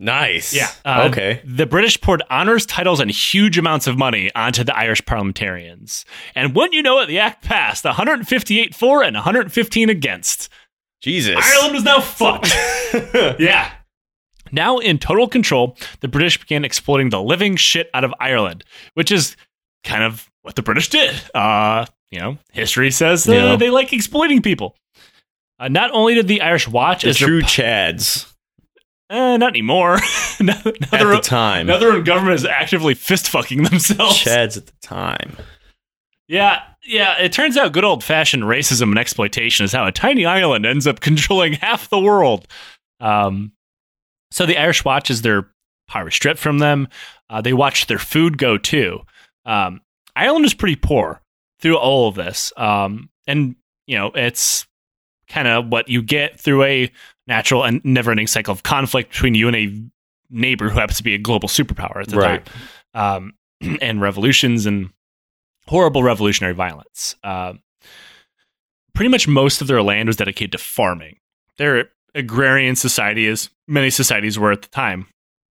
Nice. 0.00 0.54
Yeah. 0.54 0.70
Uh, 0.84 1.08
okay. 1.10 1.42
The 1.44 1.66
British 1.66 2.00
poured 2.00 2.22
honors 2.30 2.64
titles 2.64 3.00
and 3.00 3.10
huge 3.10 3.58
amounts 3.58 3.88
of 3.88 3.98
money 3.98 4.30
onto 4.34 4.62
the 4.62 4.76
Irish 4.76 5.04
parliamentarians. 5.04 6.04
And 6.36 6.54
wouldn't 6.54 6.72
you 6.74 6.82
know 6.82 7.00
it, 7.00 7.06
the 7.06 7.18
act 7.18 7.44
passed 7.44 7.84
158 7.84 8.74
for 8.76 9.02
and 9.02 9.14
115 9.16 9.90
against. 9.90 10.48
Jesus. 11.00 11.36
Ireland 11.36 11.74
was 11.74 11.84
now 11.84 12.00
fucked. 12.00 12.54
yeah. 13.40 13.72
Now 14.52 14.78
in 14.78 14.98
total 14.98 15.26
control, 15.28 15.76
the 16.00 16.08
British 16.08 16.38
began 16.38 16.64
exploiting 16.64 17.10
the 17.10 17.20
living 17.20 17.56
shit 17.56 17.90
out 17.92 18.04
of 18.04 18.14
Ireland, 18.20 18.64
which 18.94 19.10
is 19.10 19.36
kind 19.84 20.04
of 20.04 20.30
what 20.42 20.54
the 20.54 20.62
British 20.62 20.88
did. 20.90 21.14
Uh, 21.34 21.86
you 22.10 22.20
know, 22.20 22.38
history 22.52 22.90
says 22.92 23.28
uh, 23.28 23.32
Yeah. 23.32 23.56
they 23.56 23.70
like 23.70 23.92
exploiting 23.92 24.42
people. 24.42 24.76
Uh, 25.58 25.66
not 25.68 25.90
only 25.90 26.14
did 26.14 26.28
the 26.28 26.40
Irish 26.40 26.68
watch 26.68 27.02
the 27.02 27.08
as 27.08 27.18
their 27.18 27.28
true 27.28 27.42
Chads 27.42 28.32
Uh, 29.10 29.36
not 29.38 29.50
anymore. 29.50 29.98
now 30.40 30.52
at 30.64 30.64
the 30.64 31.20
time. 31.22 31.66
own 31.92 32.04
government 32.04 32.34
is 32.34 32.44
actively 32.44 32.94
fist 32.94 33.28
fucking 33.28 33.62
themselves. 33.62 34.18
Chads 34.18 34.56
at 34.56 34.66
the 34.66 34.72
time. 34.82 35.36
Yeah, 36.26 36.60
yeah. 36.84 37.18
It 37.18 37.32
turns 37.32 37.56
out 37.56 37.72
good 37.72 37.84
old 37.84 38.04
fashioned 38.04 38.42
racism 38.42 38.90
and 38.90 38.98
exploitation 38.98 39.64
is 39.64 39.72
how 39.72 39.86
a 39.86 39.92
tiny 39.92 40.26
island 40.26 40.66
ends 40.66 40.86
up 40.86 41.00
controlling 41.00 41.54
half 41.54 41.88
the 41.88 41.98
world. 41.98 42.46
Um, 43.00 43.52
so 44.30 44.44
the 44.44 44.58
Irish 44.58 44.84
watch 44.84 45.10
as 45.10 45.22
their 45.22 45.48
power 45.88 46.10
stripped 46.10 46.40
from 46.40 46.58
them. 46.58 46.88
Uh, 47.30 47.40
they 47.40 47.54
watch 47.54 47.86
their 47.86 47.98
food 47.98 48.36
go 48.36 48.58
too. 48.58 49.00
Um, 49.46 49.80
Ireland 50.14 50.44
is 50.44 50.54
pretty 50.54 50.76
poor 50.76 51.22
through 51.60 51.78
all 51.78 52.08
of 52.08 52.14
this, 52.14 52.52
um, 52.56 53.08
and 53.26 53.56
you 53.86 53.96
know 53.96 54.10
it's 54.14 54.66
kind 55.28 55.48
of 55.48 55.68
what 55.68 55.88
you 55.88 56.02
get 56.02 56.38
through 56.38 56.64
a 56.64 56.92
natural 57.28 57.62
and 57.64 57.80
never-ending 57.84 58.26
cycle 58.26 58.50
of 58.52 58.62
conflict 58.64 59.10
between 59.10 59.34
you 59.36 59.46
and 59.46 59.56
a 59.56 59.80
neighbor 60.30 60.68
who 60.68 60.78
happens 60.80 60.96
to 60.96 61.02
be 61.04 61.14
a 61.14 61.18
global 61.18 61.48
superpower 61.48 62.00
at 62.02 62.08
the 62.08 62.16
Right. 62.16 62.44
time, 62.94 63.32
um, 63.62 63.78
and 63.80 64.00
revolutions 64.00 64.66
and 64.66 64.90
horrible 65.66 66.02
revolutionary 66.02 66.54
violence. 66.54 67.14
Um, 67.22 67.60
pretty 68.94 69.10
much 69.10 69.28
most 69.28 69.60
of 69.60 69.68
their 69.68 69.82
land 69.82 70.08
was 70.08 70.16
dedicated 70.16 70.52
to 70.52 70.58
farming. 70.58 71.18
They're 71.58 71.90
agrarian 72.14 72.74
society, 72.74 73.26
as 73.28 73.50
many 73.68 73.90
societies 73.90 74.38
were 74.38 74.50
at 74.52 74.62
the 74.62 74.68
time. 74.68 75.06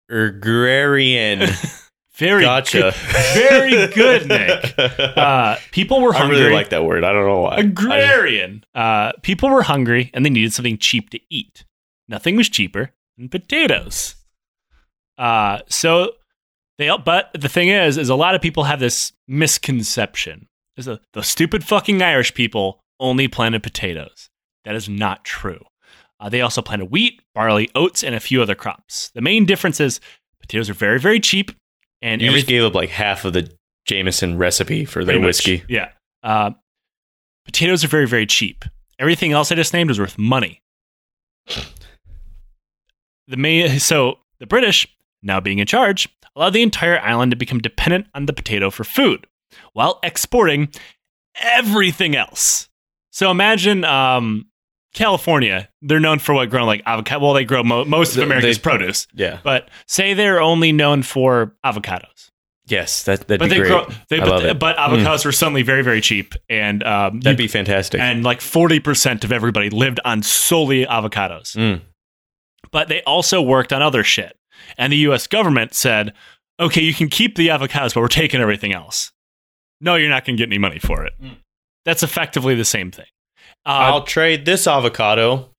Agrarian. 0.08 1.48
Very 2.16 2.42
Gotcha. 2.42 2.78
good, 2.80 2.94
very 3.34 3.86
good, 3.88 4.28
Nick. 4.28 4.74
Uh, 5.16 5.56
people 5.72 6.00
were 6.00 6.14
I 6.14 6.18
hungry. 6.18 6.38
really 6.42 6.52
like 6.54 6.68
that 6.68 6.84
word. 6.84 7.02
I 7.02 7.12
don't 7.12 7.26
know 7.26 7.40
why. 7.40 7.56
agrarian. 7.56 8.62
Uh, 8.72 9.10
people 9.22 9.48
were 9.50 9.62
hungry 9.62 10.10
and 10.14 10.24
they 10.24 10.30
needed 10.30 10.52
something 10.52 10.78
cheap 10.78 11.10
to 11.10 11.18
eat. 11.28 11.64
Nothing 12.08 12.36
was 12.36 12.48
cheaper 12.48 12.90
than 13.16 13.28
potatoes. 13.28 14.16
Uh, 15.16 15.60
so 15.68 16.12
they, 16.78 16.90
but 17.04 17.30
the 17.38 17.48
thing 17.48 17.68
is, 17.68 17.96
is 17.96 18.08
a 18.08 18.14
lot 18.14 18.34
of 18.34 18.42
people 18.42 18.64
have 18.64 18.80
this 18.80 19.12
misconception: 19.28 20.48
is 20.76 20.86
the 20.86 21.22
stupid 21.22 21.64
fucking 21.64 22.02
Irish 22.02 22.34
people 22.34 22.80
only 23.00 23.28
planted 23.28 23.62
potatoes. 23.62 24.28
That 24.64 24.74
is 24.74 24.88
not 24.88 25.24
true. 25.24 25.64
Uh, 26.20 26.28
they 26.28 26.40
also 26.40 26.62
planted 26.62 26.86
wheat, 26.86 27.20
barley, 27.34 27.70
oats, 27.74 28.02
and 28.02 28.14
a 28.14 28.20
few 28.20 28.40
other 28.40 28.54
crops. 28.54 29.10
The 29.14 29.20
main 29.20 29.44
difference 29.44 29.80
is 29.80 30.00
potatoes 30.40 30.70
are 30.70 30.74
very, 30.74 30.98
very 30.98 31.20
cheap, 31.20 31.52
and 32.02 32.22
you 32.22 32.30
just 32.30 32.46
gave 32.46 32.64
up 32.64 32.74
like 32.74 32.90
half 32.90 33.24
of 33.24 33.32
the 33.32 33.50
Jameson 33.86 34.38
recipe 34.38 34.84
for 34.84 35.04
their 35.04 35.14
Pretty 35.14 35.20
much, 35.20 35.26
whiskey. 35.28 35.64
Yeah. 35.68 35.90
Uh, 36.22 36.52
potatoes 37.44 37.84
are 37.84 37.88
very, 37.88 38.06
very 38.06 38.26
cheap. 38.26 38.64
Everything 38.98 39.32
else 39.32 39.52
I 39.52 39.54
just 39.56 39.72
named 39.74 39.90
was 39.90 40.00
worth 40.00 40.18
money. 40.18 40.62
The 43.28 43.36
main, 43.36 43.78
so 43.80 44.18
the 44.38 44.46
British, 44.46 44.86
now 45.22 45.40
being 45.40 45.58
in 45.58 45.66
charge, 45.66 46.08
allowed 46.36 46.50
the 46.50 46.62
entire 46.62 46.98
island 47.00 47.30
to 47.32 47.36
become 47.36 47.58
dependent 47.60 48.06
on 48.14 48.26
the 48.26 48.32
potato 48.32 48.70
for 48.70 48.84
food, 48.84 49.26
while 49.72 49.98
exporting 50.02 50.68
everything 51.40 52.16
else. 52.16 52.68
So 53.10 53.30
imagine 53.30 53.84
um, 53.84 54.46
California; 54.92 55.68
they're 55.82 56.00
known 56.00 56.18
for 56.18 56.34
what 56.34 56.50
growing 56.50 56.66
like 56.66 56.82
avocado. 56.86 57.24
Well, 57.24 57.34
they 57.34 57.44
grow 57.44 57.62
mo- 57.62 57.84
most 57.84 58.16
of 58.16 58.22
America's 58.22 58.58
they- 58.58 58.62
produce, 58.62 59.06
Yeah. 59.14 59.38
but 59.42 59.68
say 59.86 60.14
they're 60.14 60.40
only 60.40 60.72
known 60.72 61.02
for 61.02 61.54
avocados. 61.64 62.30
Yes, 62.66 63.04
that 63.04 63.28
that'd 63.28 63.38
But 63.40 63.50
be 63.50 63.50
they 63.50 63.58
great. 63.58 63.68
grow, 63.68 63.86
they, 64.08 64.16
I 64.16 64.20
but, 64.20 64.28
love 64.30 64.44
it. 64.44 64.58
but 64.58 64.76
avocados 64.78 65.24
were 65.24 65.32
suddenly 65.32 65.62
very, 65.62 65.82
very 65.82 66.00
cheap, 66.00 66.34
and 66.48 66.82
um, 66.82 67.20
That'd 67.20 67.38
you- 67.38 67.44
be 67.44 67.48
fantastic. 67.48 68.00
and 68.00 68.24
like 68.24 68.40
forty 68.40 68.80
percent 68.80 69.22
of 69.24 69.32
everybody 69.32 69.70
lived 69.70 70.00
on 70.04 70.22
solely 70.22 70.86
avocados. 70.86 71.54
Mm. 71.56 71.82
But 72.74 72.88
they 72.88 73.02
also 73.04 73.40
worked 73.40 73.72
on 73.72 73.80
other 73.82 74.02
shit, 74.04 74.36
and 74.76 74.92
the 74.92 74.96
U.S. 75.08 75.26
government 75.28 75.74
said, 75.74 76.12
"Okay, 76.60 76.82
you 76.82 76.92
can 76.92 77.08
keep 77.08 77.36
the 77.36 77.48
avocados, 77.48 77.94
but 77.94 78.00
we're 78.00 78.08
taking 78.08 78.40
everything 78.40 78.72
else. 78.74 79.12
No, 79.80 79.94
you're 79.94 80.10
not 80.10 80.24
going 80.26 80.36
to 80.36 80.40
get 80.42 80.48
any 80.48 80.58
money 80.58 80.80
for 80.80 81.04
it." 81.04 81.12
Mm. 81.22 81.36
That's 81.84 82.02
effectively 82.02 82.54
the 82.56 82.64
same 82.64 82.90
thing. 82.90 83.06
Uh, 83.64 83.70
I'll 83.94 84.02
trade 84.02 84.44
this 84.44 84.66
avocado 84.66 85.50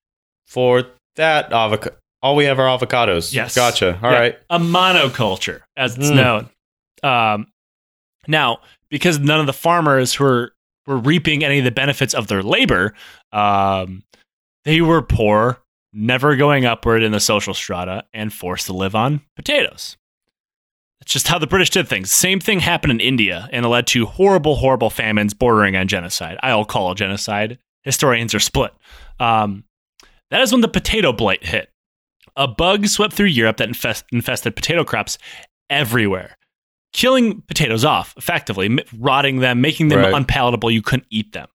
for 0.45 0.83
that 1.15 1.53
avocado. 1.53 1.95
All 2.21 2.35
we 2.35 2.45
have 2.45 2.59
are 2.59 2.67
avocados. 2.77 3.31
Yes. 3.33 3.55
Gotcha. 3.55 3.97
All 4.03 4.11
Yeah. 4.11 4.19
right. 4.19 4.39
a 4.49 4.59
monoculture, 4.59 5.61
as 5.77 5.95
it's 5.97 6.09
Mm. 6.09 6.15
known. 6.15 6.49
Um, 7.03 7.47
now, 8.27 8.59
because 8.89 9.19
none 9.19 9.39
of 9.39 9.45
the 9.45 9.53
farmers 9.53 10.19
were 10.19 10.51
were 10.85 10.97
reaping 10.97 11.43
any 11.45 11.59
of 11.59 11.63
the 11.63 11.71
benefits 11.71 12.13
of 12.13 12.27
their 12.27 12.43
labor, 12.43 12.93
um, 13.31 14.03
they 14.65 14.81
were 14.81 15.01
poor, 15.01 15.59
never 15.95 16.35
going 16.35 16.65
upward 16.65 17.01
in 17.01 17.11
the 17.11 17.19
social 17.19 17.53
strata, 17.53 18.03
and 18.13 18.31
forced 18.33 18.65
to 18.67 18.73
live 18.73 18.93
on 18.95 19.21
potatoes. 19.35 19.97
That's 20.99 21.11
just 21.13 21.27
how 21.27 21.39
the 21.39 21.47
British 21.47 21.69
did 21.71 21.87
things. 21.87 22.11
Same 22.11 22.39
thing 22.39 22.59
happened 22.59 22.91
in 22.91 22.99
India, 22.99 23.49
and 23.51 23.65
it 23.65 23.69
led 23.69 23.87
to 23.87 24.05
horrible, 24.05 24.55
horrible 24.55 24.89
famines 24.89 25.33
bordering 25.33 25.75
on 25.75 25.87
genocide. 25.87 26.37
I'll 26.43 26.65
call 26.65 26.91
it 26.91 26.95
genocide. 26.97 27.59
Historians 27.83 28.33
are 28.33 28.39
split. 28.39 28.73
Um, 29.19 29.63
that 30.31 30.41
is 30.41 30.51
when 30.51 30.61
the 30.61 30.67
potato 30.67 31.13
blight 31.13 31.45
hit. 31.45 31.69
A 32.35 32.47
bug 32.47 32.87
swept 32.87 33.13
through 33.13 33.27
Europe 33.27 33.57
that 33.57 33.67
infest, 33.67 34.03
infested 34.11 34.55
potato 34.55 34.83
crops 34.83 35.17
everywhere, 35.69 36.35
killing 36.93 37.41
potatoes 37.41 37.85
off 37.85 38.13
effectively, 38.17 38.77
rotting 38.97 39.39
them, 39.39 39.61
making 39.61 39.87
them 39.89 39.99
Right. 39.99 40.13
unpalatable. 40.13 40.71
You 40.71 40.81
couldn't 40.81 41.07
eat 41.09 41.31
them. 41.33 41.47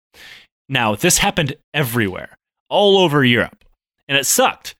Now, 0.68 0.94
this 0.94 1.18
happened 1.18 1.56
everywhere, 1.74 2.38
all 2.68 2.96
over 2.98 3.24
Europe, 3.24 3.64
and 4.10 4.18
it 4.18 4.26
sucked. 4.26 4.74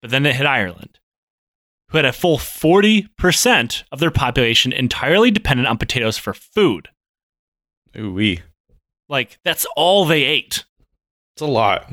But 0.00 0.10
then 0.10 0.24
it 0.24 0.34
hit 0.34 0.46
Ireland, 0.46 0.98
who 1.90 1.98
had 1.98 2.06
a 2.06 2.12
full 2.12 2.38
40% 2.38 3.82
of 3.92 4.00
their 4.00 4.10
population 4.10 4.72
entirely 4.72 5.30
dependent 5.30 5.68
on 5.68 5.76
potatoes 5.76 6.16
for 6.16 6.32
food. 6.32 6.88
Ooh 7.96 8.14
wee. 8.14 8.40
Like, 9.10 9.38
that's 9.44 9.66
all 9.76 10.06
they 10.06 10.24
ate. 10.24 10.64
It's 11.34 11.42
a 11.42 11.46
lot. 11.46 11.92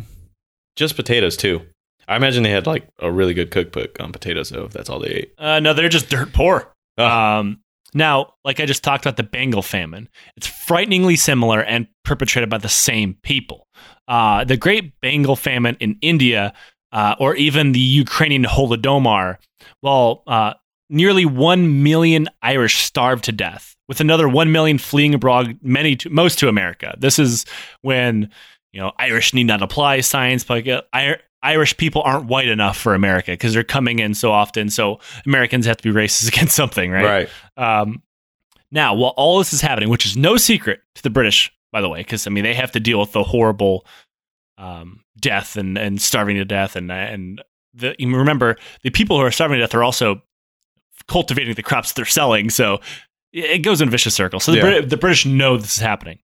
Just 0.77 0.95
potatoes 0.95 1.35
too. 1.35 1.61
I 2.07 2.15
imagine 2.15 2.43
they 2.43 2.51
had 2.51 2.65
like 2.65 2.87
a 2.99 3.11
really 3.11 3.33
good 3.33 3.51
cookbook 3.51 3.99
on 3.99 4.13
potatoes 4.13 4.49
though, 4.49 4.63
if 4.63 4.71
that's 4.71 4.89
all 4.89 4.99
they 4.99 5.09
ate. 5.09 5.33
Uh, 5.37 5.59
no, 5.59 5.73
they're 5.73 5.89
just 5.89 6.09
dirt 6.09 6.31
poor. 6.31 6.71
Ah. 6.97 7.39
Um, 7.39 7.59
now, 7.97 8.33
like 8.45 8.59
I 8.59 8.65
just 8.65 8.83
talked 8.83 9.05
about 9.05 9.17
the 9.17 9.23
Bengal 9.23 9.61
famine, 9.61 10.09
it's 10.35 10.47
frighteningly 10.47 11.15
similar 11.15 11.61
and 11.61 11.87
perpetrated 12.03 12.49
by 12.49 12.57
the 12.57 12.69
same 12.69 13.17
people. 13.23 13.67
Uh, 14.07 14.43
the 14.43 14.57
Great 14.57 14.99
Bengal 15.01 15.35
famine 15.35 15.75
in 15.79 15.97
India, 16.01 16.53
uh, 16.91 17.15
or 17.19 17.35
even 17.35 17.73
the 17.73 17.79
Ukrainian 17.79 18.43
Holodomor, 18.43 19.37
well, 19.81 20.23
uh, 20.27 20.53
nearly 20.89 21.25
1 21.25 21.83
million 21.83 22.27
Irish 22.41 22.77
starved 22.77 23.25
to 23.25 23.31
death, 23.31 23.75
with 23.87 23.99
another 23.99 24.29
1 24.29 24.51
million 24.51 24.77
fleeing 24.77 25.13
abroad, 25.13 25.57
many 25.61 25.95
to, 25.97 26.09
most 26.09 26.39
to 26.39 26.47
America. 26.47 26.95
This 26.97 27.19
is 27.19 27.45
when, 27.81 28.31
you 28.71 28.79
know, 28.79 28.93
Irish 28.97 29.33
need 29.33 29.45
not 29.47 29.61
apply 29.61 29.99
science, 30.01 30.43
but 30.43 30.67
uh, 30.67 30.81
Irish 31.43 31.77
people 31.77 32.01
aren't 32.03 32.25
white 32.25 32.47
enough 32.47 32.77
for 32.77 32.93
America 32.95 33.31
because 33.31 33.53
they're 33.53 33.63
coming 33.63 33.99
in 33.99 34.13
so 34.15 34.31
often. 34.31 34.69
So 34.69 34.99
Americans 35.25 35.65
have 35.65 35.77
to 35.77 35.83
be 35.83 35.97
racist 35.97 36.27
against 36.33 36.55
something, 36.55 36.91
right? 36.91 37.27
Right. 37.57 37.81
Um, 37.81 38.01
Now, 38.71 38.93
while 38.95 39.13
all 39.17 39.37
this 39.37 39.53
is 39.53 39.61
happening, 39.61 39.89
which 39.89 40.05
is 40.05 40.17
no 40.17 40.37
secret 40.37 40.81
to 40.95 41.03
the 41.03 41.09
British, 41.09 41.51
by 41.71 41.81
the 41.81 41.89
way, 41.89 41.99
because 41.99 42.25
I 42.27 42.31
mean 42.31 42.43
they 42.43 42.53
have 42.55 42.71
to 42.73 42.79
deal 42.79 42.99
with 42.99 43.11
the 43.11 43.23
horrible 43.23 43.85
um, 44.57 45.01
death 45.19 45.55
and, 45.57 45.77
and 45.77 46.01
starving 46.01 46.37
to 46.37 46.45
death, 46.45 46.75
and 46.75 46.91
and 46.91 47.41
the, 47.73 47.95
remember 47.99 48.57
the 48.81 48.89
people 48.89 49.17
who 49.19 49.23
are 49.25 49.31
starving 49.31 49.57
to 49.57 49.61
death 49.61 49.75
are 49.75 49.83
also 49.83 50.21
cultivating 51.07 51.53
the 51.53 51.63
crops 51.63 51.91
they're 51.93 52.05
selling, 52.05 52.49
so 52.49 52.79
it 53.31 53.59
goes 53.59 53.81
in 53.81 53.87
a 53.87 53.91
vicious 53.91 54.15
circle. 54.15 54.39
So 54.39 54.51
the, 54.51 54.57
Yeah. 54.57 54.63
Brit- 54.63 54.89
the 54.89 54.97
British 54.97 55.25
know 55.25 55.57
this 55.57 55.75
is 55.77 55.81
happening. 55.81 56.19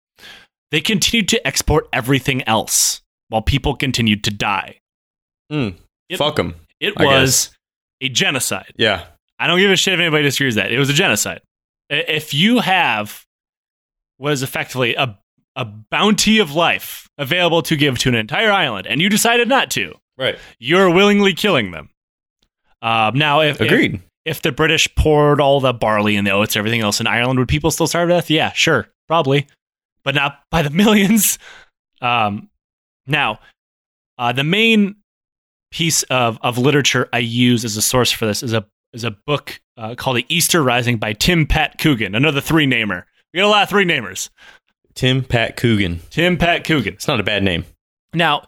They 0.71 0.82
continued 0.82 1.30
to 1.30 1.45
export 1.47 1.88
everything 1.93 2.41
else 2.47 3.02
while 3.30 3.41
people 3.43 3.76
continued 3.76 4.23
to 4.23 4.32
die. 4.32 4.80
Mm. 5.54 5.76
It- 6.10 6.18
Fuck 6.18 6.36
them. 6.36 6.56
It 6.80 6.94
I 6.98 7.06
was 7.06 7.52
a 8.02 8.10
genocide. 8.10 8.74
Yeah. 8.78 9.06
I 9.39 9.48
don't 9.48 9.60
give 9.60 9.72
a 9.72 9.76
shit 9.76 9.94
if 9.94 10.00
anybody 10.00 10.24
disagrees 10.24 10.56
with 10.56 10.63
that. 10.66 10.72
It 10.74 10.80
was 10.80 10.89
a 10.89 10.94
genocide. 10.94 11.42
If 11.89 12.34
you 12.34 12.60
have 12.60 13.26
was 14.20 14.42
effectively 14.44 14.96
a 14.96 15.18
a 15.56 15.66
bounty 15.66 16.39
of 16.39 16.56
life 16.56 17.08
available 17.20 17.62
to 17.62 17.76
give 17.76 18.00
to 18.00 18.10
an 18.10 18.16
entire 18.16 18.52
island, 18.52 18.88
and 18.88 19.00
you 19.00 19.08
decided 19.08 19.48
not 19.48 19.70
to, 19.72 19.94
Right. 20.18 20.36
you're 20.58 20.89
willingly 20.89 21.34
killing 21.36 21.70
them. 21.70 21.89
Um, 22.82 23.16
now, 23.20 23.42
if, 23.42 23.62
if 23.62 23.68
Agreed. 23.72 24.02
if 24.26 24.42
the 24.42 24.52
British 24.52 24.88
poured 24.96 25.39
all 25.39 25.60
the 25.60 25.72
barley 25.74 26.16
and 26.16 26.26
the 26.26 26.32
oats, 26.32 26.56
and 26.56 26.62
everything 26.62 26.82
else 26.82 27.00
in 27.00 27.06
Ireland, 27.06 27.38
would 27.38 27.48
people 27.48 27.70
still 27.70 27.86
starve 27.86 28.10
to 28.10 28.16
death? 28.16 28.32
Yeah, 28.32 28.52
sure, 28.54 28.88
probably, 29.08 29.46
but 30.04 30.16
not 30.16 30.39
by 30.50 30.63
the 30.63 30.70
millions. 30.72 31.38
Um, 32.02 32.50
now, 33.06 33.39
uh, 34.18 34.32
the 34.32 34.44
main 34.44 34.96
piece 35.73 36.03
of, 36.03 36.38
of 36.41 36.57
literature 36.57 37.09
I 37.12 37.17
use 37.19 37.65
as 37.65 37.75
a 37.75 37.81
source 37.81 38.12
for 38.12 38.25
this 38.25 38.41
is 38.43 38.53
a 38.53 38.65
is 38.93 39.03
a 39.03 39.12
book 39.12 39.59
uh, 39.75 39.95
called 39.95 40.17
The 40.17 40.25
Easter 40.29 40.62
Rising 40.62 40.97
by 40.97 41.13
Tim 41.13 41.47
Pat 41.47 41.79
Coogan, 41.79 42.13
another 42.15 42.39
three 42.41 42.67
namer. 42.67 43.07
We 43.33 43.39
got 43.39 43.47
a 43.47 43.49
lot 43.49 43.63
of 43.63 43.69
three 43.69 43.86
namers. 43.86 44.29
Tim 44.93 45.23
Pat 45.23 45.57
Coogan. 45.57 45.99
Tim 46.12 46.38
Pat 46.38 46.63
Coogan. 46.63 46.93
It's 46.93 47.07
not 47.07 47.19
a 47.19 47.23
bad 47.23 47.41
name. 47.41 47.65
Now, 48.13 48.45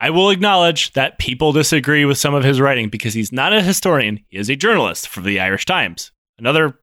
I 0.00 0.08
will 0.08 0.30
acknowledge 0.30 0.92
that 0.94 1.18
people 1.18 1.52
disagree 1.52 2.06
with 2.06 2.16
some 2.16 2.32
of 2.34 2.44
his 2.44 2.58
writing 2.60 2.88
because 2.88 3.12
he's 3.12 3.30
not 3.32 3.52
a 3.52 3.60
historian. 3.60 4.24
He 4.28 4.38
is 4.38 4.48
a 4.48 4.56
journalist 4.56 5.06
for 5.08 5.20
the 5.20 5.38
Irish 5.38 5.66
Times, 5.66 6.12
another 6.38 6.78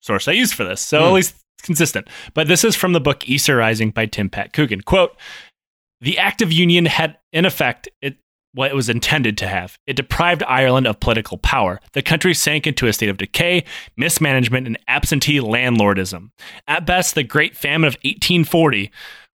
source 0.00 0.26
I 0.26 0.32
use 0.32 0.52
for 0.52 0.64
this. 0.64 0.80
So 0.80 1.04
at 1.04 1.08
Hmm. 1.08 1.14
least 1.14 1.36
it's 1.58 1.64
consistent. 1.66 2.08
But 2.34 2.48
this 2.48 2.64
is 2.64 2.74
from 2.74 2.92
the 2.94 3.00
book 3.00 3.28
Easter 3.28 3.54
Rising 3.56 3.90
by 3.90 4.06
Tim 4.06 4.28
Pat 4.28 4.52
Coogan. 4.52 4.80
Quote 4.80 5.16
The 6.00 6.18
Act 6.18 6.42
of 6.42 6.50
Union 6.52 6.86
had, 6.86 7.18
in 7.32 7.44
effect, 7.44 7.88
it, 8.00 8.16
what 8.54 8.70
it 8.70 8.74
was 8.74 8.88
intended 8.88 9.38
to 9.38 9.48
have. 9.48 9.78
It 9.86 9.96
deprived 9.96 10.42
Ireland 10.44 10.86
of 10.86 11.00
political 11.00 11.38
power. 11.38 11.80
The 11.92 12.02
country 12.02 12.34
sank 12.34 12.66
into 12.66 12.86
a 12.86 12.92
state 12.92 13.08
of 13.08 13.16
decay, 13.16 13.64
mismanagement, 13.96 14.66
and 14.66 14.78
absentee 14.88 15.40
landlordism. 15.40 16.30
At 16.68 16.86
best, 16.86 17.14
the 17.14 17.22
Great 17.22 17.56
Famine 17.56 17.88
of 17.88 17.94
1840 18.02 18.90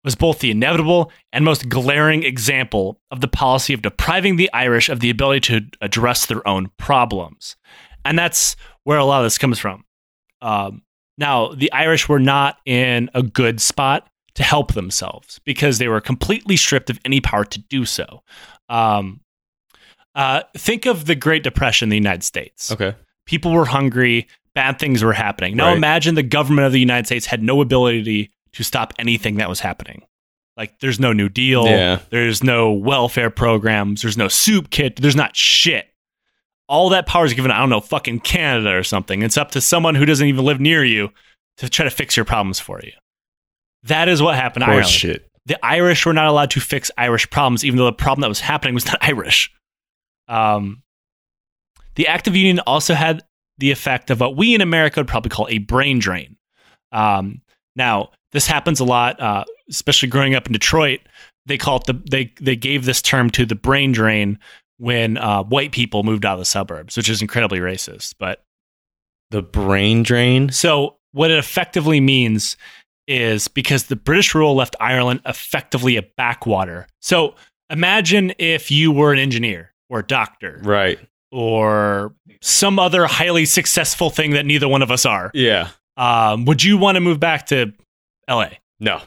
was 0.04 0.14
both 0.14 0.38
the 0.38 0.52
inevitable 0.52 1.10
and 1.32 1.44
most 1.44 1.68
glaring 1.68 2.22
example 2.22 3.00
of 3.10 3.20
the 3.20 3.28
policy 3.28 3.74
of 3.74 3.82
depriving 3.82 4.36
the 4.36 4.50
Irish 4.52 4.88
of 4.88 5.00
the 5.00 5.10
ability 5.10 5.40
to 5.40 5.66
address 5.80 6.26
their 6.26 6.46
own 6.46 6.70
problems. 6.78 7.56
And 8.04 8.16
that's 8.16 8.54
where 8.84 8.98
a 8.98 9.04
lot 9.04 9.20
of 9.20 9.26
this 9.26 9.38
comes 9.38 9.58
from. 9.58 9.84
Um, 10.40 10.82
now, 11.18 11.48
the 11.48 11.72
Irish 11.72 12.08
were 12.08 12.20
not 12.20 12.58
in 12.66 13.10
a 13.14 13.22
good 13.22 13.60
spot 13.60 14.08
to 14.36 14.42
help 14.42 14.74
themselves 14.74 15.40
because 15.44 15.78
they 15.78 15.88
were 15.88 16.00
completely 16.00 16.56
stripped 16.56 16.90
of 16.90 17.00
any 17.04 17.20
power 17.20 17.44
to 17.44 17.58
do 17.58 17.84
so. 17.84 18.22
Um, 18.68 19.20
uh, 20.14 20.42
think 20.56 20.86
of 20.86 21.04
the 21.06 21.14
Great 21.14 21.42
Depression 21.42 21.86
in 21.86 21.90
the 21.90 21.96
United 21.96 22.24
States 22.24 22.72
Okay. 22.72 22.94
people 23.26 23.52
were 23.52 23.66
hungry, 23.66 24.26
bad 24.54 24.78
things 24.78 25.02
were 25.04 25.12
happening. 25.12 25.56
Now 25.56 25.66
Right. 25.68 25.76
imagine 25.76 26.14
the 26.14 26.22
government 26.22 26.66
of 26.66 26.72
the 26.72 26.80
United 26.80 27.06
States 27.06 27.26
had 27.26 27.42
no 27.42 27.60
ability 27.60 28.30
to 28.52 28.62
stop 28.64 28.94
anything 28.98 29.36
that 29.36 29.48
was 29.48 29.60
happening. 29.60 30.02
Like 30.56 30.78
there's 30.80 30.98
no 30.98 31.12
New 31.12 31.28
Deal, 31.28 31.66
Yeah. 31.66 31.98
there's 32.10 32.42
no 32.42 32.72
welfare 32.72 33.28
programs, 33.28 34.00
there's 34.02 34.16
no 34.16 34.28
soup 34.28 34.70
kit, 34.70 34.96
there's 34.96 35.16
not 35.16 35.36
shit. 35.36 35.88
All 36.68 36.88
that 36.88 37.06
power 37.06 37.26
is 37.26 37.34
given, 37.34 37.50
I 37.50 37.58
don't 37.58 37.68
know, 37.68 37.80
fucking 37.82 38.20
Canada 38.20 38.70
or 38.74 38.82
something. 38.82 39.22
It's 39.22 39.36
up 39.36 39.50
to 39.52 39.60
someone 39.60 39.94
who 39.94 40.06
doesn't 40.06 40.26
even 40.26 40.44
live 40.44 40.58
near 40.60 40.82
you 40.84 41.12
to 41.58 41.68
try 41.68 41.84
to 41.84 41.90
fix 41.90 42.16
your 42.16 42.24
problems 42.24 42.58
for 42.58 42.80
you. 42.82 42.92
That 43.84 44.08
is 44.08 44.20
what 44.22 44.34
happened 44.34 44.64
to 44.64 44.70
Ireland 44.70 44.88
shit. 44.88 45.30
The 45.46 45.64
Irish 45.64 46.04
were 46.04 46.12
not 46.12 46.26
allowed 46.26 46.50
to 46.50 46.60
fix 46.60 46.90
Irish 46.98 47.28
problems, 47.30 47.64
even 47.64 47.78
though 47.78 47.86
the 47.86 47.92
problem 47.92 48.22
that 48.22 48.28
was 48.28 48.40
happening 48.40 48.74
was 48.74 48.86
not 48.86 48.98
Irish. 49.02 49.50
Um, 50.28 50.82
the 51.94 52.08
Act 52.08 52.26
of 52.26 52.36
Union 52.36 52.60
also 52.66 52.94
had 52.94 53.22
the 53.58 53.70
effect 53.70 54.10
of 54.10 54.20
what 54.20 54.36
we 54.36 54.54
in 54.54 54.60
America 54.60 55.00
would 55.00 55.08
probably 55.08 55.30
call 55.30 55.46
a 55.48 55.58
brain 55.58 55.98
drain. 55.98 56.36
Um, 56.92 57.40
now, 57.74 58.10
this 58.32 58.46
happens 58.46 58.80
a 58.80 58.84
lot, 58.84 59.20
uh, 59.20 59.44
especially 59.70 60.08
growing 60.08 60.34
up 60.34 60.46
in 60.46 60.52
Detroit. 60.52 61.00
They 61.46 61.56
call 61.56 61.76
it 61.76 61.84
the 61.84 62.02
they 62.10 62.34
they 62.40 62.56
gave 62.56 62.84
this 62.84 63.00
term 63.00 63.30
to 63.30 63.46
the 63.46 63.54
brain 63.54 63.92
drain 63.92 64.38
when 64.78 65.16
uh, 65.16 65.42
white 65.44 65.72
people 65.72 66.02
moved 66.02 66.26
out 66.26 66.34
of 66.34 66.38
the 66.40 66.44
suburbs, 66.44 66.96
which 66.96 67.08
is 67.08 67.22
incredibly 67.22 67.60
racist. 67.60 68.14
But 68.18 68.44
The 69.30 69.42
brain 69.42 70.02
drain. 70.02 70.50
so 70.50 70.96
what 71.12 71.30
it 71.30 71.38
effectively 71.38 72.00
means 72.00 72.56
is 73.08 73.48
because 73.48 73.84
the 73.84 73.96
British 73.96 74.34
rule 74.34 74.54
left 74.54 74.74
Ireland 74.80 75.20
effectively 75.26 75.96
a 75.96 76.02
backwater. 76.02 76.86
So 77.00 77.34
imagine 77.70 78.32
if 78.38 78.70
you 78.70 78.90
were 78.92 79.12
an 79.12 79.18
engineer 79.18 79.72
or 79.88 80.00
a 80.00 80.06
doctor 80.06 80.60
Right. 80.64 80.98
or 81.30 82.14
some 82.40 82.78
other 82.78 83.06
highly 83.06 83.44
successful 83.44 84.10
thing 84.10 84.32
that 84.32 84.44
neither 84.46 84.68
one 84.68 84.82
of 84.82 84.90
us 84.90 85.06
are. 85.06 85.30
Yeah. 85.34 85.68
Um, 85.96 86.44
would 86.46 86.62
you 86.62 86.76
want 86.76 86.96
to 86.96 87.00
move 87.00 87.20
back 87.20 87.46
to 87.46 87.72
LA? 88.28 88.50
No. 88.80 89.00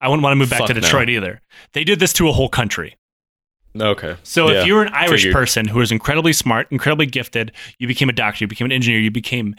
I 0.00 0.08
wouldn't 0.08 0.22
want 0.24 0.32
to 0.32 0.36
move 0.36 0.50
back 0.50 0.60
Fuck 0.60 0.68
to 0.68 0.74
no. 0.74 0.80
Detroit 0.80 1.08
either. 1.08 1.40
They 1.74 1.84
did 1.84 2.00
this 2.00 2.12
to 2.14 2.28
a 2.28 2.32
whole 2.32 2.48
country. 2.48 2.96
Okay. 3.80 4.16
So 4.22 4.50
Yeah. 4.50 4.60
if 4.60 4.66
you 4.66 4.74
were 4.74 4.82
an 4.82 4.92
Irish 4.92 5.20
Figured. 5.22 5.34
person 5.34 5.68
who 5.68 5.78
was 5.78 5.92
incredibly 5.92 6.32
smart, 6.32 6.66
incredibly 6.70 7.06
gifted, 7.06 7.52
you 7.78 7.86
became 7.86 8.08
a 8.08 8.12
doctor, 8.12 8.42
you 8.44 8.48
became 8.48 8.64
an 8.66 8.72
engineer, 8.72 9.00
you 9.00 9.10
became 9.10 9.54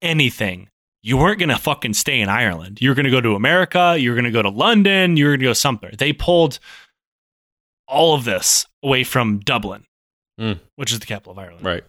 anything. 0.00 0.68
You 1.02 1.16
weren't 1.16 1.38
going 1.40 1.48
to 1.48 1.58
fucking 1.58 1.94
stay 1.94 2.20
in 2.20 2.28
Ireland. 2.28 2.80
You 2.80 2.88
were 2.88 2.94
going 2.94 3.04
to 3.06 3.10
go 3.10 3.20
to 3.20 3.34
America, 3.34 3.96
you 3.98 4.10
were 4.10 4.14
going 4.14 4.24
to 4.24 4.30
go 4.30 4.42
to 4.42 4.48
London, 4.50 5.16
you 5.16 5.24
were 5.24 5.32
going 5.32 5.40
to 5.40 5.46
go 5.46 5.52
somewhere. 5.52 5.92
They 5.98 6.12
pulled 6.12 6.58
all 7.88 8.14
of 8.14 8.24
this 8.24 8.66
away 8.82 9.04
from 9.04 9.40
Dublin, 9.40 9.84
Mm. 10.40 10.60
which 10.76 10.92
is 10.92 10.98
the 11.00 11.06
capital 11.06 11.32
of 11.32 11.38
Ireland. 11.38 11.64
Right. 11.64 11.84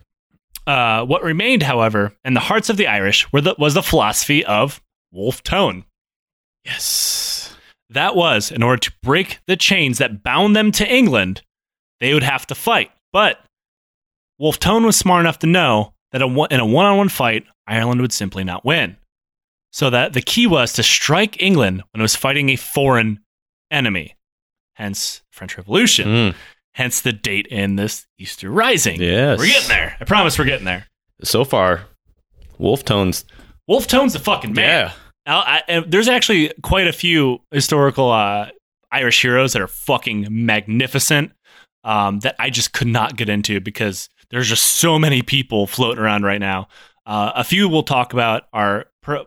Uh, 0.68 1.06
what 1.06 1.24
remained, 1.24 1.64
however, 1.64 2.14
in 2.26 2.34
the 2.34 2.40
hearts 2.40 2.70
of 2.70 2.78
the 2.78 2.88
Irish 2.88 3.32
were 3.32 3.42
the, 3.42 3.56
was 3.58 3.74
the 3.74 3.84
philosophy 3.84 4.44
of 4.46 4.82
Wolfe 5.12 5.44
Tone. 5.44 5.86
Yes. 6.66 7.56
That 7.90 8.16
was, 8.16 8.52
in 8.52 8.64
order 8.64 8.80
to 8.80 8.92
break 9.04 9.40
the 9.48 9.56
chains 9.58 9.98
that 10.00 10.24
bound 10.24 10.56
them 10.56 10.72
to 10.74 10.92
England, 10.92 11.42
they 12.00 12.14
would 12.14 12.24
have 12.24 12.48
to 12.48 12.56
fight. 12.56 12.92
But 13.12 13.40
Wolfe 14.40 14.60
Tone 14.60 14.86
was 14.86 14.98
smart 14.98 15.22
enough 15.22 15.40
to 15.40 15.48
know 15.48 15.94
that 16.12 16.22
a 16.22 16.26
in 16.52 16.60
a 16.60 16.66
one 16.66 16.86
on 16.86 16.98
one 16.98 17.10
fight, 17.10 17.46
Ireland 17.68 18.02
would 18.02 18.14
simply 18.14 18.44
not 18.44 18.66
win. 18.66 18.98
So 19.74 19.90
that 19.90 20.14
the 20.14 20.22
key 20.22 20.46
was 20.46 20.72
to 20.74 20.84
strike 20.84 21.42
England 21.42 21.84
when 21.92 22.00
it 22.00 22.04
was 22.04 22.16
fighting 22.16 22.50
a 22.50 22.56
foreign 22.56 23.20
enemy. 23.72 24.16
Hence, 24.76 25.24
French 25.32 25.58
Revolution. 25.58 26.08
Mm. 26.08 26.36
Hence 26.76 27.02
the 27.02 27.12
date 27.12 27.48
in 27.48 27.76
this 27.76 28.08
Easter 28.18 28.50
Rising. 28.50 29.02
Yes. 29.02 29.40
We're 29.40 29.48
getting 29.48 29.70
there. 29.70 29.98
I 30.00 30.06
promise 30.06 30.38
we're 30.38 30.46
getting 30.46 30.66
there. 30.66 30.86
So 31.24 31.44
far, 31.44 31.86
Wolf 32.58 32.86
Tones. 32.86 33.26
Wolfe 33.68 33.88
Tone's 33.88 34.14
the 34.14 34.20
fucking 34.20 34.54
man. 34.54 34.66
Yeah. 34.66 34.92
Now, 35.26 35.40
I, 35.40 35.62
and 35.68 35.92
there's 35.92 36.08
actually 36.08 36.52
quite 36.64 36.88
a 36.88 36.94
few 36.94 37.40
historical 37.52 38.12
uh, 38.12 38.50
Irish 38.92 39.22
heroes 39.22 39.54
that 39.54 39.62
are 39.62 39.68
fucking 39.68 40.28
magnificent 40.30 41.32
um, 41.84 42.20
that 42.20 42.36
I 42.40 42.50
just 42.50 42.74
could 42.74 42.88
not 42.88 43.16
get 43.16 43.30
into 43.30 43.60
because 43.60 44.10
there's 44.30 44.50
just 44.50 44.64
so 44.64 45.00
many 45.00 45.22
people 45.22 45.66
floating 45.66 46.04
around 46.04 46.24
right 46.24 46.40
now. 46.40 46.68
Uh, 47.06 47.32
a 47.36 47.44
few 47.44 47.68
we'll 47.70 47.84
talk 47.84 48.14
about 48.14 48.44
are 48.54 48.86
pro- 49.02 49.26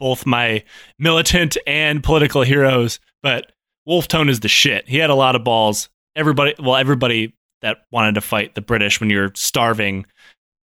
both 0.00 0.26
my 0.26 0.62
militant 0.98 1.56
and 1.66 2.02
political 2.02 2.42
heroes, 2.42 3.00
but 3.22 3.52
Wolfe 3.86 4.08
Tone 4.08 4.28
is 4.28 4.40
the 4.40 4.48
shit. 4.48 4.88
He 4.88 4.98
had 4.98 5.10
a 5.10 5.14
lot 5.14 5.34
of 5.36 5.44
balls. 5.44 5.88
Everybody, 6.16 6.54
well, 6.58 6.76
everybody 6.76 7.34
that 7.62 7.78
wanted 7.90 8.14
to 8.14 8.20
fight 8.20 8.54
the 8.54 8.60
British 8.60 9.00
when 9.00 9.10
you're 9.10 9.32
starving 9.34 10.06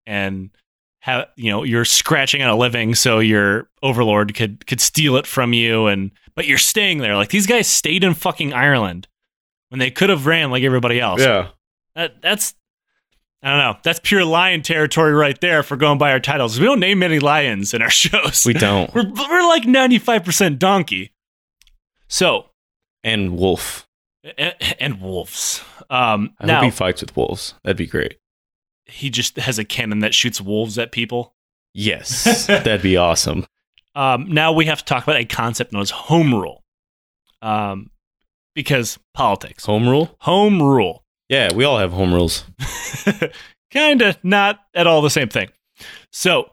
and 0.06 0.50
have 1.02 1.28
you 1.36 1.52
know 1.52 1.64
you're 1.64 1.86
scratching 1.86 2.42
at 2.42 2.50
a 2.50 2.56
living 2.56 2.96
so 2.96 3.20
your 3.20 3.70
overlord 3.84 4.34
could 4.34 4.66
could 4.66 4.82
steal 4.82 5.18
it 5.18 5.28
from 5.28 5.54
you 5.54 5.86
and 5.88 6.10
but 6.36 6.48
you're 6.48 6.58
staying 6.58 6.98
there 6.98 7.16
like 7.16 7.30
these 7.30 7.46
guys 7.46 7.68
stayed 7.68 8.04
in 8.04 8.14
fucking 8.16 8.54
Ireland 8.54 9.08
when 9.70 9.78
they 9.80 9.92
could 9.92 10.10
have 10.10 10.26
ran 10.26 10.50
like 10.50 10.64
everybody 10.64 11.00
else 11.00 11.22
Yeah. 11.22 11.50
that, 11.96 12.22
that's 12.24 12.56
I 13.46 13.50
don't 13.52 13.60
know 13.60 13.78
that's 13.84 14.00
pure 14.04 14.26
lion 14.26 14.62
territory 14.64 15.14
right 15.14 15.40
there 15.40 15.62
for 15.64 15.78
going 15.78 15.98
by 16.00 16.12
our 16.12 16.20
titles 16.20 16.60
we 16.60 16.66
don't 16.66 16.80
name 16.80 17.00
many 17.00 17.20
lions 17.20 17.74
in 17.74 17.82
our 17.82 17.90
shows 18.04 18.44
We 18.46 18.54
don't. 18.54 18.94
we're, 18.94 19.04
we're 19.08 19.48
like 19.48 19.64
95% 19.64 20.60
donkey 20.60 21.14
so 22.08 22.50
and 23.04 23.38
Wolf. 23.38 23.88
and, 24.38 24.54
and 24.80 25.00
wolves 25.02 25.64
um 25.90 26.34
I 26.40 26.48
now 26.48 26.56
hope 26.56 26.66
he 26.66 26.72
fights 26.72 27.02
with 27.02 27.16
wolves. 27.16 27.54
That'd 27.64 27.78
be 27.78 27.86
great. 27.88 28.18
he 28.86 29.10
just 29.10 29.38
has 29.38 29.60
a 29.60 29.64
cannon 29.64 30.00
that 30.00 30.14
shoots 30.16 30.42
wolves 30.42 30.78
at 30.80 30.92
people 30.92 31.34
Yes. 31.78 32.46
That'd 32.48 32.82
be 32.82 32.96
awesome. 32.98 33.46
Um, 33.96 34.30
now 34.30 34.54
we 34.54 34.66
have 34.68 34.80
to 34.80 34.86
talk 34.86 35.04
about 35.04 35.18
a 35.18 35.26
concept 35.26 35.74
known 35.74 35.82
as 35.82 35.90
home 35.90 36.34
rule. 36.34 36.64
Um, 37.42 37.90
because 38.54 38.98
politics. 39.14 39.66
Home 39.66 39.88
rule? 39.90 40.16
Home 40.22 40.62
rule. 40.64 41.04
Yeah, 41.30 41.54
we 41.54 41.64
all 41.64 41.78
have 41.78 41.92
home 41.92 42.14
rules. 42.14 42.46
kind 43.72 44.02
of 44.02 44.18
not 44.24 44.60
at 44.74 44.88
all 44.88 45.02
the 45.02 45.10
same 45.10 45.30
thing. 45.30 45.50
So, 46.12 46.52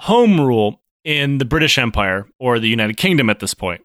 home 0.00 0.40
rule 0.40 0.82
in 1.04 1.38
the 1.38 1.44
British 1.44 1.78
Empire 1.78 2.26
or 2.38 2.58
the 2.58 2.68
United 2.68 2.96
Kingdom 2.96 3.30
at 3.30 3.40
this 3.40 3.54
point. 3.54 3.82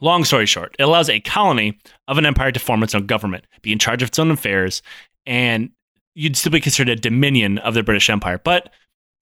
Long 0.00 0.24
story 0.24 0.46
short, 0.46 0.76
it 0.78 0.82
allows 0.82 1.08
a 1.08 1.20
colony 1.20 1.78
of 2.06 2.18
an 2.18 2.26
empire 2.26 2.52
to 2.52 2.60
form 2.60 2.82
its 2.82 2.94
own 2.94 3.06
government, 3.06 3.46
be 3.62 3.72
in 3.72 3.78
charge 3.78 4.02
of 4.02 4.08
its 4.08 4.18
own 4.18 4.30
affairs, 4.30 4.82
and 5.24 5.70
you'd 6.14 6.36
still 6.36 6.52
be 6.52 6.60
considered 6.60 6.98
a 6.98 7.00
dominion 7.00 7.58
of 7.58 7.74
the 7.74 7.82
British 7.82 8.10
Empire, 8.10 8.38
but 8.42 8.70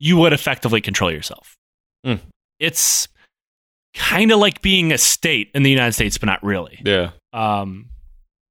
you 0.00 0.16
would 0.16 0.32
effectively 0.32 0.80
control 0.80 1.12
yourself. 1.12 1.56
Mm. 2.04 2.20
It's 2.58 3.08
kind 3.94 4.32
of 4.32 4.38
like 4.38 4.62
being 4.62 4.92
a 4.92 4.98
state 4.98 5.50
in 5.54 5.62
the 5.62 5.70
United 5.70 5.92
States, 5.92 6.18
but 6.18 6.26
not 6.26 6.42
really. 6.42 6.80
Yeah. 6.84 7.10
Um, 7.32 7.90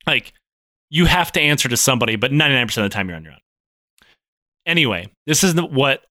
like 0.08 0.34
you 0.94 1.06
have 1.06 1.32
to 1.32 1.42
answer 1.42 1.68
to 1.68 1.76
somebody, 1.76 2.16
but 2.16 2.32
99% 2.32 2.78
of 2.78 2.84
the 2.84 2.90
time 2.90 3.08
you're 3.10 3.16
on 3.18 3.24
your 3.24 3.34
own. 3.34 3.40
Anyway, 4.68 5.10
this 5.26 5.44
is 5.44 5.56
what 5.60 6.04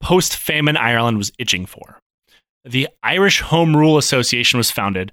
post 0.00 0.36
famine 0.36 0.76
Ireland 0.76 1.18
was 1.18 1.32
itching 1.40 1.66
for. 1.66 1.98
The 2.64 2.88
Irish 3.02 3.40
Home 3.40 3.76
Rule 3.76 3.98
Association 3.98 4.58
was 4.58 4.70
founded. 4.70 5.10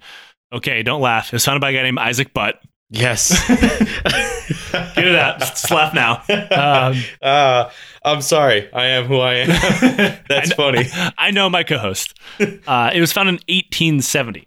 Okay, 0.53 0.83
don't 0.83 1.01
laugh. 1.01 1.27
It 1.27 1.33
was 1.33 1.43
founded 1.45 1.61
by 1.61 1.71
a 1.71 1.73
guy 1.73 1.81
named 1.81 1.97
Isaac 1.97 2.35
Butt. 2.35 2.61
Yes. 2.91 3.29
Get 3.49 5.07
it 5.07 5.15
out. 5.15 5.39
Just 5.39 5.71
laugh 5.71 5.93
now. 5.95 6.21
Um, 6.29 7.01
uh, 7.23 7.71
I'm 8.05 8.21
sorry. 8.21 8.71
I 8.71 8.85
am 8.85 9.05
who 9.05 9.17
I 9.17 9.33
am. 9.37 9.47
That's 10.29 10.51
I 10.51 10.55
know- 10.55 10.55
funny. 10.55 10.87
I 11.17 11.31
know 11.31 11.49
my 11.49 11.63
co-host. 11.63 12.13
Uh, 12.67 12.91
it 12.93 13.01
was 13.01 13.11
founded 13.11 13.33
in 13.47 13.55
1870. 13.55 14.45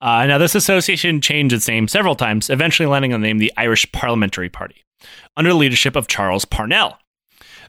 Uh, 0.00 0.26
now, 0.26 0.38
this 0.38 0.54
association 0.54 1.20
changed 1.20 1.54
its 1.54 1.68
name 1.68 1.86
several 1.86 2.16
times, 2.16 2.48
eventually 2.48 2.86
landing 2.86 3.12
on 3.12 3.20
the 3.20 3.26
name 3.28 3.38
the 3.38 3.52
Irish 3.56 3.90
Parliamentary 3.92 4.48
Party, 4.48 4.84
under 5.36 5.50
the 5.50 5.56
leadership 5.56 5.94
of 5.94 6.08
Charles 6.08 6.44
Parnell. 6.44 6.98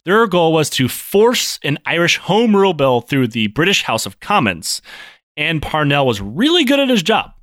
Their 0.05 0.25
goal 0.27 0.53
was 0.53 0.69
to 0.71 0.87
force 0.87 1.59
an 1.63 1.77
Irish 1.85 2.17
Home 2.17 2.55
Rule 2.55 2.73
Bill 2.73 3.01
through 3.01 3.27
the 3.27 3.47
British 3.47 3.83
House 3.83 4.05
of 4.05 4.19
Commons, 4.19 4.81
and 5.37 5.61
Parnell 5.61 6.07
was 6.07 6.21
really 6.21 6.63
good 6.63 6.79
at 6.79 6.89
his 6.89 7.03
job. 7.03 7.33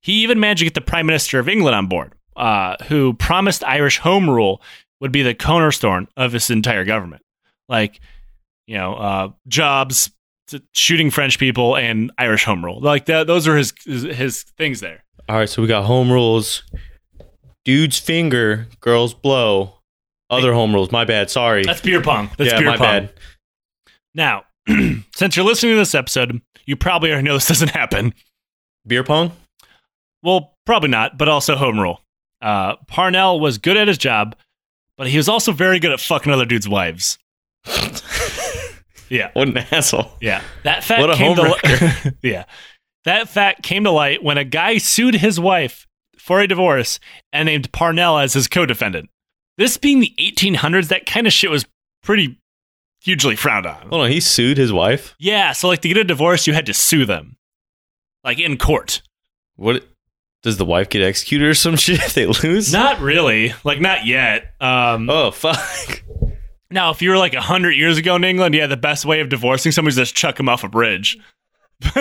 He 0.00 0.22
even 0.22 0.40
managed 0.40 0.58
to 0.58 0.66
get 0.66 0.74
the 0.74 0.80
Prime 0.80 1.06
Minister 1.06 1.38
of 1.38 1.48
England 1.48 1.74
on 1.74 1.86
board, 1.86 2.12
uh, 2.36 2.76
who 2.88 3.14
promised 3.14 3.64
Irish 3.64 3.98
Home 3.98 4.28
Rule 4.28 4.60
would 5.00 5.12
be 5.12 5.22
the 5.22 5.34
cornerstone 5.34 6.08
of 6.16 6.32
his 6.32 6.50
entire 6.50 6.84
government. 6.84 7.22
Like, 7.68 8.00
you 8.66 8.76
know, 8.76 8.94
uh, 8.94 9.28
jobs, 9.48 10.10
shooting 10.72 11.10
French 11.10 11.38
people, 11.38 11.76
and 11.76 12.12
Irish 12.18 12.44
Home 12.44 12.64
Rule. 12.64 12.80
Like 12.80 13.06
that, 13.06 13.26
those 13.26 13.46
are 13.48 13.56
his, 13.56 13.72
his 13.84 14.02
his 14.02 14.42
things 14.58 14.80
there. 14.80 15.04
All 15.28 15.36
right, 15.36 15.48
so 15.48 15.62
we 15.62 15.68
got 15.68 15.84
home 15.84 16.10
rules. 16.10 16.62
Dude's 17.64 17.98
finger, 17.98 18.68
girls 18.80 19.14
blow. 19.14 19.74
Other 20.30 20.52
home 20.52 20.74
rules. 20.74 20.90
My 20.90 21.04
bad. 21.04 21.30
Sorry. 21.30 21.64
That's 21.64 21.80
beer 21.80 22.02
pong. 22.02 22.30
That's 22.38 22.52
yeah, 22.52 22.58
beer 22.58 22.68
my 22.68 22.76
pong. 22.76 22.86
bad. 22.86 23.12
Now, 24.14 24.44
since 25.14 25.36
you're 25.36 25.44
listening 25.44 25.72
to 25.72 25.78
this 25.78 25.94
episode, 25.94 26.40
you 26.66 26.76
probably 26.76 27.10
already 27.10 27.26
know 27.26 27.34
this 27.34 27.48
doesn't 27.48 27.70
happen. 27.70 28.14
Beer 28.86 29.04
pong? 29.04 29.32
Well, 30.22 30.56
probably 30.64 30.88
not, 30.88 31.18
but 31.18 31.28
also 31.28 31.56
home 31.56 31.78
rule. 31.78 32.00
Uh, 32.40 32.76
Parnell 32.88 33.40
was 33.40 33.58
good 33.58 33.76
at 33.76 33.88
his 33.88 33.98
job, 33.98 34.36
but 34.96 35.06
he 35.06 35.16
was 35.16 35.28
also 35.28 35.52
very 35.52 35.78
good 35.78 35.92
at 35.92 36.00
fucking 36.00 36.32
other 36.32 36.46
dudes' 36.46 36.68
wives. 36.68 37.18
yeah, 39.08 39.30
What 39.34 39.48
an 39.48 39.58
asshole. 39.70 40.12
yeah. 40.20 40.42
That 40.62 40.82
fact 40.84 41.00
What 41.00 41.10
a 41.10 41.14
came 41.16 41.36
to 41.36 41.42
homewrecker. 41.42 42.04
li- 42.04 42.12
yeah. 42.30 42.44
That 43.04 43.28
fact 43.28 43.62
came 43.62 43.84
to 43.84 43.90
light 43.90 44.22
when 44.22 44.38
a 44.38 44.44
guy 44.44 44.78
sued 44.78 45.14
his 45.16 45.38
wife 45.38 45.86
for 46.18 46.40
a 46.40 46.46
divorce 46.46 46.98
and 47.32 47.46
named 47.46 47.70
Parnell 47.72 48.18
as 48.18 48.32
his 48.32 48.48
co-defendant. 48.48 49.10
This 49.58 49.76
being 49.76 50.00
the 50.00 50.12
1800s, 50.18 50.88
that 50.88 51.04
kind 51.06 51.26
of 51.26 51.32
shit 51.32 51.50
was 51.50 51.66
pretty 52.02 52.40
hugely 53.02 53.36
frowned 53.36 53.66
on. 53.66 53.88
Hold 53.88 54.04
on, 54.04 54.10
he 54.10 54.20
sued 54.20 54.56
his 54.56 54.72
wife? 54.72 55.14
Yeah, 55.18 55.52
so 55.52 55.68
like 55.68 55.82
to 55.82 55.88
get 55.88 55.98
a 55.98 56.04
divorce, 56.04 56.46
you 56.46 56.54
had 56.54 56.66
to 56.66 56.74
sue 56.74 57.04
them, 57.04 57.36
like 58.24 58.40
in 58.40 58.56
court. 58.56 59.02
What 59.56 59.84
does 60.42 60.56
the 60.56 60.64
wife 60.64 60.88
get 60.88 61.02
executed 61.02 61.46
or 61.46 61.54
some 61.54 61.76
shit 61.76 62.00
if 62.02 62.14
they 62.14 62.24
lose? 62.26 62.72
Not 62.72 63.00
really, 63.00 63.52
like 63.62 63.80
not 63.80 64.06
yet. 64.06 64.54
Um, 64.60 65.08
Oh 65.10 65.30
fuck. 65.30 66.02
Now, 66.74 66.90
if 66.90 67.00
you 67.00 67.10
were 67.10 67.16
like 67.16 67.34
a 67.34 67.40
hundred 67.40 67.72
years 67.76 67.96
ago 67.98 68.16
in 68.16 68.24
England, 68.24 68.54
yeah, 68.54 68.66
the 68.66 68.76
best 68.76 69.06
way 69.06 69.20
of 69.20 69.28
divorcing 69.28 69.70
somebody 69.72 69.92
is 69.92 69.96
just 69.96 70.14
chuck 70.16 70.36
them 70.36 70.48
off 70.48 70.64
a 70.64 70.68
bridge. 70.68 71.16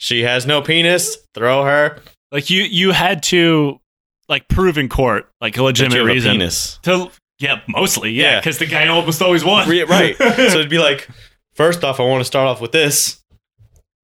She 0.00 0.22
has 0.22 0.46
no 0.46 0.62
penis. 0.62 1.16
Throw 1.34 1.64
her. 1.64 2.00
like 2.30 2.50
you, 2.50 2.62
you 2.62 2.92
had 2.92 3.22
to 3.24 3.80
like 4.28 4.46
prove 4.46 4.78
in 4.78 4.88
court 4.88 5.28
like 5.40 5.56
a 5.56 5.62
legitimate 5.62 5.94
you 5.96 6.00
have 6.02 6.08
a 6.08 6.12
reason 6.12 6.32
penis. 6.32 6.78
to. 6.82 7.10
Yeah, 7.40 7.60
mostly, 7.66 8.10
yeah, 8.12 8.22
Yeah. 8.32 8.40
because 8.40 8.58
the 8.58 8.66
guy 8.66 8.86
almost 8.88 9.22
always 9.22 9.44
won. 9.44 9.68
Right. 9.68 10.16
so 10.18 10.32
it'd 10.34 10.68
be 10.70 10.78
like, 10.78 11.08
first 11.54 11.82
off, 11.84 11.98
I 12.00 12.04
want 12.04 12.20
to 12.20 12.24
start 12.24 12.46
off 12.48 12.60
with 12.60 12.70
this. 12.72 13.20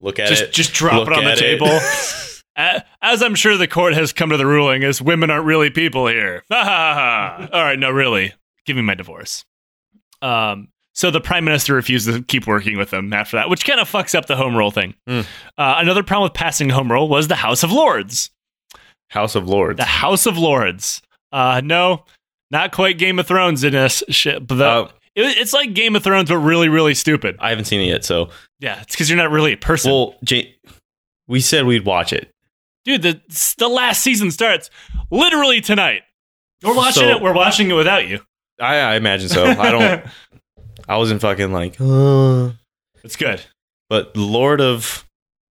Look 0.01 0.19
at 0.19 0.27
just 0.27 0.43
it. 0.43 0.51
just 0.53 0.73
drop 0.73 1.07
Look 1.07 1.09
it 1.09 1.13
on 1.17 1.23
the 1.23 1.35
table. 1.35 1.67
As 2.55 3.21
I'm 3.21 3.35
sure 3.35 3.57
the 3.57 3.67
court 3.67 3.93
has 3.95 4.13
come 4.13 4.29
to 4.29 4.37
the 4.37 4.45
ruling, 4.45 4.83
as 4.83 5.01
women 5.01 5.29
aren't 5.29 5.45
really 5.45 5.69
people 5.69 6.07
here. 6.07 6.43
Ha 6.51 6.63
ha 6.63 6.93
ha. 7.39 7.49
All 7.51 7.63
right, 7.63 7.77
no, 7.79 7.89
really, 7.91 8.33
give 8.65 8.75
me 8.75 8.81
my 8.81 8.93
divorce. 8.95 9.43
Um, 10.21 10.69
so 10.93 11.11
the 11.11 11.19
prime 11.21 11.43
minister 11.43 11.73
refused 11.75 12.07
to 12.07 12.21
keep 12.23 12.47
working 12.47 12.77
with 12.77 12.89
them 12.89 13.11
after 13.11 13.35
that, 13.37 13.49
which 13.49 13.65
kind 13.65 13.79
of 13.79 13.91
fucks 13.91 14.15
up 14.15 14.27
the 14.27 14.35
home 14.37 14.55
rule 14.55 14.71
thing. 14.71 14.93
Hmm. 15.07 15.21
Uh, 15.57 15.75
another 15.79 16.03
problem 16.03 16.23
with 16.29 16.33
passing 16.33 16.69
home 16.69 16.91
rule 16.91 17.09
was 17.09 17.27
the 17.27 17.35
House 17.35 17.63
of 17.63 17.71
Lords. 17.71 18.29
House 19.09 19.35
of 19.35 19.47
Lords. 19.47 19.77
The 19.77 19.83
House 19.83 20.25
of 20.25 20.37
Lords. 20.37 21.01
Uh, 21.33 21.61
no, 21.63 22.05
not 22.51 22.71
quite 22.71 22.97
Game 22.97 23.19
of 23.19 23.27
Thrones 23.27 23.63
in 23.63 23.73
this 23.73 24.03
shit, 24.09 24.47
but 24.47 24.55
the, 24.55 24.65
Uh, 24.65 24.89
it- 25.15 25.37
it's 25.37 25.51
like 25.53 25.73
Game 25.73 25.95
of 25.97 26.03
Thrones, 26.03 26.29
but 26.29 26.37
really, 26.37 26.69
really 26.69 26.93
stupid. 26.93 27.35
I 27.39 27.49
haven't 27.49 27.65
seen 27.65 27.81
it 27.81 27.87
yet, 27.87 28.05
so 28.05 28.29
Yeah, 28.59 28.79
it's 28.81 28.95
because 28.95 29.09
you're 29.09 29.17
not 29.17 29.31
really 29.31 29.51
a 29.53 29.57
person. 29.57 29.91
well, 29.91 30.15
Jay, 30.23 30.55
we 31.27 31.41
said 31.41 31.65
we'd 31.65 31.85
watch 31.85 32.13
it. 32.13 32.29
Dude 32.85 33.01
the 33.01 33.21
the 33.57 33.67
last 33.67 34.01
season 34.01 34.31
starts 34.31 34.69
literally 35.11 35.59
tonight. 35.61 36.03
We're 36.63 36.75
watching 36.75 37.03
So- 37.03 37.09
it 37.09 37.21
we're 37.21 37.33
watching 37.33 37.69
it 37.69 37.73
without 37.73 38.07
you. 38.07 38.21
I, 38.61 38.77
I 38.77 38.95
imagine 38.95 39.27
so. 39.27 39.43
I 39.45 39.71
don't. 39.71 40.05
I 40.87 40.97
wasn't 40.97 41.19
fucking 41.19 41.51
like, 41.51 41.75
uh, 41.81 42.51
it's 43.03 43.15
good. 43.17 43.41
But 43.89 44.15
Lord 44.15 44.61
of 44.61 45.03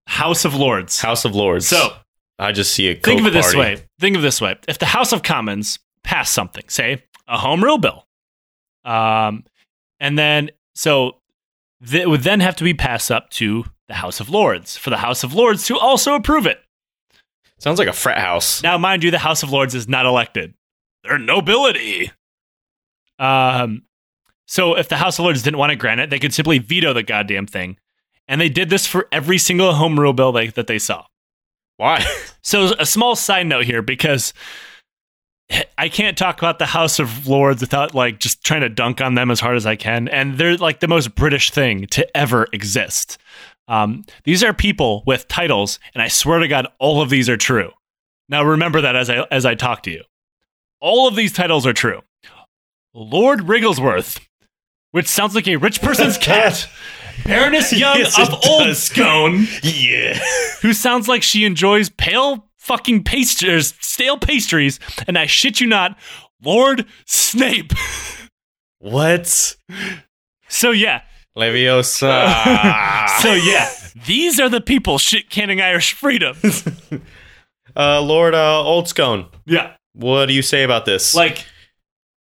house 0.06 0.44
of 0.44 0.54
lords. 0.54 1.00
House 1.00 1.24
of 1.24 1.34
Lords. 1.34 1.66
so 1.66 1.94
I 2.38 2.52
just 2.52 2.72
see 2.72 2.88
a 2.88 2.94
think 2.94 3.20
of 3.20 3.26
it 3.26 3.32
this 3.32 3.54
way 3.54 3.82
think 4.00 4.16
of 4.16 4.22
it 4.22 4.26
this 4.26 4.40
way. 4.40 4.56
If 4.68 4.78
the 4.78 4.86
house 4.86 5.12
of 5.12 5.22
commons 5.22 5.78
passed 6.02 6.32
something 6.32 6.64
say 6.68 7.02
a 7.28 7.38
home 7.38 7.62
rule 7.64 7.78
bill 7.78 8.06
um 8.84 9.44
and 10.00 10.18
then 10.18 10.50
so 10.74 11.16
it 11.92 12.08
would 12.08 12.20
then 12.22 12.40
have 12.40 12.56
to 12.56 12.64
be 12.64 12.74
passed 12.74 13.10
up 13.10 13.30
to 13.30 13.64
the 13.88 13.94
house 13.94 14.20
of 14.20 14.28
lords 14.28 14.76
for 14.76 14.90
the 14.90 14.98
house 14.98 15.24
of 15.24 15.32
lords 15.34 15.66
to 15.66 15.78
also 15.78 16.14
approve 16.14 16.46
it 16.46 16.58
Sounds 17.64 17.78
like 17.78 17.88
a 17.88 17.94
frat 17.94 18.18
house. 18.18 18.62
Now, 18.62 18.76
mind 18.76 19.02
you, 19.02 19.10
the 19.10 19.16
House 19.16 19.42
of 19.42 19.50
Lords 19.50 19.74
is 19.74 19.88
not 19.88 20.04
elected. 20.04 20.52
They're 21.02 21.18
nobility. 21.18 22.10
Um, 23.18 23.84
so 24.44 24.76
if 24.76 24.90
the 24.90 24.98
House 24.98 25.18
of 25.18 25.24
Lords 25.24 25.42
didn't 25.42 25.56
want 25.56 25.70
to 25.70 25.76
grant 25.76 25.98
it, 25.98 26.10
they 26.10 26.18
could 26.18 26.34
simply 26.34 26.58
veto 26.58 26.92
the 26.92 27.02
goddamn 27.02 27.46
thing. 27.46 27.78
And 28.28 28.38
they 28.38 28.50
did 28.50 28.68
this 28.68 28.86
for 28.86 29.08
every 29.10 29.38
single 29.38 29.72
home 29.72 29.98
rule 29.98 30.12
bill 30.12 30.30
they, 30.30 30.48
that 30.48 30.66
they 30.66 30.78
saw. 30.78 31.06
Why? 31.78 32.04
So 32.46 32.74
a 32.78 32.84
small 32.84 33.16
side 33.16 33.46
note 33.46 33.64
here 33.64 33.80
because 33.80 34.34
I 35.78 35.88
can't 35.88 36.18
talk 36.18 36.36
about 36.36 36.58
the 36.58 36.66
House 36.66 36.98
of 36.98 37.26
Lords 37.26 37.62
without 37.62 37.94
like 37.94 38.20
just 38.20 38.44
trying 38.44 38.60
to 38.60 38.68
dunk 38.68 39.00
on 39.00 39.14
them 39.14 39.30
as 39.30 39.40
hard 39.40 39.56
as 39.56 39.64
I 39.64 39.76
can. 39.76 40.08
And 40.08 40.36
they're 40.36 40.58
like 40.58 40.80
the 40.80 40.86
most 40.86 41.14
British 41.14 41.50
thing 41.50 41.86
to 41.92 42.14
ever 42.14 42.46
exist. 42.52 43.16
Um, 43.68 44.04
these 44.24 44.42
are 44.42 44.52
people 44.52 45.02
with 45.06 45.26
titles, 45.28 45.78
and 45.94 46.02
I 46.02 46.08
swear 46.08 46.38
to 46.40 46.48
God, 46.48 46.66
all 46.78 47.00
of 47.00 47.10
these 47.10 47.28
are 47.28 47.36
true. 47.36 47.70
Now 48.28 48.44
remember 48.44 48.80
that 48.80 48.96
as 48.96 49.08
I 49.10 49.26
as 49.30 49.44
I 49.46 49.54
talk 49.54 49.82
to 49.84 49.90
you, 49.90 50.02
all 50.80 51.08
of 51.08 51.16
these 51.16 51.32
titles 51.32 51.66
are 51.66 51.72
true. 51.72 52.00
Lord 52.94 53.48
Wrigglesworth, 53.48 54.20
which 54.92 55.06
sounds 55.08 55.34
like 55.34 55.48
a 55.48 55.56
rich 55.56 55.80
person's 55.82 56.18
cat. 56.18 56.68
Baroness 57.24 57.72
Young 57.78 57.98
Yes, 57.98 58.18
of 58.18 58.28
does. 58.28 58.48
Old 58.48 58.76
Scone 58.76 59.46
yeah. 59.62 60.18
who 60.62 60.72
sounds 60.72 61.08
like 61.08 61.22
she 61.22 61.44
enjoys 61.44 61.88
pale 61.88 62.48
fucking 62.58 63.04
pastries, 63.04 63.74
stale 63.80 64.18
pastries, 64.18 64.80
and 65.06 65.18
I 65.18 65.26
shit 65.26 65.60
you 65.60 65.66
not, 65.66 65.98
Lord 66.42 66.86
Snape. 67.06 67.72
What? 68.78 69.56
So 70.48 70.70
yeah, 70.70 71.02
Leviosa. 71.36 73.08
so 73.20 73.32
yeah, 73.32 73.70
these 74.06 74.38
are 74.40 74.48
the 74.48 74.60
people 74.60 74.98
shit 74.98 75.30
canning 75.30 75.60
Irish 75.60 75.92
freedom. 75.92 76.36
uh, 77.76 78.00
Lord 78.00 78.34
uh, 78.34 78.62
Old 78.62 78.88
Scone, 78.88 79.26
Yeah, 79.46 79.72
what 79.94 80.26
do 80.26 80.32
you 80.32 80.42
say 80.42 80.62
about 80.62 80.84
this? 80.84 81.14
like 81.14 81.46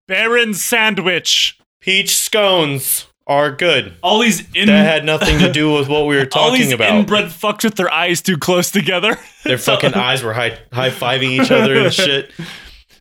Baron 0.08 0.54
Sandwich. 0.54 1.60
peach 1.82 2.16
scones. 2.16 3.08
are 3.28 3.52
good. 3.52 3.94
All 4.04 4.20
these 4.20 4.44
in, 4.54 4.68
That 4.68 4.86
had 4.86 5.06
nothing 5.06 5.40
to 5.40 5.52
do 5.52 5.74
with 5.74 5.88
what 5.88 6.08
we 6.08 6.16
were 6.18 6.26
talking 6.26 6.44
all 6.52 6.52
these 6.52 6.72
talking 6.72 6.74
about. 6.74 7.00
inbred 7.00 7.26
fucks 7.26 7.64
with 7.64 7.76
their 7.76 7.90
eyes 7.92 8.22
too 8.22 8.38
close 8.38 8.70
together. 8.72 9.18
Their 9.46 9.58
fucking 9.58 9.94
eyes 9.94 10.24
were 10.24 10.34
high 10.34 10.58
high 10.74 10.90
fiving 10.90 11.40
each 11.42 11.52
other 11.52 11.76
and 11.76 11.94
shit. 11.94 12.32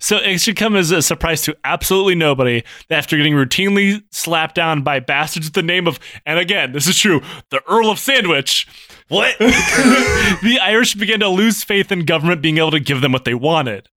So 0.02 0.16
it 0.16 0.40
should 0.40 0.56
come 0.56 0.74
as 0.74 0.90
a 0.90 1.00
surprise 1.00 1.42
to 1.42 1.56
absolutely 1.62 2.16
nobody 2.16 2.64
that 2.88 2.98
after 2.98 3.16
getting 3.16 3.34
routinely 3.34 4.02
slapped 4.10 4.56
down 4.56 4.82
by 4.82 4.98
bastards 4.98 5.46
with 5.46 5.54
the 5.54 5.62
name 5.62 5.86
of, 5.86 6.00
and 6.26 6.40
again, 6.40 6.72
this 6.72 6.88
is 6.88 6.98
true, 6.98 7.22
the 7.50 7.62
Earl 7.68 7.88
of 7.88 8.00
Sandwich, 8.00 8.66
What? 9.06 9.38
the 9.38 10.58
Irish 10.60 10.96
began 10.96 11.20
to 11.20 11.28
lose 11.28 11.62
faith 11.62 11.92
in 11.92 12.04
government 12.04 12.42
being 12.42 12.58
able 12.58 12.72
to 12.72 12.80
give 12.80 13.00
them 13.00 13.12
what 13.12 13.24
they 13.24 13.34
wanted. 13.34 13.88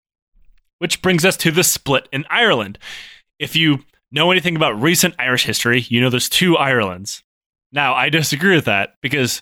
Which 0.79 1.01
brings 1.01 1.25
us 1.25 1.38
to 1.38 1.51
the 1.51 1.64
split 1.64 2.07
in 2.12 2.27
Ireland. 2.29 2.79
If 3.38 3.57
you 3.57 3.79
know 4.12 4.31
anything 4.31 4.57
about 4.57 4.81
recent 4.81 5.14
Irish 5.19 5.45
history, 5.45 5.87
you 5.88 6.03
know 6.03 6.11
there's 6.11 6.29
two 6.29 6.59
Irelands. 6.59 7.23
Now, 7.73 7.95
I 7.95 8.11
disagree 8.11 8.55
with 8.55 8.67
that 8.67 8.97
because 9.01 9.40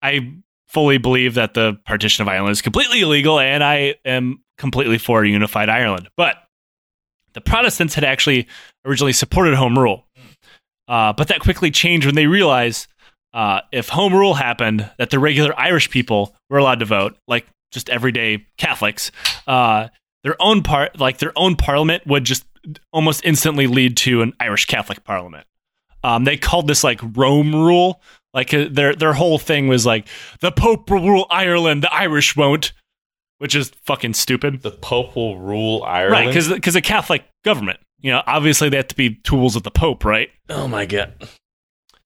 I 0.00 0.36
fully 0.68 0.96
believe 0.96 1.34
that 1.34 1.52
the 1.52 1.78
partition 1.84 2.22
of 2.22 2.28
Ireland 2.28 2.52
is 2.52 2.62
completely 2.62 3.02
illegal 3.02 3.38
and 3.38 3.62
I 3.62 3.96
am 4.06 4.40
completely 4.58 4.98
for 4.98 5.22
a 5.22 5.28
unified 5.28 5.68
Ireland. 5.68 6.08
But 6.16 6.36
the 7.34 7.40
Protestants 7.40 7.94
had 7.94 8.04
actually 8.04 8.48
originally 8.84 9.12
supported 9.12 9.54
home 9.54 9.78
rule. 9.78 10.06
Uh, 10.88 11.12
but 11.12 11.28
that 11.28 11.40
quickly 11.40 11.70
changed 11.70 12.06
when 12.06 12.14
they 12.14 12.26
realized 12.26 12.86
uh, 13.34 13.60
if 13.70 13.90
home 13.90 14.14
rule 14.14 14.34
happened, 14.34 14.90
that 14.98 15.10
the 15.10 15.18
regular 15.18 15.52
Irish 15.58 15.90
people 15.90 16.34
were 16.48 16.56
allowed 16.56 16.78
to 16.78 16.86
vote, 16.86 17.18
like 17.28 17.46
just 17.70 17.90
everyday 17.90 18.46
Catholics. 18.56 19.12
Uh, 19.46 19.88
their 20.24 20.40
own 20.40 20.62
part, 20.62 20.98
like 20.98 21.18
their 21.18 21.32
own 21.36 21.54
parliament, 21.54 22.06
would 22.06 22.24
just 22.24 22.46
almost 22.92 23.24
instantly 23.24 23.66
lead 23.66 23.96
to 23.98 24.22
an 24.22 24.32
Irish 24.40 24.64
Catholic 24.64 25.04
parliament. 25.04 25.46
Um, 26.02 26.24
they 26.24 26.38
called 26.38 26.66
this 26.66 26.82
like 26.82 27.00
Rome 27.14 27.54
rule. 27.54 28.00
Like 28.32 28.54
uh, 28.54 28.68
their 28.70 28.94
their 28.94 29.12
whole 29.12 29.38
thing 29.38 29.68
was 29.68 29.84
like 29.84 30.08
the 30.40 30.50
Pope 30.50 30.90
will 30.90 31.06
rule 31.06 31.26
Ireland, 31.28 31.82
the 31.82 31.92
Irish 31.92 32.36
won't, 32.36 32.72
which 33.38 33.54
is 33.54 33.70
fucking 33.84 34.14
stupid. 34.14 34.62
the 34.62 34.70
Pope 34.70 35.16
will 35.16 35.38
rule 35.38 35.82
Ireland. 35.84 36.12
Right, 36.12 36.26
because 36.28 36.48
because 36.48 36.76
a 36.76 36.80
Catholic 36.80 37.24
government, 37.44 37.80
you 38.00 38.10
know, 38.10 38.22
obviously 38.26 38.68
they 38.68 38.76
have 38.76 38.88
to 38.88 38.96
be 38.96 39.16
tools 39.16 39.56
of 39.56 39.62
the 39.62 39.70
Pope, 39.70 40.04
right? 40.04 40.30
oh 40.50 40.68
my 40.68 40.86
god. 40.86 41.28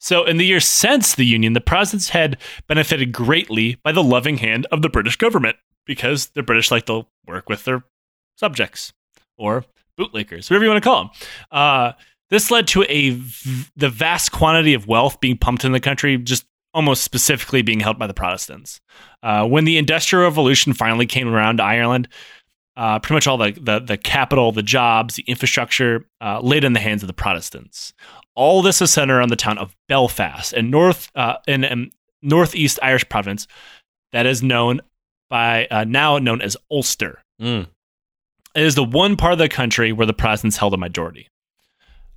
So, 0.02 0.24
in 0.24 0.38
the 0.38 0.46
years 0.46 0.64
since 0.64 1.14
the 1.14 1.26
Union, 1.26 1.52
the 1.52 1.60
Protestants 1.60 2.08
had 2.08 2.38
benefited 2.66 3.12
greatly 3.12 3.76
by 3.84 3.92
the 3.92 4.02
loving 4.02 4.38
hand 4.38 4.66
of 4.72 4.80
the 4.80 4.88
British 4.88 5.16
government 5.16 5.56
because 5.84 6.28
the 6.28 6.42
British 6.42 6.70
like 6.70 6.86
to 6.86 7.06
work 7.26 7.50
with 7.50 7.64
their 7.64 7.84
subjects 8.38 8.94
or 9.36 9.64
bootlickers, 9.98 10.48
whatever 10.48 10.64
you 10.64 10.70
want 10.70 10.82
to 10.82 10.88
call 10.88 11.04
them. 11.04 11.10
Uh, 11.50 11.92
this 12.30 12.50
led 12.50 12.66
to 12.68 12.82
a 12.88 13.10
v- 13.10 13.66
the 13.76 13.90
vast 13.90 14.32
quantity 14.32 14.72
of 14.72 14.86
wealth 14.86 15.20
being 15.20 15.36
pumped 15.36 15.64
in 15.66 15.72
the 15.72 15.80
country, 15.80 16.16
just 16.16 16.46
almost 16.72 17.02
specifically 17.02 17.62
being 17.62 17.80
held 17.80 17.98
by 17.98 18.06
the 18.06 18.14
Protestants. 18.14 18.80
Uh, 19.22 19.46
when 19.46 19.64
the 19.64 19.78
Industrial 19.78 20.24
Revolution 20.24 20.72
finally 20.72 21.06
came 21.06 21.28
around 21.28 21.58
to 21.58 21.64
Ireland, 21.64 22.08
uh, 22.76 22.98
pretty 22.98 23.14
much 23.14 23.26
all 23.26 23.36
the, 23.36 23.52
the 23.60 23.80
the 23.80 23.96
capital, 23.98 24.52
the 24.52 24.62
jobs, 24.62 25.16
the 25.16 25.24
infrastructure 25.26 26.06
uh, 26.20 26.40
laid 26.40 26.64
in 26.64 26.72
the 26.72 26.80
hands 26.80 27.02
of 27.02 27.08
the 27.08 27.12
Protestants. 27.12 27.92
All 28.34 28.62
this 28.62 28.80
is 28.80 28.90
centered 28.92 29.20
on 29.20 29.28
the 29.28 29.36
town 29.36 29.58
of 29.58 29.76
Belfast 29.88 30.52
in 30.52 30.70
north 30.70 31.10
uh, 31.14 31.36
in, 31.46 31.64
in 31.64 31.90
northeast 32.22 32.78
Irish 32.82 33.08
province 33.08 33.46
that 34.12 34.26
is 34.26 34.42
known 34.42 34.80
by 35.28 35.66
uh, 35.70 35.84
now 35.84 36.18
known 36.18 36.40
as 36.40 36.56
Ulster. 36.70 37.22
Mm. 37.40 37.66
It 38.54 38.62
is 38.62 38.74
the 38.74 38.84
one 38.84 39.16
part 39.16 39.32
of 39.32 39.38
the 39.38 39.48
country 39.48 39.92
where 39.92 40.06
the 40.06 40.12
Protestants 40.12 40.56
held 40.56 40.74
a 40.74 40.76
majority. 40.76 41.28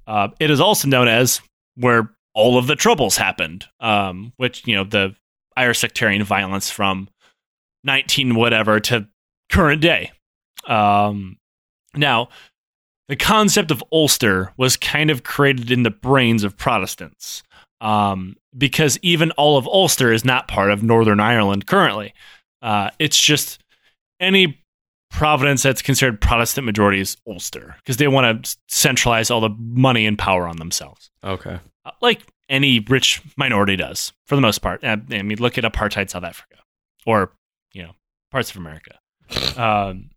Uh, 0.08 0.30
it 0.40 0.50
is 0.50 0.60
also 0.60 0.88
known 0.88 1.08
as 1.08 1.42
where 1.76 2.13
all 2.34 2.58
of 2.58 2.68
the 2.68 2.76
troubles 2.76 3.18
happened, 3.18 3.66
um, 3.80 4.34
which 4.38 4.66
you 4.68 4.76
know 4.76 4.84
the 4.84 5.16
Irish 5.56 5.80
sectarian 5.80 6.24
violence 6.24 6.70
from 6.70 7.10
nineteen 7.84 8.36
whatever 8.36 8.80
to 8.80 9.08
current 9.52 9.82
day. 9.82 10.12
Um, 10.68 11.38
now, 11.96 12.30
the 13.10 13.16
concept 13.16 13.70
of 13.72 13.84
Ulster 13.92 14.52
was 14.58 14.78
kind 14.78 15.10
of 15.10 15.24
created 15.24 15.70
in 15.72 15.84
the 15.84 15.92
brains 15.92 16.44
of 16.44 16.58
Protestants 16.58 17.44
um, 17.82 18.36
because 18.58 18.98
even 19.02 19.32
all 19.32 19.58
of 19.58 19.68
Ulster 19.68 20.12
is 20.12 20.24
not 20.26 20.48
part 20.48 20.72
of 20.72 20.82
Northern 20.84 21.20
Ireland 21.20 21.68
currently. 21.68 22.14
Uh, 22.62 22.90
it's 22.98 23.20
just 23.20 23.62
any 24.20 24.64
province 25.12 25.62
that's 25.62 25.82
considered 25.82 26.22
Protestant 26.22 26.66
majority 26.66 27.00
is 27.02 27.18
Ulster 27.28 27.76
because 27.78 27.98
they 27.98 28.08
want 28.08 28.46
to 28.46 28.58
centralize 28.70 29.30
all 29.30 29.42
the 29.42 29.56
money 29.60 30.08
and 30.08 30.18
power 30.18 30.48
on 30.48 30.58
themselves, 30.58 31.12
Okay. 31.24 31.60
Uh, 31.86 31.92
like 32.02 32.22
any 32.50 32.80
rich 32.80 33.22
minority 33.38 33.76
does 33.76 34.14
for 34.26 34.36
the 34.36 34.42
most 34.42 34.60
part. 34.60 34.84
Uh, 34.84 34.98
I 35.12 35.22
mean, 35.22 35.38
look 35.40 35.58
at 35.58 35.64
apartheid 35.64 36.10
South 36.10 36.24
Africa 36.24 36.58
or 37.06 37.32
you 37.74 37.84
know 37.84 37.92
parts 38.32 38.52
of 38.52 38.58
America. 38.58 39.00
Um, 39.58 40.10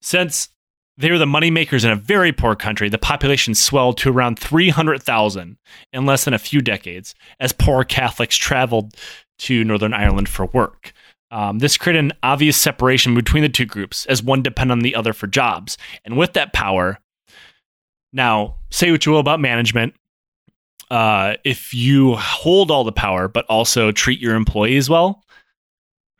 since 0.00 0.50
they 0.96 1.10
were 1.10 1.18
the 1.18 1.24
moneymakers 1.24 1.84
in 1.84 1.90
a 1.90 1.96
very 1.96 2.32
poor 2.32 2.54
country, 2.54 2.88
the 2.88 2.98
population 2.98 3.54
swelled 3.54 3.98
to 3.98 4.10
around 4.10 4.38
300,000 4.38 5.56
in 5.92 6.06
less 6.06 6.24
than 6.24 6.34
a 6.34 6.38
few 6.38 6.60
decades 6.60 7.14
as 7.40 7.52
poor 7.52 7.84
Catholics 7.84 8.36
traveled 8.36 8.94
to 9.38 9.64
Northern 9.64 9.94
Ireland 9.94 10.28
for 10.28 10.46
work. 10.46 10.92
Um, 11.30 11.58
this 11.58 11.76
created 11.76 12.04
an 12.04 12.12
obvious 12.22 12.56
separation 12.56 13.14
between 13.14 13.42
the 13.42 13.48
two 13.48 13.66
groups 13.66 14.06
as 14.06 14.22
one 14.22 14.42
depended 14.42 14.72
on 14.72 14.80
the 14.80 14.94
other 14.94 15.12
for 15.12 15.26
jobs. 15.26 15.76
And 16.04 16.16
with 16.16 16.34
that 16.34 16.52
power, 16.52 17.00
now 18.12 18.56
say 18.70 18.92
what 18.92 19.04
you 19.04 19.12
will 19.12 19.18
about 19.18 19.40
management. 19.40 19.94
Uh, 20.90 21.34
if 21.44 21.72
you 21.74 22.14
hold 22.16 22.70
all 22.70 22.84
the 22.84 22.92
power, 22.92 23.28
but 23.28 23.44
also 23.46 23.90
treat 23.92 24.20
your 24.20 24.34
employees 24.34 24.88
well, 24.88 25.22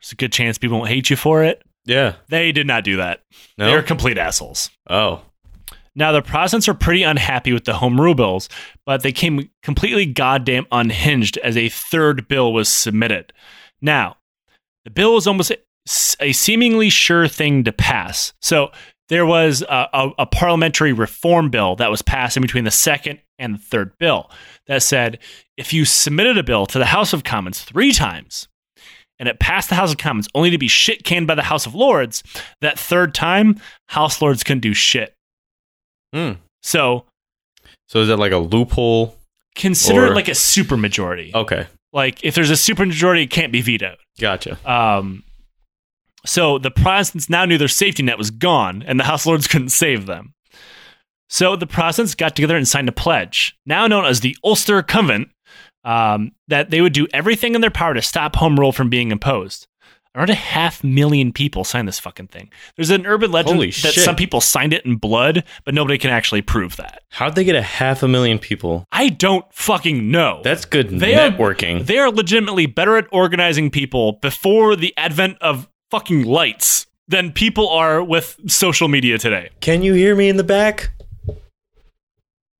there's 0.01 0.11
a 0.11 0.15
good 0.15 0.31
chance 0.33 0.57
people 0.57 0.77
won't 0.77 0.89
hate 0.89 1.09
you 1.09 1.15
for 1.15 1.43
it. 1.43 1.63
Yeah. 1.85 2.15
They 2.29 2.51
did 2.51 2.67
not 2.67 2.83
do 2.83 2.97
that. 2.97 3.21
No. 3.57 3.67
They're 3.67 3.83
complete 3.83 4.17
assholes. 4.17 4.69
oh. 4.89 5.21
Now, 5.97 6.11
the 6.11 6.21
Protestants 6.21 6.67
are 6.67 6.73
pretty 6.73 7.03
unhappy 7.03 7.53
with 7.53 7.63
the 7.63 7.75
Home 7.75 8.01
Rule 8.01 8.15
bills, 8.15 8.49
but 8.85 9.01
they 9.01 9.13
came 9.13 9.49
completely 9.63 10.05
goddamn 10.05 10.65
unhinged 10.69 11.37
as 11.37 11.55
a 11.55 11.69
third 11.69 12.27
bill 12.27 12.51
was 12.51 12.67
submitted. 12.67 13.31
Now, 13.81 14.17
the 14.83 14.89
bill 14.89 15.13
was 15.13 15.25
almost 15.25 15.53
a 16.19 16.31
seemingly 16.33 16.89
sure 16.89 17.29
thing 17.29 17.63
to 17.63 17.71
pass. 17.71 18.33
So 18.41 18.71
there 19.09 19.25
was 19.25 19.61
a, 19.61 19.87
a, 19.93 20.09
a 20.19 20.25
parliamentary 20.25 20.93
reform 20.93 21.49
bill 21.49 21.75
that 21.75 21.91
was 21.91 22.01
passed 22.01 22.37
in 22.37 22.41
between 22.41 22.63
the 22.63 22.71
second 22.71 23.19
and 23.37 23.55
the 23.55 23.59
third 23.59 23.91
bill 23.99 24.29
that 24.67 24.81
said 24.81 25.19
if 25.57 25.73
you 25.73 25.85
submitted 25.85 26.37
a 26.37 26.43
bill 26.43 26.65
to 26.65 26.79
the 26.79 26.85
House 26.85 27.13
of 27.13 27.23
Commons 27.23 27.61
three 27.63 27.91
times 27.91 28.47
and 29.19 29.29
it 29.29 29.39
passed 29.39 29.69
the 29.69 29.75
House 29.75 29.91
of 29.91 29.97
Commons 29.97 30.27
only 30.35 30.49
to 30.49 30.57
be 30.57 30.67
shit 30.67 31.03
canned 31.03 31.27
by 31.27 31.35
the 31.35 31.43
House 31.43 31.65
of 31.65 31.73
Lords, 31.75 32.23
that 32.61 32.77
third 32.79 33.13
time, 33.13 33.59
House 33.87 34.21
Lords 34.21 34.43
couldn't 34.43 34.61
do 34.61 34.73
shit. 34.73 35.13
Hmm. 36.13 36.33
So 36.63 37.05
So 37.87 37.99
is 37.99 38.07
that 38.07 38.17
like 38.17 38.31
a 38.31 38.37
loophole? 38.37 39.15
consider 39.55 40.05
Or- 40.05 40.11
it 40.11 40.15
like 40.15 40.27
a 40.27 40.31
supermajority. 40.31 41.33
Okay. 41.33 41.67
Like 41.93 42.23
if 42.25 42.35
there's 42.35 42.49
a 42.49 42.55
supermajority, 42.55 43.23
it 43.23 43.29
can't 43.29 43.53
be 43.53 43.61
vetoed. 43.61 43.97
Gotcha. 44.19 44.57
Um, 44.69 45.23
so 46.25 46.57
the 46.57 46.71
Protestants 46.71 47.29
now 47.29 47.45
knew 47.45 47.57
their 47.57 47.67
safety 47.67 48.03
net 48.03 48.17
was 48.17 48.31
gone, 48.31 48.83
and 48.85 48.99
the 48.99 49.03
House 49.05 49.25
Lords 49.25 49.47
couldn't 49.49 49.69
save 49.69 50.05
them. 50.05 50.33
So 51.29 51.55
the 51.55 51.67
Protestants 51.67 52.15
got 52.15 52.35
together 52.35 52.55
and 52.55 52.67
signed 52.67 52.89
a 52.89 52.93
pledge, 52.93 53.57
now 53.65 53.87
known 53.87 54.05
as 54.05 54.19
the 54.19 54.37
Ulster 54.43 54.81
Covenant, 54.83 55.29
um, 55.83 56.31
that 56.47 56.69
they 56.69 56.81
would 56.81 56.93
do 56.93 57.07
everything 57.13 57.55
in 57.55 57.61
their 57.61 57.71
power 57.71 57.93
to 57.93 58.01
stop 58.01 58.35
home 58.35 58.59
rule 58.59 58.71
from 58.71 58.89
being 58.89 59.11
imposed. 59.11 59.67
Around 60.15 60.29
a 60.29 60.35
half 60.35 60.81
million 60.81 61.33
people 61.33 61.65
signed 61.65 61.89
this 61.89 61.99
fucking 61.99 62.27
thing. 62.27 62.49
There's 62.77 62.89
an 62.89 63.05
urban 63.05 63.31
legend 63.33 63.55
Holy 63.57 63.67
that 63.71 63.93
shit. 63.93 64.03
some 64.05 64.15
people 64.15 64.39
signed 64.39 64.71
it 64.71 64.85
in 64.85 64.95
blood, 64.95 65.43
but 65.65 65.73
nobody 65.73 65.97
can 65.97 66.09
actually 66.09 66.41
prove 66.41 66.77
that. 66.77 67.01
How'd 67.09 67.35
they 67.35 67.43
get 67.43 67.55
a 67.55 67.61
half 67.61 68.01
a 68.01 68.07
million 68.07 68.39
people? 68.39 68.85
I 68.93 69.09
don't 69.09 69.43
fucking 69.53 70.09
know. 70.09 70.39
That's 70.41 70.63
good 70.63 70.89
They 70.89 71.15
are- 71.15 71.29
networking. 71.29 71.85
They 71.85 71.97
are 71.97 72.09
legitimately 72.09 72.67
better 72.67 72.95
at 72.95 73.07
organizing 73.11 73.69
people 73.71 74.13
before 74.21 74.77
the 74.77 74.93
advent 74.95 75.37
of 75.41 75.67
fucking 75.95 76.23
lights 76.25 76.87
than 77.07 77.31
people 77.31 77.69
are 77.69 78.03
with 78.03 78.37
social 78.47 78.89
media 78.89 79.17
today. 79.17 79.49
Can 79.61 79.81
you 79.81 79.93
hear 79.93 80.13
me 80.13 80.27
in 80.27 80.35
the 80.35 80.43
back? 80.43 80.91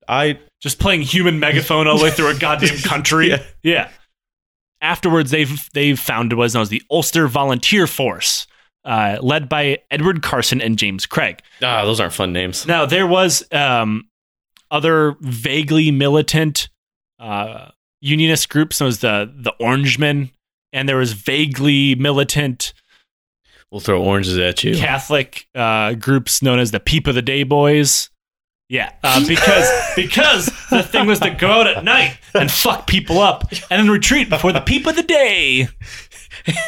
I 0.08 0.40
Just 0.62 0.80
playing 0.80 1.02
human 1.02 1.38
megaphone 1.40 1.86
all 1.86 1.98
the 1.98 2.04
way 2.06 2.12
through 2.12 2.30
a 2.30 2.36
goddamn 2.40 2.78
country. 2.78 3.32
Yeah. 3.32 3.44
yeah. 3.62 3.90
Afterwards, 4.80 5.32
they've 5.32 5.68
they've 5.74 6.00
founded 6.00 6.38
what 6.38 6.46
is 6.46 6.54
known 6.54 6.62
as 6.62 6.70
the 6.70 6.82
Ulster 6.90 7.28
Volunteer 7.28 7.88
Force, 7.88 8.48
uh, 8.86 9.18
led 9.22 9.50
by 9.50 9.80
Edward 9.92 10.22
Carson 10.22 10.62
and 10.62 10.78
James 10.78 11.06
Craig. 11.06 11.42
ah, 11.62 11.84
those 11.84 12.00
aren't 12.00 12.14
fun 12.14 12.32
names. 12.32 12.66
Now 12.66 12.86
there 12.86 13.08
was 13.08 13.44
um, 13.52 14.08
other 14.72 15.18
vaguely 15.20 15.92
militant 15.92 16.70
uh, 17.20 17.72
unionist 18.00 18.48
groups. 18.48 18.78
There 18.78 18.86
was 18.86 19.00
the 19.00 19.30
the 19.36 19.54
Orangemen, 19.60 20.30
and 20.72 20.88
there 20.88 20.98
was 20.98 21.14
vaguely 21.14 21.96
militant 21.96 22.74
We'll 23.76 23.82
throw 23.82 24.02
oranges 24.02 24.38
at 24.38 24.64
you. 24.64 24.74
Catholic 24.78 25.48
uh, 25.54 25.96
groups 25.96 26.42
known 26.42 26.60
as 26.60 26.72
the 26.72 26.80
Peep 26.80 27.08
of 27.08 27.16
the 27.16 27.22
Day 27.22 27.44
Boys. 27.44 28.10
Yeah, 28.70 28.94
uh, 29.04 29.20
because 29.28 29.70
because 29.98 30.46
the 30.70 30.82
thing 30.82 31.08
was 31.08 31.20
to 31.20 31.32
go 31.32 31.50
out 31.50 31.68
at 31.68 31.84
night 31.84 32.18
and 32.34 32.50
fuck 32.50 32.88
people 32.88 33.20
up 33.20 33.52
and 33.52 33.62
then 33.86 33.90
retreat 33.90 34.30
before 34.30 34.54
the 34.54 34.62
peep 34.62 34.88
of 34.88 34.96
the 34.96 35.04
day. 35.04 35.68
Yeah. 36.48 36.56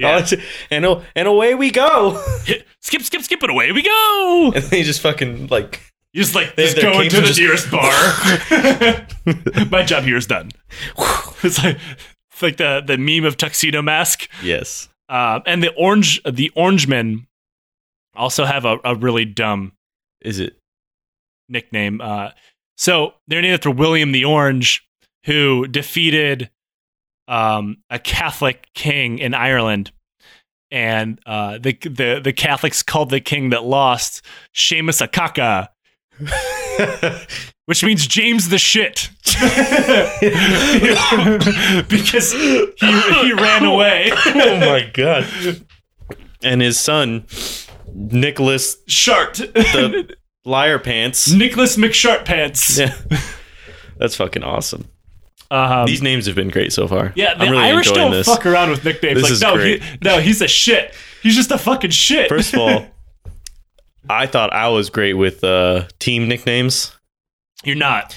Oh, 0.00 0.36
and 0.72 0.84
oh, 0.84 1.04
and 1.14 1.28
away 1.28 1.54
we 1.54 1.70
go. 1.70 2.20
skip, 2.80 3.02
skip, 3.02 3.22
skip 3.22 3.40
it 3.44 3.50
away 3.50 3.70
we 3.70 3.82
go. 3.82 4.52
And 4.52 4.64
then 4.64 4.80
you 4.80 4.84
just 4.84 5.00
fucking 5.00 5.46
like 5.46 5.80
You 6.12 6.22
just 6.22 6.34
like 6.34 6.56
They- 6.56 6.64
just 6.72 6.80
go 6.82 7.00
into 7.00 7.20
the 7.20 7.26
just- 7.28 7.38
nearest 7.38 7.70
bar. 7.70 9.66
My 9.70 9.84
job 9.84 10.02
here 10.02 10.16
is 10.16 10.26
done. 10.26 10.50
It's 11.44 11.62
like 11.62 11.78
it's 12.32 12.42
like 12.42 12.56
the 12.56 12.82
the 12.84 12.98
meme 12.98 13.24
of 13.24 13.36
tuxedo 13.36 13.80
mask. 13.80 14.28
yes. 14.42 14.88
Uh, 15.08 15.40
and 15.46 15.62
the 15.62 15.72
orange 15.74 16.22
the 16.24 16.50
Orangemen 16.56 17.26
also 18.14 18.44
have 18.44 18.64
a, 18.64 18.78
a 18.84 18.94
really 18.94 19.24
dumb 19.24 19.72
Is 20.20 20.38
it? 20.40 20.58
nickname. 21.48 22.00
Uh, 22.00 22.30
so 22.76 23.14
they're 23.26 23.40
named 23.42 23.54
after 23.54 23.70
William 23.70 24.12
the 24.12 24.24
Orange, 24.24 24.86
who 25.24 25.66
defeated 25.66 26.50
um, 27.26 27.78
a 27.90 27.98
Catholic 27.98 28.68
king 28.74 29.18
in 29.18 29.34
Ireland. 29.34 29.90
And 30.70 31.18
uh, 31.24 31.56
the, 31.58 31.72
the 31.72 32.20
the 32.22 32.32
Catholics 32.34 32.82
called 32.82 33.08
the 33.08 33.20
king 33.20 33.50
that 33.50 33.64
lost 33.64 34.22
Seamus 34.54 35.00
Akaka, 35.00 35.68
which 37.68 37.84
means 37.84 38.06
James 38.06 38.48
the 38.48 38.56
shit, 38.56 39.10
because 41.86 42.32
he 42.32 42.66
he 42.78 43.32
ran 43.34 43.66
away. 43.66 44.08
oh 44.10 44.58
my 44.60 44.90
god. 44.94 45.26
And 46.42 46.62
his 46.62 46.80
son, 46.80 47.26
Nicholas 47.92 48.78
Shart, 48.86 49.34
the 49.34 50.16
Liar 50.46 50.78
Pants. 50.78 51.30
Nicholas 51.30 51.76
McShart 51.76 52.24
Pants. 52.24 52.78
Yeah. 52.78 52.94
That's 53.98 54.16
fucking 54.16 54.42
awesome. 54.42 54.88
Um, 55.50 55.84
These 55.84 56.00
names 56.00 56.24
have 56.24 56.36
been 56.36 56.48
great 56.48 56.72
so 56.72 56.88
far. 56.88 57.12
Yeah, 57.16 57.34
the 57.34 57.44
I'm 57.44 57.50
really 57.50 57.64
Irish 57.64 57.88
enjoying 57.88 58.06
don't 58.06 58.16
this. 58.16 58.26
fuck 58.26 58.46
around 58.46 58.70
with 58.70 58.82
nicknames. 58.82 59.28
This 59.28 59.42
like, 59.42 59.54
no, 59.54 59.62
he, 59.62 59.82
no, 60.02 60.20
he's 60.20 60.40
a 60.40 60.48
shit. 60.48 60.94
He's 61.22 61.36
just 61.36 61.50
a 61.50 61.58
fucking 61.58 61.90
shit. 61.90 62.30
First 62.30 62.54
of 62.54 62.60
all, 62.60 62.86
I 64.08 64.24
thought 64.24 64.54
I 64.54 64.68
was 64.68 64.88
great 64.88 65.14
with 65.14 65.44
uh, 65.44 65.86
team 65.98 66.28
nicknames. 66.28 66.94
You're 67.64 67.76
not. 67.76 68.16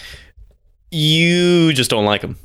You 0.92 1.74
just 1.74 1.90
don't 1.90 2.06
like 2.06 2.22
them. 2.22 2.38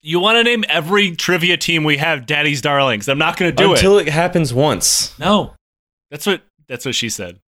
You 0.00 0.18
want 0.20 0.36
to 0.36 0.44
name 0.44 0.64
every 0.68 1.14
trivia 1.14 1.56
team 1.56 1.84
we 1.84 1.96
have 1.98 2.26
Daddy's 2.26 2.60
Darlings. 2.60 3.08
I'm 3.08 3.18
not 3.18 3.36
going 3.36 3.52
to 3.52 3.56
do 3.56 3.72
Until 3.72 3.74
it. 3.74 3.78
Until 3.78 3.98
it 3.98 4.08
happens 4.08 4.52
once. 4.52 5.16
No. 5.18 5.54
That's 6.10 6.26
what 6.26 6.42
that's 6.68 6.84
what 6.84 6.94
she 6.94 7.08
said. 7.08 7.40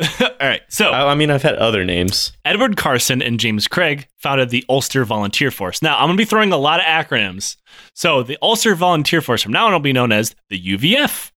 All 0.20 0.28
right. 0.40 0.62
So, 0.68 0.90
I, 0.90 1.12
I 1.12 1.14
mean, 1.14 1.30
I've 1.30 1.42
had 1.42 1.56
other 1.56 1.84
names. 1.84 2.32
Edward 2.44 2.76
Carson 2.76 3.20
and 3.20 3.38
James 3.38 3.68
Craig 3.68 4.06
founded 4.16 4.48
the 4.48 4.64
Ulster 4.68 5.04
Volunteer 5.04 5.50
Force. 5.50 5.82
Now, 5.82 5.98
I'm 5.98 6.06
going 6.06 6.16
to 6.16 6.20
be 6.20 6.24
throwing 6.24 6.52
a 6.52 6.56
lot 6.56 6.80
of 6.80 6.86
acronyms. 6.86 7.56
So, 7.94 8.22
the 8.22 8.38
Ulster 8.40 8.74
Volunteer 8.74 9.20
Force 9.20 9.42
from 9.42 9.52
now 9.52 9.66
on 9.66 9.72
will 9.72 9.80
be 9.80 9.92
known 9.92 10.12
as 10.12 10.34
the 10.48 10.58
UVF. 10.58 11.32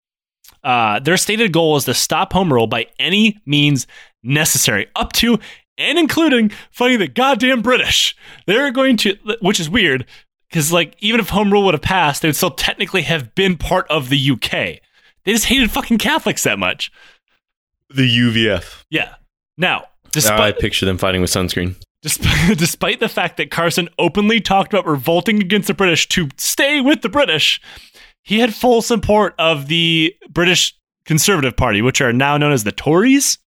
Uh, 0.64 1.00
their 1.00 1.18
stated 1.18 1.52
goal 1.52 1.76
is 1.78 1.86
to 1.86 1.94
stop 1.94 2.34
home 2.34 2.54
rule 2.54 2.68
by 2.68 2.86
any 3.00 3.40
means 3.48 3.88
necessary, 4.22 4.88
up 4.96 5.12
to 5.14 5.40
and 5.78 5.98
including 5.98 6.52
fighting 6.72 7.00
the 7.00 7.08
goddamn 7.08 7.62
British. 7.62 8.16
They're 8.46 8.72
going 8.72 8.98
to, 8.98 9.18
which 9.42 9.60
is 9.60 9.70
weird, 9.70 10.06
because 10.50 10.72
like 10.72 10.96
even 11.00 11.20
if 11.20 11.30
home 11.30 11.52
rule 11.52 11.64
would 11.66 11.74
have 11.74 11.82
passed, 11.82 12.22
they 12.22 12.28
would 12.28 12.36
still 12.36 12.52
technically 12.52 13.04
have 13.04 13.34
been 13.36 13.58
part 13.58 13.88
of 13.90 14.10
the 14.10 14.32
UK. 14.32 14.52
They 15.24 15.34
just 15.34 15.46
hated 15.46 15.72
fucking 15.72 15.98
Catholics 16.00 16.44
that 16.44 16.60
much. 16.60 16.92
The 17.90 18.08
UVF. 18.10 18.84
Yeah. 18.90 19.16
Now, 19.58 19.86
Now 20.26 20.42
I 20.42 20.52
picture 20.52 20.86
them 20.86 20.98
fighting 20.98 21.22
with 21.22 21.30
sunscreen. 21.30 21.76
Despite, 22.02 22.58
despite 22.58 23.00
the 23.00 23.10
fact 23.10 23.38
that 23.38 23.52
Carson 23.52 23.90
openly 24.00 24.40
talked 24.40 24.74
about 24.74 24.86
revolting 24.88 25.42
against 25.42 25.68
the 25.68 25.74
British 25.74 26.08
to 26.10 26.30
stay 26.38 26.82
with 26.82 27.02
the 27.02 27.10
British, 27.10 27.62
he 28.24 28.40
had 28.40 28.54
full 28.56 28.82
support 28.82 29.36
of 29.38 29.68
the 29.68 30.16
British 30.30 30.76
Conservative 31.06 31.56
Party, 31.56 31.82
which 31.82 32.02
are 32.02 32.14
now 32.14 32.38
known 32.38 32.52
as 32.52 32.64
the 32.64 32.72
Tories. 32.72 33.38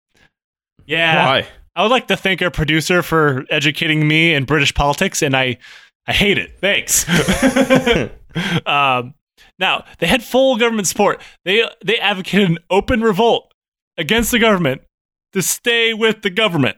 Yeah. 0.85 1.25
Why? 1.25 1.47
I 1.75 1.81
would 1.81 1.91
like 1.91 2.07
to 2.07 2.17
thank 2.17 2.41
our 2.41 2.51
producer 2.51 3.01
for 3.01 3.45
educating 3.49 4.07
me 4.07 4.33
in 4.33 4.45
British 4.45 4.73
politics, 4.73 5.21
and 5.21 5.35
I, 5.35 5.57
I 6.07 6.13
hate 6.13 6.37
it. 6.37 6.57
Thanks. 6.59 7.05
um, 8.65 9.13
now 9.59 9.83
they 9.99 10.07
had 10.07 10.23
full 10.23 10.57
government 10.57 10.87
support. 10.87 11.21
They 11.43 11.67
they 11.83 11.97
advocated 11.99 12.49
an 12.49 12.57
open 12.69 13.01
revolt 13.01 13.53
against 13.97 14.31
the 14.31 14.39
government 14.39 14.81
to 15.33 15.41
stay 15.41 15.93
with 15.93 16.21
the 16.21 16.29
government. 16.29 16.77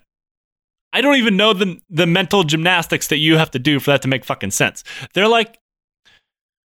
I 0.93 1.01
don't 1.01 1.17
even 1.17 1.37
know 1.37 1.53
the 1.53 1.79
the 1.89 2.07
mental 2.07 2.43
gymnastics 2.43 3.07
that 3.07 3.17
you 3.17 3.37
have 3.37 3.51
to 3.51 3.59
do 3.59 3.79
for 3.79 3.91
that 3.91 4.01
to 4.03 4.07
make 4.07 4.25
fucking 4.25 4.51
sense. 4.51 4.83
They're 5.13 5.27
like 5.27 5.59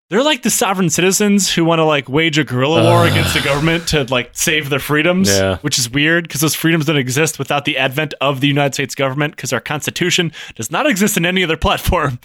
they're 0.09 0.23
like 0.23 0.43
the 0.43 0.49
sovereign 0.49 0.89
citizens 0.89 1.51
who 1.51 1.65
want 1.65 1.79
to 1.79 1.85
like 1.85 2.07
wage 2.07 2.37
a 2.37 2.43
guerrilla 2.43 2.83
war 2.83 3.05
Ugh. 3.05 3.11
against 3.11 3.33
the 3.33 3.41
government 3.41 3.87
to 3.89 4.03
like 4.05 4.29
save 4.33 4.69
their 4.69 4.79
freedoms, 4.79 5.29
Yeah. 5.29 5.57
which 5.59 5.79
is 5.79 5.89
weird 5.89 6.25
because 6.25 6.41
those 6.41 6.55
freedoms 6.55 6.85
don't 6.85 6.97
exist 6.97 7.39
without 7.39 7.65
the 7.65 7.77
advent 7.77 8.13
of 8.21 8.39
the 8.41 8.47
United 8.47 8.73
States 8.73 8.95
government 8.95 9.35
because 9.35 9.51
our 9.53 9.59
constitution 9.61 10.31
does 10.55 10.69
not 10.71 10.85
exist 10.87 11.17
in 11.17 11.25
any 11.25 11.43
other 11.43 11.57
platform. 11.57 12.19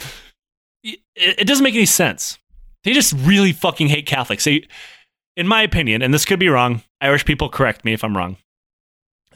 It, 0.85 1.01
it 1.17 1.47
doesn't 1.47 1.65
make 1.65 1.75
any 1.75 1.87
sense. 1.87 2.39
They 2.85 2.93
just 2.93 3.13
really 3.15 3.53
fucking 3.53 3.89
hate 3.89 4.07
Catholics. 4.07 4.45
They, 4.45 4.67
in 5.37 5.49
my 5.49 5.63
opinion, 5.63 6.03
and 6.03 6.13
this 6.15 6.25
could 6.25 6.39
be 6.39 6.49
wrong, 6.49 6.83
Irish 7.01 7.25
people 7.25 7.49
correct 7.49 7.85
me 7.85 7.93
if 7.93 8.05
I'm 8.05 8.17
wrong. 8.17 8.37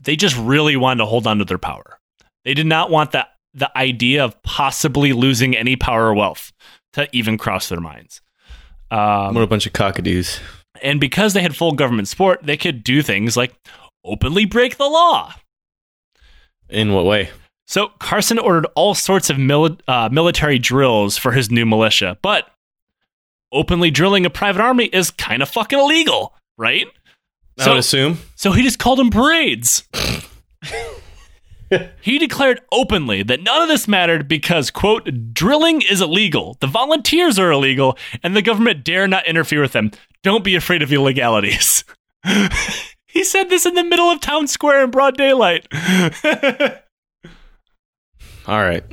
They 0.03 0.17
just 0.17 0.37
really 0.37 0.77
wanted 0.77 0.99
to 0.99 1.07
hold 1.07 1.27
on 1.27 1.39
to 1.39 1.45
their 1.45 1.59
power. 1.59 1.99
They 2.45 2.55
did 2.55 2.67
not 2.67 2.91
want 2.91 3.13
the 3.13 3.27
the 3.55 3.77
idea 3.77 4.25
of 4.25 4.41
possibly 4.43 5.13
losing 5.13 5.55
any 5.57 5.77
power 5.77 6.07
or 6.07 6.15
wealth 6.15 6.53
to 6.95 7.07
even 7.13 7.37
cross 7.37 7.69
their 7.69 7.81
minds. 7.81 8.23
Um, 8.93 9.35
what 9.35 9.43
a 9.43 9.47
bunch 9.47 9.67
of 9.67 9.73
cockadoos. 9.73 10.41
and 10.83 11.01
because 11.01 11.33
they 11.33 11.43
had 11.43 11.57
full 11.57 11.73
government 11.73 12.09
support, 12.09 12.41
they 12.43 12.57
could 12.57 12.85
do 12.85 13.03
things 13.03 13.37
like 13.37 13.55
openly 14.05 14.45
break 14.45 14.77
the 14.77 14.89
law. 14.89 15.35
In 16.69 16.93
what 16.93 17.05
way? 17.05 17.31
So 17.67 17.89
Carson 18.01 18.39
ordered 18.39 18.67
all 18.75 18.95
sorts 18.95 19.31
of 19.31 19.37
mili- 19.39 19.79
uh, 19.89 20.09
military 20.13 20.59
drills 20.59 21.17
for 21.17 21.33
his 21.33 21.51
new 21.51 21.65
militia, 21.65 22.19
but 22.23 22.49
openly 23.53 23.91
drilling 23.91 24.27
a 24.27 24.31
private 24.31 24.61
army 24.61 24.87
is 24.87 25.11
kind 25.11 25.43
of 25.43 25.49
fucking 25.49 25.79
illegal, 25.79 26.35
right? 26.59 26.87
I 27.59 27.65
So- 27.65 27.71
would 27.71 27.79
assume. 27.79 28.19
So 28.35 28.53
he 28.53 28.63
just 28.63 28.79
called 28.79 28.99
them 28.99 29.11
parades. 29.11 29.85
he 32.01 32.19
declared 32.19 32.61
openly 32.71 33.23
that 33.23 33.43
none 33.43 33.63
of 33.63 33.69
this 33.69 33.89
mattered 33.89 34.29
because, 34.29 34.71
quote, 34.71 35.33
drilling 35.33 35.83
is 35.83 36.01
illegal, 36.01 36.57
the 36.61 36.67
volunteers 36.67 37.39
are 37.39 37.51
illegal, 37.51 37.97
and 38.23 38.37
the 38.37 38.43
government 38.43 38.85
dare 38.85 39.09
not 39.09 39.27
interfere 39.27 39.61
with 39.61 39.73
them. 39.73 39.91
Don't 40.23 40.45
be 40.45 40.55
afraid 40.55 40.83
of 40.83 40.93
illegalities. 40.93 41.85
he 43.07 43.25
said 43.25 43.49
this 43.49 43.67
in 43.67 43.75
the 43.75 43.85
middle 43.85 44.07
of 44.07 44.21
town 44.21 44.47
square 44.47 44.85
in 44.85 44.91
broad 44.91 45.17
daylight. 45.17 45.67
All 48.47 48.61
right. 48.61 48.85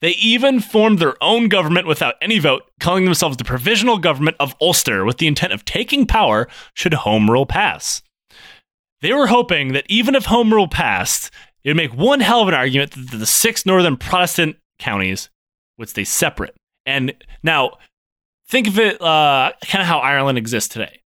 They 0.00 0.10
even 0.12 0.60
formed 0.60 0.98
their 0.98 1.22
own 1.22 1.48
government 1.48 1.86
without 1.86 2.14
any 2.22 2.38
vote, 2.38 2.62
calling 2.80 3.04
themselves 3.04 3.36
the 3.36 3.44
Provisional 3.44 3.98
Government 3.98 4.36
of 4.40 4.56
Ulster 4.60 5.04
with 5.04 5.18
the 5.18 5.26
intent 5.26 5.52
of 5.52 5.66
taking 5.66 6.06
power 6.06 6.48
should 6.74 6.94
Home 6.94 7.30
Rule 7.30 7.44
pass. 7.44 8.00
They 9.02 9.12
were 9.12 9.26
hoping 9.26 9.72
that 9.72 9.84
even 9.88 10.14
if 10.14 10.26
Home 10.26 10.52
Rule 10.52 10.68
passed, 10.68 11.30
it 11.64 11.70
would 11.70 11.76
make 11.76 11.94
one 11.94 12.20
hell 12.20 12.42
of 12.42 12.48
an 12.48 12.54
argument 12.54 12.92
that 12.92 13.16
the 13.16 13.26
six 13.26 13.66
northern 13.66 13.96
Protestant 13.96 14.56
counties 14.78 15.28
would 15.78 15.88
stay 15.88 16.04
separate. 16.04 16.54
And 16.86 17.12
now, 17.42 17.78
think 18.48 18.66
of 18.66 18.78
it 18.78 19.00
uh, 19.00 19.52
kind 19.64 19.82
of 19.82 19.88
how 19.88 19.98
Ireland 19.98 20.38
exists 20.38 20.68
today. 20.68 21.00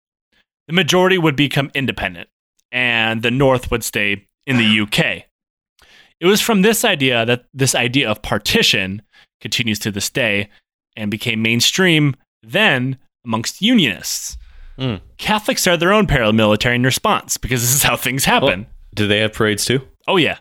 The 0.69 0.75
majority 0.75 1.19
would 1.19 1.37
become 1.37 1.71
independent, 1.75 2.29
and 2.71 3.23
the 3.23 3.31
North 3.31 3.71
would 3.71 3.85
stay 3.85 4.27
in 4.47 4.57
the 4.59 4.81
UK. 4.81 5.25
It 6.21 6.27
was 6.27 6.41
from 6.41 6.63
this 6.63 6.85
idea 6.85 7.27
that 7.27 7.47
this 7.53 7.75
idea 7.75 8.09
of 8.09 8.23
partition 8.23 9.03
continues 9.41 9.79
to 9.81 9.91
this 9.91 10.09
day 10.09 10.49
and 10.97 11.11
became 11.11 11.43
mainstream 11.43 12.15
then 12.43 12.99
amongst 13.25 13.61
Unionists. 13.61 14.37
Mm. 14.79 15.01
Catholics 15.19 15.63
started 15.63 15.81
their 15.81 15.93
own 15.93 16.07
paramilitary 16.07 16.77
in 16.77 16.85
response 16.85 17.37
because 17.37 17.61
this 17.61 17.75
is 17.75 17.83
how 17.83 17.97
things 17.97 18.25
happen. 18.25 18.67
Do 18.95 19.07
they 19.07 19.19
have 19.19 19.33
parades 19.33 19.65
too? 19.65 19.81
Oh, 20.07 20.17
yeah. 20.17 20.39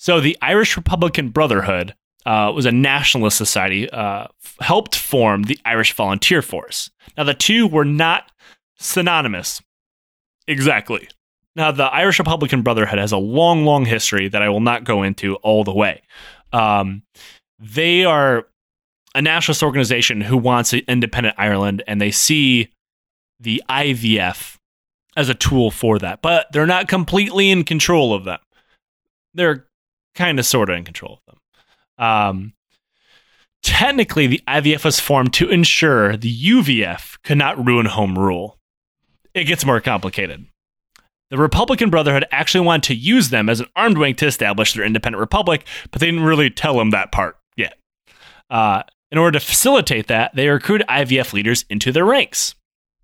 So 0.00 0.18
the 0.18 0.38
Irish 0.40 0.78
Republican 0.78 1.28
Brotherhood 1.28 1.94
uh, 2.24 2.50
was 2.54 2.64
a 2.64 2.72
nationalist 2.72 3.36
society, 3.36 3.90
uh, 3.90 4.28
f- 4.42 4.56
helped 4.60 4.96
form 4.96 5.42
the 5.42 5.58
Irish 5.66 5.92
Volunteer 5.92 6.40
Force. 6.40 6.90
Now, 7.18 7.24
the 7.24 7.34
two 7.34 7.66
were 7.66 7.84
not 7.84 8.32
synonymous. 8.78 9.60
Exactly. 10.48 11.06
Now, 11.54 11.70
the 11.70 11.84
Irish 11.84 12.18
Republican 12.18 12.62
Brotherhood 12.62 12.98
has 12.98 13.12
a 13.12 13.18
long, 13.18 13.66
long 13.66 13.84
history 13.84 14.28
that 14.28 14.40
I 14.40 14.48
will 14.48 14.60
not 14.60 14.84
go 14.84 15.02
into 15.02 15.34
all 15.36 15.64
the 15.64 15.74
way. 15.74 16.00
Um, 16.50 17.02
they 17.58 18.06
are 18.06 18.46
a 19.14 19.20
nationalist 19.20 19.62
organization 19.62 20.22
who 20.22 20.38
wants 20.38 20.72
an 20.72 20.80
independent 20.88 21.34
Ireland, 21.36 21.82
and 21.86 22.00
they 22.00 22.10
see 22.10 22.70
the 23.38 23.62
IVF 23.68 24.56
as 25.14 25.28
a 25.28 25.34
tool 25.34 25.70
for 25.70 25.98
that, 25.98 26.22
but 26.22 26.46
they're 26.52 26.64
not 26.64 26.88
completely 26.88 27.50
in 27.50 27.64
control 27.64 28.14
of 28.14 28.24
them. 28.24 28.38
They're 29.34 29.66
kind 30.14 30.38
of 30.38 30.46
sort 30.46 30.70
of 30.70 30.76
in 30.76 30.84
control 30.84 31.14
of 31.14 31.34
them. 31.98 32.06
Um, 32.06 32.52
technically, 33.62 34.26
the 34.26 34.42
IVF 34.48 34.84
was 34.84 35.00
formed 35.00 35.32
to 35.34 35.48
ensure 35.48 36.16
the 36.16 36.34
UVF 36.34 37.18
could 37.22 37.38
not 37.38 37.64
ruin 37.64 37.86
home 37.86 38.18
rule. 38.18 38.58
It 39.34 39.44
gets 39.44 39.64
more 39.64 39.80
complicated. 39.80 40.46
The 41.30 41.38
Republican 41.38 41.90
Brotherhood 41.90 42.24
actually 42.32 42.66
wanted 42.66 42.88
to 42.88 42.94
use 42.94 43.30
them 43.30 43.48
as 43.48 43.60
an 43.60 43.66
armed 43.76 43.98
wing 43.98 44.16
to 44.16 44.26
establish 44.26 44.74
their 44.74 44.84
independent 44.84 45.20
republic, 45.20 45.64
but 45.90 46.00
they 46.00 46.06
didn't 46.06 46.24
really 46.24 46.50
tell 46.50 46.76
them 46.76 46.90
that 46.90 47.12
part 47.12 47.36
yet. 47.56 47.78
Uh, 48.50 48.82
in 49.12 49.18
order 49.18 49.38
to 49.38 49.44
facilitate 49.44 50.08
that, 50.08 50.34
they 50.34 50.48
recruited 50.48 50.86
IVF 50.88 51.32
leaders 51.32 51.64
into 51.70 51.92
their 51.92 52.04
ranks. 52.04 52.54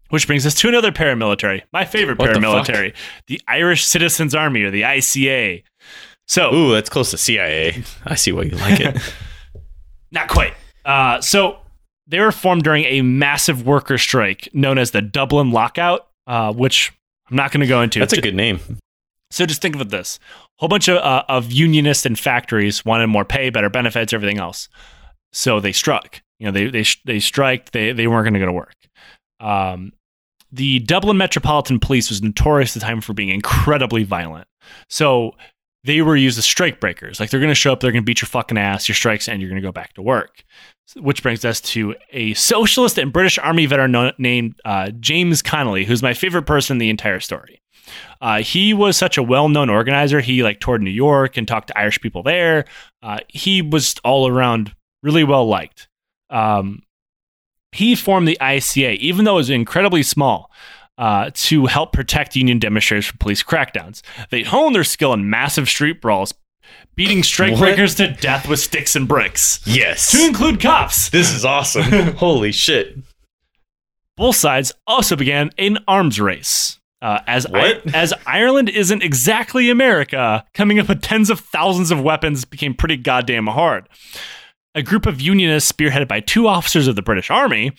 Which 0.09 0.29
brings 0.29 0.47
us 0.47 0.55
to 0.57 0.69
another 0.69 0.93
paramilitary, 0.93 1.63
my 1.73 1.85
favorite 1.85 2.19
What 2.19 2.33
the 2.33 2.39
paramilitary, 2.39 2.95
the, 3.27 3.41
Irish 3.49 3.85
Citizens 3.85 4.37
Army 4.37 4.63
or 4.63 4.71
the 4.71 4.83
ICA. 4.83 5.65
So, 6.29 6.53
Ooh, 6.55 6.73
that's 6.73 6.89
close 6.89 7.11
to 7.13 7.19
CIA. 7.19 7.85
I 8.05 8.15
see 8.17 8.33
why 8.33 8.43
you 8.43 8.57
like 8.57 8.81
it. 8.81 9.15
not 10.11 10.29
quite. 10.29 10.55
Uh, 10.85 11.21
so, 11.21 11.59
they 12.07 12.21
were 12.21 12.33
formed 12.33 12.63
during 12.63 12.85
a 12.85 13.03
massive 13.03 13.67
worker 13.67 13.99
strike 13.99 14.49
known 14.53 14.79
as 14.79 14.93
the 14.93 15.03
Dublin 15.03 15.51
Lockout, 15.51 16.09
uh, 16.27 16.53
which 16.53 16.93
I'm 17.31 17.37
not 17.37 17.51
going 17.51 17.61
to 17.61 17.67
go 17.67 17.83
into. 17.83 17.99
That's 17.99 18.13
a 18.13 18.21
good 18.21 18.35
name. 18.35 18.61
So 19.31 19.45
just 19.45 19.61
think 19.61 19.75
of 19.75 19.81
it 19.81 19.89
this: 19.89 20.19
a 20.43 20.61
whole 20.61 20.69
bunch 20.69 20.89
of 20.89 20.99
uh, 20.99 21.25
of 21.29 21.51
unionists 21.51 22.07
and 22.07 22.19
factories 22.19 22.85
wanted 22.85 23.09
more 23.09 23.25
pay, 23.25 23.51
better 23.51 23.69
benefits, 23.69 24.13
everything 24.13 24.39
else. 24.39 24.69
So 25.33 25.61
they 25.61 25.73
struck. 25.73 26.23
You 26.39 26.47
know, 26.47 26.53
they 26.53 26.69
they 26.71 26.85
they 27.05 27.19
striked. 27.19 27.73
They 27.73 27.93
they 27.93 28.07
weren't 28.07 28.25
going 28.25 28.35
to 28.35 28.41
go 28.41 28.47
to 28.47 28.53
work. 28.53 28.75
Um, 29.41 29.93
the 30.53 30.79
Dublin 30.79 31.17
Metropolitan 31.17 31.81
Police 31.81 32.09
was 32.09 32.23
notorious 32.23 32.77
at 32.77 32.81
the 32.81 32.87
time 32.87 33.01
for 33.01 33.15
being 33.15 33.29
incredibly 33.29 34.05
violent. 34.05 34.47
So 34.89 35.35
they 35.87 36.03
were 36.03 36.17
used 36.17 36.39
as 36.39 36.45
strike 36.45 36.81
breakers. 36.81 37.21
Like 37.21 37.31
they're 37.31 37.41
going 37.41 37.51
to 37.51 37.55
show 37.55 37.73
up, 37.73 37.81
they're 37.81 37.93
going 37.93 38.03
to 38.03 38.07
beat 38.07 38.21
your 38.21 38.27
fucking 38.27 38.59
ass, 38.59 38.89
your 38.89 38.95
strikes, 38.95 39.29
and 39.29 39.41
you're 39.41 39.49
going 39.49 39.61
to 39.61 39.67
go 39.67 39.73
back 39.73 39.95
to 39.95 40.03
work. 40.03 40.45
Which 40.97 41.23
brings 41.23 41.45
us 41.45 41.61
to 41.63 41.95
a 42.13 42.35
socialist 42.35 42.99
and 42.99 43.13
British 43.13 43.39
Army 43.39 43.67
veteran 43.67 43.93
no- 43.93 44.13
named 44.19 44.61
uh, 44.65 44.91
James 45.01 45.43
Connolly, 45.43 45.85
who's 45.85 46.03
my 46.03 46.15
favorite 46.15 46.45
person 46.45 46.75
in 46.75 46.79
the 46.79 46.91
entire 46.91 47.21
story. 47.21 47.61
Uh, 48.21 48.43
he 48.43 48.75
was 48.75 48.97
such 48.97 49.17
a 49.17 49.23
well-known 49.23 49.71
organizer. 49.71 50.21
He 50.21 50.43
like 50.43 50.61
toured 50.61 50.83
New 50.83 50.91
York 50.91 51.37
and 51.37 51.47
talked 51.47 51.69
to 51.69 51.79
Irish 51.79 52.01
people 52.01 52.23
there. 52.23 52.65
Uh, 53.03 53.19
he 53.29 53.63
was 53.63 53.95
all 54.05 54.29
around 54.29 54.75
really 55.03 55.25
well 55.25 55.47
liked. 55.47 55.89
Um, 56.31 56.83
he 57.73 57.95
formed 57.95 58.27
the 58.27 58.39
ICA, 58.41 58.97
even 58.97 59.25
though 59.25 59.35
it 59.35 59.37
was 59.37 59.51
incredibly 59.51 60.03
small, 60.03 60.51
uh, 60.99 61.31
to 61.35 61.67
help 61.67 61.93
protect 61.93 62.37
union 62.37 62.59
demonstrators 62.59 63.07
from 63.07 63.19
police 63.19 63.43
crackdowns. 63.43 64.03
They 64.31 64.43
hone 64.43 64.73
their 64.73 64.85
skill 64.85 65.13
in 65.13 65.29
massive 65.29 65.69
street 65.69 66.01
brawls, 66.01 66.33
beating 66.95 67.19
strikebreakers 67.23 67.97
to 67.99 68.13
death 68.21 68.49
with 68.49 68.59
sticks 68.61 68.97
and 68.97 69.07
bricks, 69.07 69.61
Yes. 69.67 70.11
to 70.13 70.25
include 70.27 70.61
cops. 70.61 71.11
This 71.11 71.33
is 71.33 71.45
awesome. 71.45 71.85
Holy 72.17 72.53
shit. 72.53 72.97
Both 74.17 74.37
sides 74.37 74.73
also 74.87 75.15
began 75.17 75.51
an 75.59 75.79
arms 75.87 76.19
race. 76.21 76.79
Uh, 77.03 77.21
as 77.27 77.47
What? 77.47 77.95
as 77.95 78.15
Ireland 78.27 78.71
isn't 78.71 79.03
exactly 79.03 79.69
America, 79.69 80.45
coming 80.55 80.79
up 80.79 80.89
with 80.89 81.03
tens 81.03 81.29
of 81.29 81.41
thousands 81.41 81.91
of 81.91 82.01
weapons 82.03 82.47
became 82.47 82.73
pretty 82.73 82.97
goddamn 82.97 83.47
hard. 83.49 83.87
A 84.77 84.83
group 84.83 85.07
of 85.07 85.23
unionists, 85.23 85.73
spearheaded 85.73 86.07
by 86.07 86.21
two 86.21 86.47
officers 86.47 86.87
of 86.87 86.97
the 86.97 87.03
British 87.03 87.31
Army, 87.31 87.73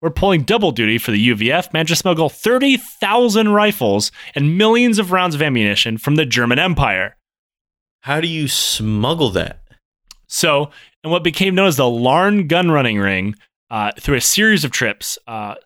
were 0.00 0.08
pulling 0.08 0.44
double 0.44 0.70
duty 0.70 0.98
for 0.98 1.10
the 1.10 1.30
UVF, 1.30 1.72
managed 1.72 1.88
to 1.88 1.96
smuggle 1.96 2.28
30,000 2.28 3.48
rifles 3.48 4.12
and 4.36 4.56
millions 4.56 5.00
of 5.00 5.10
rounds 5.10 5.34
of 5.34 5.42
ammunition 5.42 5.98
from 5.98 6.14
the 6.14 6.24
German 6.24 6.60
Empire. 6.60 7.16
How 8.02 8.20
do 8.20 8.28
you 8.28 8.46
smuggle 8.46 9.30
that? 9.30 9.64
So, 10.28 10.70
in 11.02 11.10
what 11.10 11.24
became 11.24 11.56
known 11.56 11.66
as 11.66 11.76
the 11.76 11.90
Larne 11.90 12.46
gun 12.46 12.70
running 12.70 13.00
ring, 13.00 13.34
uh, 13.68 13.90
through 13.98 14.16
a 14.16 14.20
series 14.20 14.62
of 14.62 14.70
trips, 14.70 15.18
uh, 15.26 15.56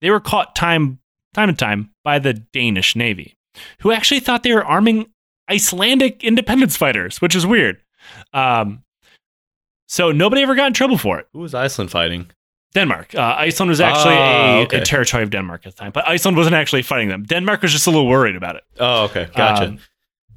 they 0.00 0.08
were 0.08 0.20
caught 0.20 0.56
time 0.56 1.00
time 1.34 1.50
and 1.50 1.58
time 1.58 1.90
by 2.02 2.18
the 2.18 2.32
Danish 2.32 2.96
Navy, 2.96 3.36
who 3.80 3.92
actually 3.92 4.20
thought 4.20 4.42
they 4.42 4.54
were 4.54 4.64
arming 4.64 5.06
Icelandic 5.50 6.24
independence 6.24 6.78
fighters, 6.78 7.20
which 7.20 7.34
is 7.34 7.46
weird. 7.46 7.82
Um, 8.32 8.84
so 9.90 10.12
nobody 10.12 10.42
ever 10.42 10.54
got 10.54 10.68
in 10.68 10.72
trouble 10.72 10.96
for 10.98 11.18
it. 11.18 11.26
Who 11.32 11.40
was 11.40 11.52
Iceland 11.54 11.90
fighting? 11.90 12.30
Denmark. 12.74 13.14
Uh, 13.16 13.34
Iceland 13.36 13.70
was 13.70 13.80
actually 13.80 14.14
Ah, 14.16 14.58
a, 14.58 14.62
okay. 14.62 14.78
a 14.78 14.84
territory 14.84 15.24
of 15.24 15.30
Denmark 15.30 15.66
at 15.66 15.74
the 15.74 15.78
time, 15.82 15.90
but 15.92 16.06
Iceland 16.08 16.36
wasn't 16.36 16.54
actually 16.54 16.82
fighting 16.82 17.08
them. 17.08 17.24
Denmark 17.24 17.62
was 17.62 17.72
just 17.72 17.88
a 17.88 17.90
little 17.90 18.06
worried 18.06 18.36
about 18.36 18.54
it. 18.56 18.62
Oh, 18.78 19.04
okay. 19.06 19.26
Gotcha. 19.34 19.64
Um, 19.70 19.78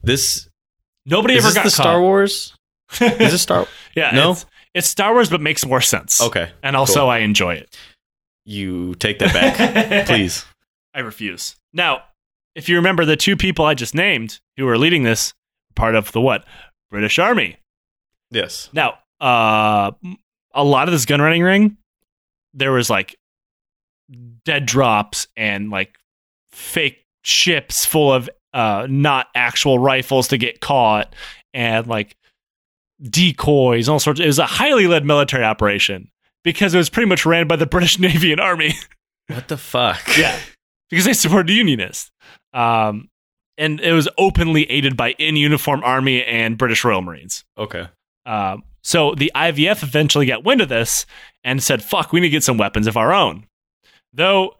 this 0.01 0.49
Nobody 1.05 1.35
is 1.35 1.43
ever 1.45 1.49
this 1.53 1.55
got 1.55 1.63
the. 1.65 1.69
Star 1.69 2.01
Wars? 2.01 2.55
Is 2.99 3.31
this 3.31 3.41
Star? 3.43 3.67
yeah, 3.95 4.11
No? 4.11 4.31
it's, 4.31 4.45
it's 4.73 4.89
Star 4.89 5.13
Wars, 5.13 5.29
but 5.29 5.41
makes 5.41 5.63
more 5.65 5.81
sense. 5.81 6.19
Okay. 6.21 6.49
and 6.63 6.75
also 6.75 7.01
cool. 7.01 7.09
I 7.09 7.19
enjoy 7.19 7.53
it. 7.55 7.77
You 8.45 8.95
take 8.95 9.19
that 9.19 9.33
back, 9.33 10.05
please. 10.07 10.43
I 10.95 11.01
refuse. 11.01 11.55
Now, 11.73 12.01
if 12.55 12.67
you 12.69 12.75
remember 12.77 13.05
the 13.05 13.15
two 13.15 13.35
people 13.37 13.65
I 13.65 13.75
just 13.75 13.93
named 13.95 14.39
who 14.57 14.65
were 14.65 14.77
leading 14.77 15.03
this, 15.03 15.33
part 15.75 15.93
of 15.95 16.11
the 16.11 16.21
what? 16.21 16.45
British 16.89 17.19
Army. 17.19 17.57
Yes. 18.31 18.69
Now, 18.73 18.97
uh, 19.23 19.91
a 20.53 20.63
lot 20.63 20.87
of 20.87 20.91
this 20.91 21.05
gun 21.05 21.21
running 21.21 21.43
ring, 21.43 21.77
there 22.53 22.71
was 22.71 22.89
like 22.89 23.15
dead 24.45 24.65
drops 24.65 25.27
and 25.37 25.69
like 25.69 25.95
fake 26.51 27.05
ships 27.23 27.85
full 27.85 28.11
of 28.13 28.29
uh, 28.53 28.85
not 28.89 29.27
actual 29.33 29.79
rifles 29.79 30.27
to 30.27 30.37
get 30.37 30.59
caught 30.59 31.15
and 31.53 31.87
like 31.87 32.15
decoys, 33.01 33.89
all 33.89 33.99
sorts. 33.99 34.19
It 34.19 34.27
was 34.27 34.39
a 34.39 34.45
highly 34.45 34.87
led 34.87 35.05
military 35.05 35.43
operation 35.43 36.09
because 36.43 36.73
it 36.73 36.77
was 36.77 36.89
pretty 36.89 37.07
much 37.09 37.25
ran 37.25 37.47
by 37.47 37.55
the 37.55 37.65
British 37.73 37.97
Navy 37.99 38.31
and 38.31 38.41
Army. 38.41 38.73
What 39.27 39.47
the 39.47 39.57
fuck? 39.57 40.01
Yeah. 40.17 40.37
because 40.89 41.05
they 41.05 41.13
supported 41.13 41.47
the 41.47 41.53
Unionists. 41.53 42.11
Um, 42.53 43.07
and 43.57 43.79
it 43.79 43.93
was 43.93 44.09
openly 44.17 44.69
aided 44.69 44.97
by 44.97 45.11
in 45.13 45.35
uniform 45.35 45.81
Army 45.83 46.23
and 46.25 46.57
British 46.57 46.83
Royal 46.83 47.01
Marines. 47.01 47.45
Okay. 47.57 47.87
Um, 48.25 48.63
so 48.83 49.15
the 49.15 49.31
IVF 49.35 49.81
eventually 49.83 50.25
got 50.25 50.43
wind 50.43 50.61
of 50.61 50.69
this 50.69 51.05
and 51.43 51.63
said, 51.63 51.83
fuck, 51.83 52.11
we 52.11 52.19
need 52.19 52.27
to 52.27 52.31
get 52.31 52.43
some 52.43 52.57
weapons 52.57 52.87
of 52.87 52.97
our 52.97 53.13
own. 53.13 53.47
Though 54.13 54.55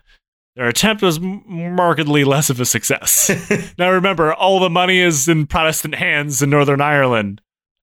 their 0.56 0.68
attempt 0.68 1.02
was 1.02 1.20
markedly 1.20 2.24
less 2.24 2.50
of 2.50 2.60
a 2.60 2.66
success. 2.66 3.32
now 3.78 3.92
remember, 3.92 4.34
all 4.34 4.60
the 4.60 4.70
money 4.70 5.00
is 5.00 5.28
in 5.28 5.48
Protestant 5.48 5.96
hands 5.96 6.42
in 6.42 6.50
Northern 6.50 6.82
Ireland. 6.82 7.42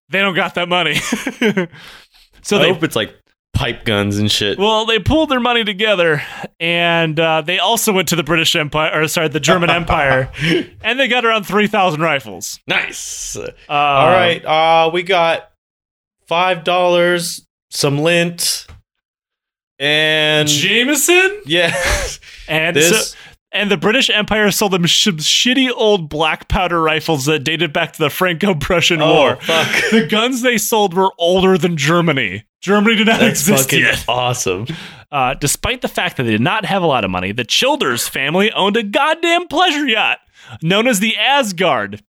They 0.09 0.19
don't 0.19 0.35
got 0.35 0.55
that 0.55 0.67
money. 0.69 0.95
so 2.41 2.57
I 2.57 2.59
they 2.59 2.73
hope 2.73 2.83
it's 2.83 2.95
like 2.95 3.15
pipe 3.53 3.85
guns 3.85 4.17
and 4.17 4.31
shit. 4.31 4.57
well, 4.57 4.85
they 4.85 4.99
pulled 4.99 5.29
their 5.29 5.39
money 5.39 5.63
together, 5.63 6.21
and 6.59 7.19
uh, 7.19 7.41
they 7.41 7.59
also 7.59 7.93
went 7.93 8.07
to 8.09 8.15
the 8.15 8.23
British 8.23 8.55
Empire, 8.55 8.91
or 9.01 9.07
sorry, 9.07 9.27
the 9.27 9.39
German 9.39 9.69
Empire, 9.81 10.31
and 10.81 10.99
they 10.99 11.07
got 11.07 11.25
around 11.25 11.45
three 11.45 11.67
thousand 11.67 12.01
rifles. 12.01 12.59
nice. 12.67 13.37
Uh, 13.37 13.51
All 13.69 14.09
right. 14.09 14.43
Uh, 14.43 14.89
we 14.93 15.03
got 15.03 15.50
five 16.31 16.63
dollars, 16.63 17.45
some 17.71 17.97
lint, 17.99 18.65
and 19.79 20.47
Jameson, 20.47 21.41
yeah, 21.45 21.75
and 22.47 22.75
this. 22.77 23.11
so- 23.11 23.17
and 23.53 23.69
the 23.69 23.75
British 23.75 24.09
Empire 24.09 24.49
sold 24.49 24.71
them 24.71 24.85
sh- 24.85 25.09
shitty 25.09 25.69
old 25.75 26.07
black 26.07 26.47
powder 26.47 26.81
rifles 26.81 27.25
that 27.25 27.39
dated 27.43 27.73
back 27.73 27.91
to 27.91 27.99
the 27.99 28.09
Franco-Prussian 28.09 29.01
oh 29.01 29.13
War. 29.13 29.35
fuck. 29.41 29.67
The 29.91 30.07
guns 30.07 30.41
they 30.41 30.57
sold 30.57 30.93
were 30.93 31.11
older 31.17 31.57
than 31.57 31.75
Germany. 31.75 32.45
Germany 32.61 32.95
did 32.95 33.07
not 33.07 33.19
That's 33.19 33.41
exist 33.41 33.63
fucking 33.69 33.81
yet. 33.83 34.05
awesome. 34.07 34.67
Uh, 35.11 35.33
despite 35.33 35.81
the 35.81 35.89
fact 35.89 36.15
that 36.15 36.23
they 36.23 36.31
did 36.31 36.39
not 36.39 36.63
have 36.63 36.81
a 36.81 36.85
lot 36.87 37.03
of 37.03 37.11
money, 37.11 37.33
the 37.33 37.43
Childers 37.43 38.07
family 38.07 38.53
owned 38.53 38.77
a 38.77 38.83
goddamn 38.83 39.49
pleasure 39.49 39.85
yacht 39.85 40.19
known 40.61 40.87
as 40.87 41.01
the 41.01 41.17
Asgard. 41.17 42.01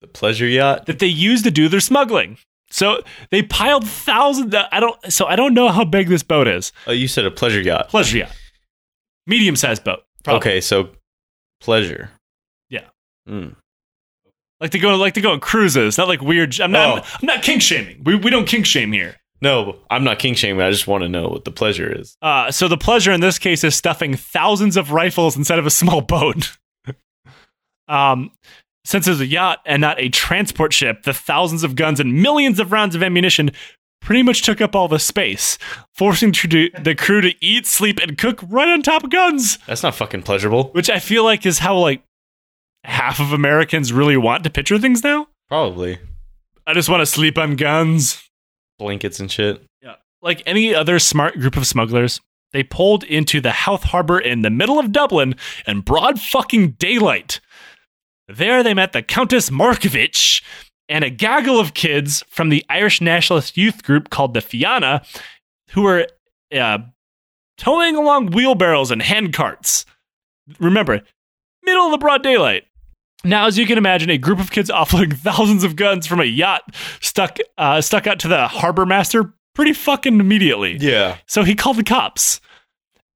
The 0.00 0.08
pleasure 0.08 0.48
yacht. 0.48 0.86
that 0.86 0.98
they 0.98 1.06
used 1.06 1.44
to 1.44 1.52
do 1.52 1.68
their 1.68 1.78
smuggling. 1.78 2.38
So 2.70 3.02
they 3.30 3.42
piled 3.42 3.86
thousands. 3.86 4.54
I 4.54 4.80
don't. 4.80 5.12
So 5.12 5.26
I 5.26 5.36
don't 5.36 5.54
know 5.54 5.68
how 5.68 5.84
big 5.84 6.08
this 6.08 6.22
boat 6.22 6.46
is. 6.46 6.72
Oh, 6.86 6.92
you 6.92 7.08
said 7.08 7.24
a 7.24 7.30
pleasure 7.30 7.60
yacht. 7.60 7.88
Pleasure 7.88 8.18
yacht, 8.18 8.32
medium 9.26 9.56
sized 9.56 9.84
boat. 9.84 10.00
probably. 10.22 10.38
Okay, 10.38 10.60
so 10.60 10.90
pleasure. 11.60 12.10
Yeah. 12.68 12.84
Mm. 13.28 13.56
like 14.60 14.70
to 14.72 14.78
go 14.78 14.96
like 14.96 15.14
to 15.14 15.20
go 15.20 15.32
on 15.32 15.40
cruises. 15.40 15.96
Not 15.96 16.08
like 16.08 16.20
weird. 16.20 16.60
I'm 16.60 16.72
not. 16.72 16.98
Oh. 16.98 17.16
I'm, 17.20 17.26
not 17.26 17.42
kink 17.42 17.62
shaming. 17.62 18.02
We 18.04 18.16
we 18.16 18.30
don't 18.30 18.46
kink 18.46 18.66
shame 18.66 18.92
here. 18.92 19.16
No, 19.40 19.76
I'm 19.88 20.04
not 20.04 20.18
king 20.18 20.34
shaming. 20.34 20.60
I 20.60 20.70
just 20.70 20.86
want 20.86 21.02
to 21.04 21.08
know 21.08 21.28
what 21.28 21.44
the 21.44 21.52
pleasure 21.52 21.90
is. 21.90 22.16
Uh, 22.20 22.50
so 22.50 22.66
the 22.66 22.76
pleasure 22.76 23.12
in 23.12 23.20
this 23.20 23.38
case 23.38 23.62
is 23.62 23.74
stuffing 23.76 24.14
thousands 24.14 24.76
of 24.76 24.90
rifles 24.90 25.36
instead 25.36 25.60
of 25.60 25.66
a 25.66 25.70
small 25.70 26.00
boat. 26.00 26.56
um, 27.88 28.32
since 28.88 29.06
it's 29.06 29.20
a 29.20 29.26
yacht 29.26 29.58
and 29.66 29.82
not 29.82 30.00
a 30.00 30.08
transport 30.08 30.72
ship, 30.72 31.02
the 31.02 31.12
thousands 31.12 31.62
of 31.62 31.76
guns 31.76 32.00
and 32.00 32.22
millions 32.22 32.58
of 32.58 32.72
rounds 32.72 32.94
of 32.94 33.02
ammunition 33.02 33.50
pretty 34.00 34.22
much 34.22 34.40
took 34.40 34.62
up 34.62 34.74
all 34.74 34.88
the 34.88 34.98
space, 34.98 35.58
forcing 35.94 36.30
the 36.32 36.96
crew 36.98 37.20
to 37.20 37.34
eat, 37.44 37.66
sleep, 37.66 37.98
and 37.98 38.16
cook 38.16 38.40
right 38.48 38.66
on 38.66 38.80
top 38.80 39.04
of 39.04 39.10
guns. 39.10 39.58
That's 39.66 39.82
not 39.82 39.94
fucking 39.94 40.22
pleasurable. 40.22 40.70
Which 40.70 40.88
I 40.88 41.00
feel 41.00 41.22
like 41.22 41.44
is 41.44 41.58
how 41.58 41.76
like 41.76 42.02
half 42.82 43.20
of 43.20 43.34
Americans 43.34 43.92
really 43.92 44.16
want 44.16 44.42
to 44.44 44.50
picture 44.50 44.78
things 44.78 45.04
now. 45.04 45.26
Probably. 45.48 45.98
I 46.66 46.72
just 46.72 46.88
want 46.88 47.02
to 47.02 47.06
sleep 47.06 47.36
on 47.36 47.56
guns. 47.56 48.26
Blankets 48.78 49.20
and 49.20 49.30
shit. 49.30 49.62
Yeah. 49.82 49.96
Like 50.22 50.42
any 50.46 50.74
other 50.74 50.98
smart 50.98 51.38
group 51.38 51.58
of 51.58 51.66
smugglers, 51.66 52.22
they 52.54 52.62
pulled 52.62 53.04
into 53.04 53.42
the 53.42 53.50
Howth 53.50 53.82
Harbor 53.82 54.18
in 54.18 54.40
the 54.40 54.48
middle 54.48 54.78
of 54.78 54.92
Dublin 54.92 55.34
in 55.66 55.82
broad 55.82 56.18
fucking 56.18 56.70
daylight. 56.78 57.40
There 58.28 58.62
they 58.62 58.74
met 58.74 58.92
the 58.92 59.02
Countess 59.02 59.50
Markievicz 59.50 60.42
and 60.88 61.04
a 61.04 61.10
gaggle 61.10 61.58
of 61.58 61.74
kids 61.74 62.22
from 62.28 62.50
the 62.50 62.64
Irish 62.68 63.00
nationalist 63.00 63.56
youth 63.56 63.82
group 63.82 64.10
called 64.10 64.34
the 64.34 64.40
Fianna, 64.40 65.02
who 65.70 65.82
were 65.82 66.06
uh, 66.54 66.78
towing 67.56 67.96
along 67.96 68.30
wheelbarrows 68.32 68.90
and 68.90 69.02
hand 69.02 69.32
carts. 69.32 69.84
Remember, 70.58 71.02
middle 71.62 71.86
of 71.86 71.92
the 71.92 71.98
broad 71.98 72.22
daylight. 72.22 72.64
Now, 73.24 73.46
as 73.46 73.58
you 73.58 73.66
can 73.66 73.78
imagine, 73.78 74.10
a 74.10 74.18
group 74.18 74.40
of 74.40 74.50
kids 74.50 74.70
offloading 74.74 75.14
thousands 75.14 75.64
of 75.64 75.76
guns 75.76 76.06
from 76.06 76.20
a 76.20 76.24
yacht 76.24 76.62
stuck 77.00 77.38
uh, 77.56 77.80
stuck 77.80 78.06
out 78.06 78.18
to 78.20 78.28
the 78.28 78.46
harbor 78.46 78.86
master 78.86 79.32
pretty 79.54 79.72
fucking 79.72 80.20
immediately. 80.20 80.76
Yeah. 80.76 81.16
So 81.26 81.42
he 81.42 81.54
called 81.54 81.76
the 81.76 81.84
cops. 81.84 82.40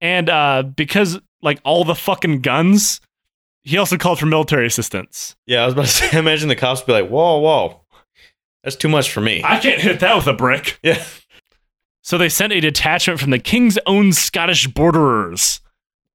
And 0.01 0.29
uh, 0.29 0.65
because 0.65 1.21
like 1.41 1.61
all 1.65 1.85
the 1.85 1.95
fucking 1.95 2.41
guns, 2.41 3.01
he 3.63 3.77
also 3.79 3.97
called 3.97 4.19
for 4.19 4.27
military 4.27 4.67
assistance. 4.67 5.37
Yeah, 5.47 5.63
I 5.63 5.67
was 5.67 5.75
about 5.75 5.87
to 5.87 5.91
say, 5.93 6.19
imagine 6.19 6.49
the 6.49 6.57
cops 6.57 6.83
be 6.83 6.93
like, 6.93 7.09
whoa, 7.09 7.39
whoa. 7.39 7.81
That's 8.65 8.77
too 8.77 8.89
much 8.89 9.11
for 9.11 9.21
me. 9.21 9.43
I 9.45 9.59
can't 9.59 9.81
hit 9.81 10.01
that 10.01 10.15
with 10.17 10.27
a 10.29 10.33
brick. 10.33 10.79
yeah. 10.83 11.03
So 12.03 12.19
they 12.19 12.29
sent 12.29 12.53
a 12.53 12.61
detachment 12.61 13.21
from 13.21 13.31
the 13.31 13.39
King's 13.39 13.79
own 13.87 14.13
Scottish 14.13 14.67
borderers. 14.69 15.61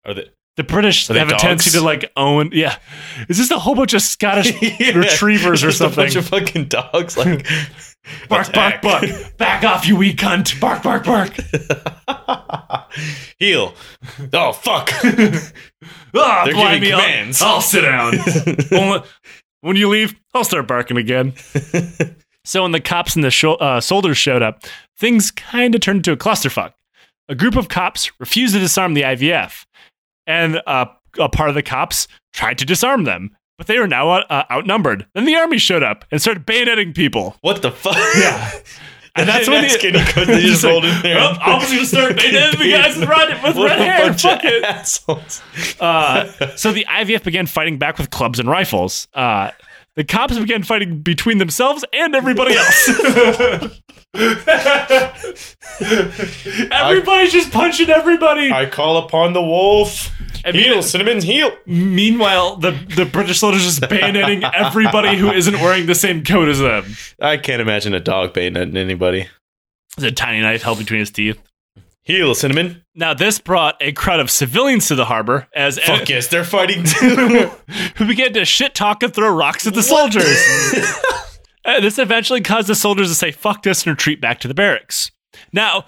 Are 0.06 0.14
they, 0.14 0.30
The 0.58 0.64
British 0.64 1.08
have 1.08 1.30
a 1.30 1.36
tendency 1.36 1.72
to 1.72 1.82
like 1.82 2.12
own. 2.16 2.50
Yeah. 2.54 2.78
Is 3.30 3.38
this 3.38 3.52
a 3.52 3.60
whole 3.60 3.76
bunch 3.76 3.94
of 3.94 4.02
Scottish 4.02 4.54
Yeah. 4.80 4.98
retrievers 4.98 5.64
or 5.64 5.72
something? 5.72 6.00
A 6.00 6.04
bunch 6.04 6.16
of 6.16 6.28
fucking 6.28 6.66
dogs. 6.66 7.18
Like, 7.18 7.46
bark, 8.30 8.52
bark, 8.54 8.76
attack. 8.76 8.82
bark. 8.82 9.38
Back 9.38 9.64
off, 9.64 9.86
you 9.88 9.96
wee 9.98 10.14
cunt. 10.14 10.60
Bark, 10.60 10.84
bark, 10.84 11.06
bark. 11.06 11.34
Heel. 13.40 13.74
Oh, 14.34 14.52
fuck. 14.54 14.92
Ah, 16.16 16.44
They're 16.46 16.54
giving 16.54 16.82
me, 16.82 16.92
I'll- 16.92 17.00
commands. 17.02 17.42
I'll 17.42 17.62
sit 17.62 17.82
down. 17.82 19.04
When 19.62 19.76
you 19.76 19.90
leave, 19.90 20.16
I'll 20.36 20.44
start 20.44 20.68
barking 20.68 20.98
again. 20.98 21.34
so 22.46 22.62
when 22.62 22.72
the 22.74 22.80
cops 22.80 23.16
and 23.16 23.24
the 23.24 23.32
sho- 23.32 23.56
uh, 23.56 23.82
soldiers 23.82 24.18
showed 24.18 24.44
up, 24.44 24.64
things 25.00 25.32
kind 25.32 25.74
of 25.74 25.82
turned 25.82 25.98
into 25.98 26.12
a 26.12 26.18
clusterfuck. 26.18 26.74
A 27.28 27.34
group 27.36 27.56
of 27.56 27.68
cops 27.68 28.12
refused 28.20 28.54
to 28.54 28.60
disarm 28.60 28.94
the 28.94 29.02
IVF, 29.02 29.66
and 30.28 30.62
uh, 30.68 30.86
a 31.20 31.28
part 31.28 31.50
of 31.50 31.56
the 31.56 31.64
cops 31.64 32.08
tried 32.34 32.60
to 32.60 32.66
disarm 32.66 33.04
them, 33.06 33.36
but 33.58 33.66
they 33.68 33.80
were 33.80 33.88
now 33.88 34.10
uh, 34.12 34.44
outnumbered. 34.52 35.08
Then 35.16 35.26
the 35.26 35.36
army 35.36 35.58
showed 35.58 35.84
up 35.84 36.06
and 36.12 36.22
started 36.22 36.46
bayoneting 36.46 36.96
people. 36.96 37.36
what 37.42 37.64
the 37.64 37.72
fuck? 37.72 37.98
Yeah. 38.16 38.52
And 39.18 39.28
that's 39.28 39.48
when 39.50 39.68
skinny 39.70 40.00
coat 40.06 40.28
they 40.28 40.42
just 40.42 40.64
rolled 40.64 40.86
in 40.86 41.02
there. 41.02 41.18
"Oh, 41.20 41.36
I 41.42 41.56
was 41.58 41.66
going 41.68 41.80
to 41.80 41.86
start 41.86 42.16
bayoneting 42.18 42.60
the 42.60 42.72
guys 42.72 42.98
with 42.98 43.10
red, 43.10 43.44
with 43.44 43.56
red 43.58 43.80
hair. 43.80 44.14
Fuck 44.14 44.44
it. 44.44 44.64
assholes. 44.64 45.42
Uh, 45.80 46.26
so 46.56 46.72
the 46.72 46.86
IVF 46.86 47.24
began 47.24 47.46
fighting 47.48 47.78
back 47.78 47.98
with 47.98 48.10
clubs 48.12 48.40
and 48.40 48.48
rifles. 48.50 49.08
Uh, 49.14 49.52
the 49.96 50.04
cops 50.04 50.38
began 50.38 50.62
fighting 50.62 51.00
between 51.00 51.40
themselves 51.40 51.84
and 51.92 52.14
everybody 52.16 52.56
else. 52.56 52.90
Everybody's 56.72 57.32
just 57.34 57.52
punching 57.52 57.90
everybody. 57.90 58.52
I 58.52 58.68
call 58.68 58.98
upon 58.98 59.34
the 59.34 59.42
wolf. 59.42 60.12
And 60.48 60.56
Heel, 60.56 60.82
cinnamon, 60.82 61.22
heel. 61.22 61.52
Meanwhile, 61.66 62.56
the, 62.56 62.72
the 62.96 63.04
British 63.06 63.40
soldiers 63.40 63.64
just 63.66 63.82
bayoneting 63.82 64.50
everybody 64.54 65.18
who 65.18 65.30
isn't 65.30 65.56
wearing 65.56 65.88
the 65.88 65.94
same 65.94 66.24
coat 66.24 66.48
as 66.48 66.60
them. 66.60 66.86
I 67.20 67.36
can't 67.36 67.62
imagine 67.62 67.94
a 67.94 68.00
dog 68.00 68.34
bayoneting 68.34 68.78
anybody. 68.78 69.28
There's 69.98 70.10
a 70.10 70.16
tiny 70.16 70.40
knife 70.40 70.62
held 70.62 70.78
between 70.78 71.02
his 71.02 71.12
teeth. 71.12 71.38
Heel, 72.04 72.34
cinnamon. 72.34 72.86
Now, 72.96 73.14
this 73.14 73.40
brought 73.40 73.76
a 73.82 73.92
crowd 73.92 74.22
of 74.22 74.32
civilians 74.32 74.88
to 74.88 74.96
the 74.96 75.04
harbor 75.04 75.50
as 75.54 75.78
Fuck 75.80 76.08
yes, 76.08 76.28
they're 76.28 76.46
fighting 76.46 76.84
too. 76.86 77.52
who 77.98 78.08
began 78.08 78.32
to 78.32 78.46
shit 78.46 78.74
talk 78.74 79.04
and 79.04 79.14
throw 79.14 79.30
rocks 79.36 79.68
at 79.68 79.74
the 79.74 79.84
soldiers. 79.84 80.42
Uh, 81.66 81.82
this 81.82 82.00
eventually 82.00 82.40
caused 82.40 82.70
the 82.70 82.76
soldiers 82.76 83.10
to 83.10 83.14
say 83.14 83.30
fuck 83.30 83.62
this 83.62 83.86
and 83.86 83.92
retreat 83.92 84.22
back 84.22 84.40
to 84.40 84.48
the 84.48 84.54
barracks. 84.54 85.12
Now, 85.52 85.84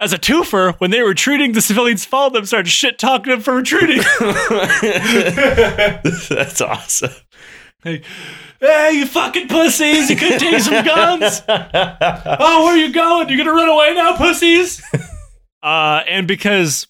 as 0.00 0.12
a 0.12 0.18
twofer, 0.18 0.74
when 0.78 0.90
they 0.90 1.02
were 1.02 1.10
retreating, 1.10 1.52
the 1.52 1.60
civilians 1.60 2.04
followed 2.04 2.32
them, 2.32 2.46
started 2.46 2.70
shit 2.70 2.98
talking 2.98 3.32
them 3.32 3.40
for 3.42 3.54
retreating. 3.54 3.98
That's 6.30 6.60
awesome. 6.60 7.10
hey, 7.84 8.02
you 8.92 9.06
fucking 9.06 9.48
pussies! 9.48 10.08
You 10.10 10.16
couldn't 10.16 10.38
take 10.38 10.60
some 10.60 10.84
guns. 10.84 11.42
oh, 11.48 12.64
where 12.64 12.74
are 12.74 12.76
you 12.76 12.92
going? 12.92 13.28
You 13.28 13.36
gonna 13.36 13.52
run 13.52 13.68
away 13.68 13.94
now, 13.94 14.16
pussies? 14.16 14.82
uh, 15.62 16.02
and 16.08 16.26
because 16.26 16.86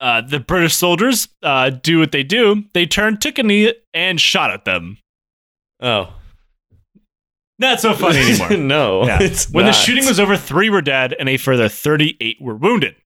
uh, 0.00 0.22
the 0.22 0.40
British 0.40 0.74
soldiers 0.74 1.28
uh, 1.42 1.70
do 1.70 1.98
what 1.98 2.12
they 2.12 2.22
do, 2.22 2.64
they 2.72 2.86
turned, 2.86 3.24
a 3.24 3.42
knee, 3.42 3.72
and 3.94 4.20
shot 4.20 4.50
at 4.50 4.64
them. 4.64 4.98
Oh. 5.80 6.14
Not 7.60 7.80
so 7.80 7.94
funny 7.94 8.18
anymore. 8.20 8.50
no. 8.56 9.06
Yeah. 9.06 9.18
When 9.52 9.66
the 9.66 9.72
shooting 9.72 10.06
was 10.06 10.18
over, 10.18 10.36
three 10.36 10.70
were 10.70 10.82
dead 10.82 11.14
and 11.18 11.28
a 11.28 11.36
further 11.36 11.68
38 11.68 12.38
were 12.40 12.56
wounded. 12.56 12.96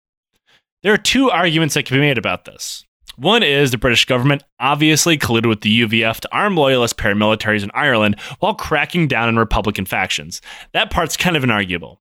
There 0.82 0.92
are 0.92 0.98
two 0.98 1.30
arguments 1.30 1.74
that 1.74 1.84
can 1.86 1.96
be 1.96 2.00
made 2.00 2.18
about 2.18 2.44
this. 2.44 2.84
One 3.16 3.42
is 3.42 3.70
the 3.70 3.78
British 3.78 4.04
government 4.06 4.42
obviously 4.58 5.16
colluded 5.18 5.48
with 5.48 5.60
the 5.60 5.82
UVF 5.82 6.20
to 6.20 6.34
arm 6.34 6.56
loyalist 6.56 6.96
paramilitaries 6.96 7.62
in 7.62 7.70
Ireland 7.74 8.18
while 8.40 8.54
cracking 8.54 9.08
down 9.08 9.28
on 9.28 9.36
Republican 9.36 9.86
factions. 9.86 10.40
That 10.72 10.90
part's 10.90 11.16
kind 11.16 11.36
of 11.36 11.42
inarguable. 11.42 11.98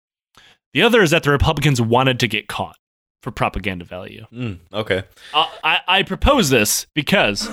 The 0.74 0.82
other 0.82 1.02
is 1.02 1.12
that 1.12 1.24
the 1.24 1.32
Republicans 1.32 1.82
wanted 1.82 2.20
to 2.20 2.28
get 2.28 2.48
caught 2.48 2.78
for 3.22 3.32
propaganda 3.32 3.86
value. 3.86 4.26
Mm, 4.34 4.60
okay. 4.74 5.04
Uh, 5.34 5.48
I, 5.64 5.80
I 5.88 6.04
propose 6.04 6.50
this 6.50 6.88
because 6.96 7.48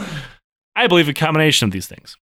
I 0.74 0.86
believe 0.86 1.08
a 1.08 1.12
combination 1.12 1.66
of 1.66 1.72
these 1.72 1.86
things. 1.86 2.16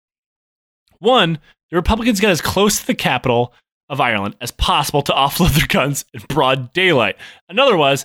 One, 1.01 1.41
the 1.75 1.79
Republicans 1.79 2.21
got 2.21 2.31
as 2.31 2.41
close 2.41 2.79
to 2.79 2.87
the 2.87 2.95
capital 2.95 3.53
of 3.89 4.01
Ireland 4.01 4.37
as 4.41 4.53
possible 4.53 5.03
to 5.03 5.13
offload 5.13 5.55
their 5.59 5.67
guns 5.67 6.05
in 6.15 6.21
broad 6.29 6.73
daylight. 6.73 7.17
Another 7.49 7.77
was 7.77 8.05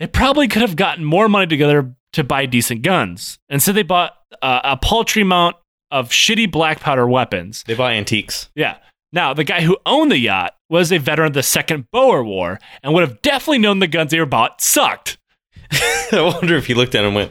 they 0.00 0.08
probably 0.08 0.48
could 0.48 0.62
have 0.62 0.74
gotten 0.74 1.04
more 1.04 1.28
money 1.28 1.46
together 1.46 1.94
to 2.14 2.24
buy 2.24 2.46
decent 2.46 2.82
guns. 2.82 3.38
And 3.48 3.62
so 3.62 3.72
they 3.72 3.84
bought 3.84 4.16
uh, 4.42 4.62
a 4.64 4.76
paltry 4.76 5.22
amount 5.22 5.54
of 5.92 6.08
shitty 6.08 6.50
black 6.50 6.80
powder 6.80 7.06
weapons. 7.06 7.62
They 7.64 7.74
buy 7.76 7.92
antiques. 7.92 8.50
Yeah. 8.56 8.78
Now, 9.12 9.34
the 9.34 9.44
guy 9.44 9.60
who 9.60 9.78
owned 9.86 10.10
the 10.10 10.18
yacht 10.18 10.56
was 10.68 10.90
a 10.90 10.98
veteran 10.98 11.28
of 11.28 11.34
the 11.34 11.44
Second 11.44 11.92
Boer 11.92 12.24
War 12.24 12.58
and 12.82 12.92
would 12.92 13.08
have 13.08 13.22
definitely 13.22 13.58
known 13.58 13.78
the 13.78 13.86
guns 13.86 14.10
they 14.10 14.18
were 14.18 14.26
bought 14.26 14.60
sucked. 14.60 15.16
I 15.70 16.32
wonder 16.34 16.56
if 16.56 16.66
he 16.66 16.74
looked 16.74 16.96
at 16.96 17.04
it 17.04 17.06
and 17.06 17.14
went, 17.14 17.30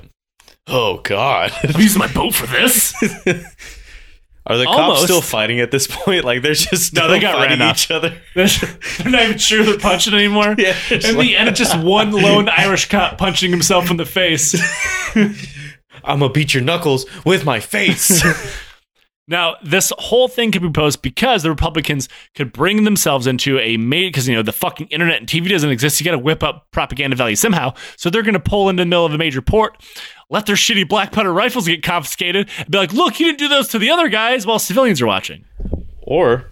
"Oh 0.68 1.02
God." 1.04 1.52
I'm 1.64 1.82
using 1.82 2.00
my 2.00 2.12
boat 2.14 2.34
for 2.34 2.48
this. 2.48 2.94
Are 4.50 4.58
the 4.58 4.66
Almost. 4.68 4.90
cops 5.02 5.04
still 5.04 5.22
fighting 5.22 5.60
at 5.60 5.70
this 5.72 5.86
point? 5.88 6.26
Like 6.30 6.42
they're 6.42 6.54
just 6.56 6.94
No, 6.94 7.08
they 7.08 7.20
got 7.20 7.36
fighting 7.36 7.60
ran 7.60 7.70
off. 7.70 7.78
each 7.78 7.92
other. 7.92 8.14
they're 8.36 8.48
not 9.12 9.22
even 9.24 9.38
sure 9.38 9.64
they're 9.64 9.78
punching 9.78 10.14
anymore. 10.14 10.56
Yeah, 10.58 10.76
In 10.90 11.16
like- 11.16 11.28
the 11.28 11.38
end, 11.38 11.50
it's 11.50 11.60
just 11.60 11.78
one 11.80 12.12
lone 12.12 12.50
Irish 12.50 12.90
cop 12.90 13.18
punching 13.18 13.52
himself 13.52 13.90
in 13.92 13.98
the 13.98 14.06
face. 14.06 14.56
I'm 15.16 16.20
gonna 16.20 16.30
beat 16.30 16.54
your 16.54 16.64
knuckles 16.64 17.06
with 17.26 17.46
my 17.46 17.60
face. 17.60 18.24
Now, 19.30 19.58
this 19.64 19.94
whole 20.00 20.28
thing 20.28 20.52
could 20.52 20.64
be 20.64 20.72
posed 20.72 21.04
because 21.04 21.44
the 21.44 21.52
Republicans 21.52 22.10
could 22.34 22.52
bring 22.52 22.84
themselves 22.84 23.28
into 23.28 23.60
a 23.60 23.78
made 23.78 24.08
because 24.08 24.28
you 24.28 24.36
know 24.36 24.42
the 24.42 24.52
fucking 24.52 24.88
internet 24.88 25.20
and 25.20 25.28
TV 25.28 25.48
doesn't 25.50 25.70
exist. 25.70 26.00
You 26.02 26.04
got 26.06 26.12
to 26.12 26.18
whip 26.18 26.42
up 26.42 26.66
propaganda 26.72 27.16
value 27.16 27.36
somehow. 27.36 27.76
So 27.96 28.10
they're 28.10 28.24
going 28.24 28.34
to 28.34 28.40
pull 28.40 28.70
into 28.70 28.82
the 28.82 28.88
middle 28.88 29.06
of 29.06 29.14
a 29.14 29.20
major 29.20 29.42
port, 29.44 29.78
let 30.32 30.48
their 30.48 30.56
shitty 30.56 30.90
black 30.90 31.12
powder 31.12 31.32
rifles 31.32 31.68
get 31.68 31.84
confiscated, 31.84 32.50
and 32.58 32.72
be 32.72 32.80
like, 32.80 32.92
"Look, 32.92 33.20
you 33.20 33.28
didn't 33.28 33.38
do 33.38 33.48
those 33.48 33.68
to 33.70 33.78
the 33.80 33.92
other 33.92 34.10
guys," 34.10 34.48
while 34.48 34.58
civilians 34.60 35.00
are 35.00 35.08
watching. 35.08 35.46
or 36.02 36.46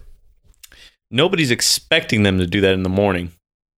nobody's 1.10 1.50
expecting 1.50 2.22
them 2.22 2.38
to 2.38 2.46
do 2.46 2.60
that 2.60 2.74
in 2.74 2.84
the 2.84 2.88
morning, 2.88 3.32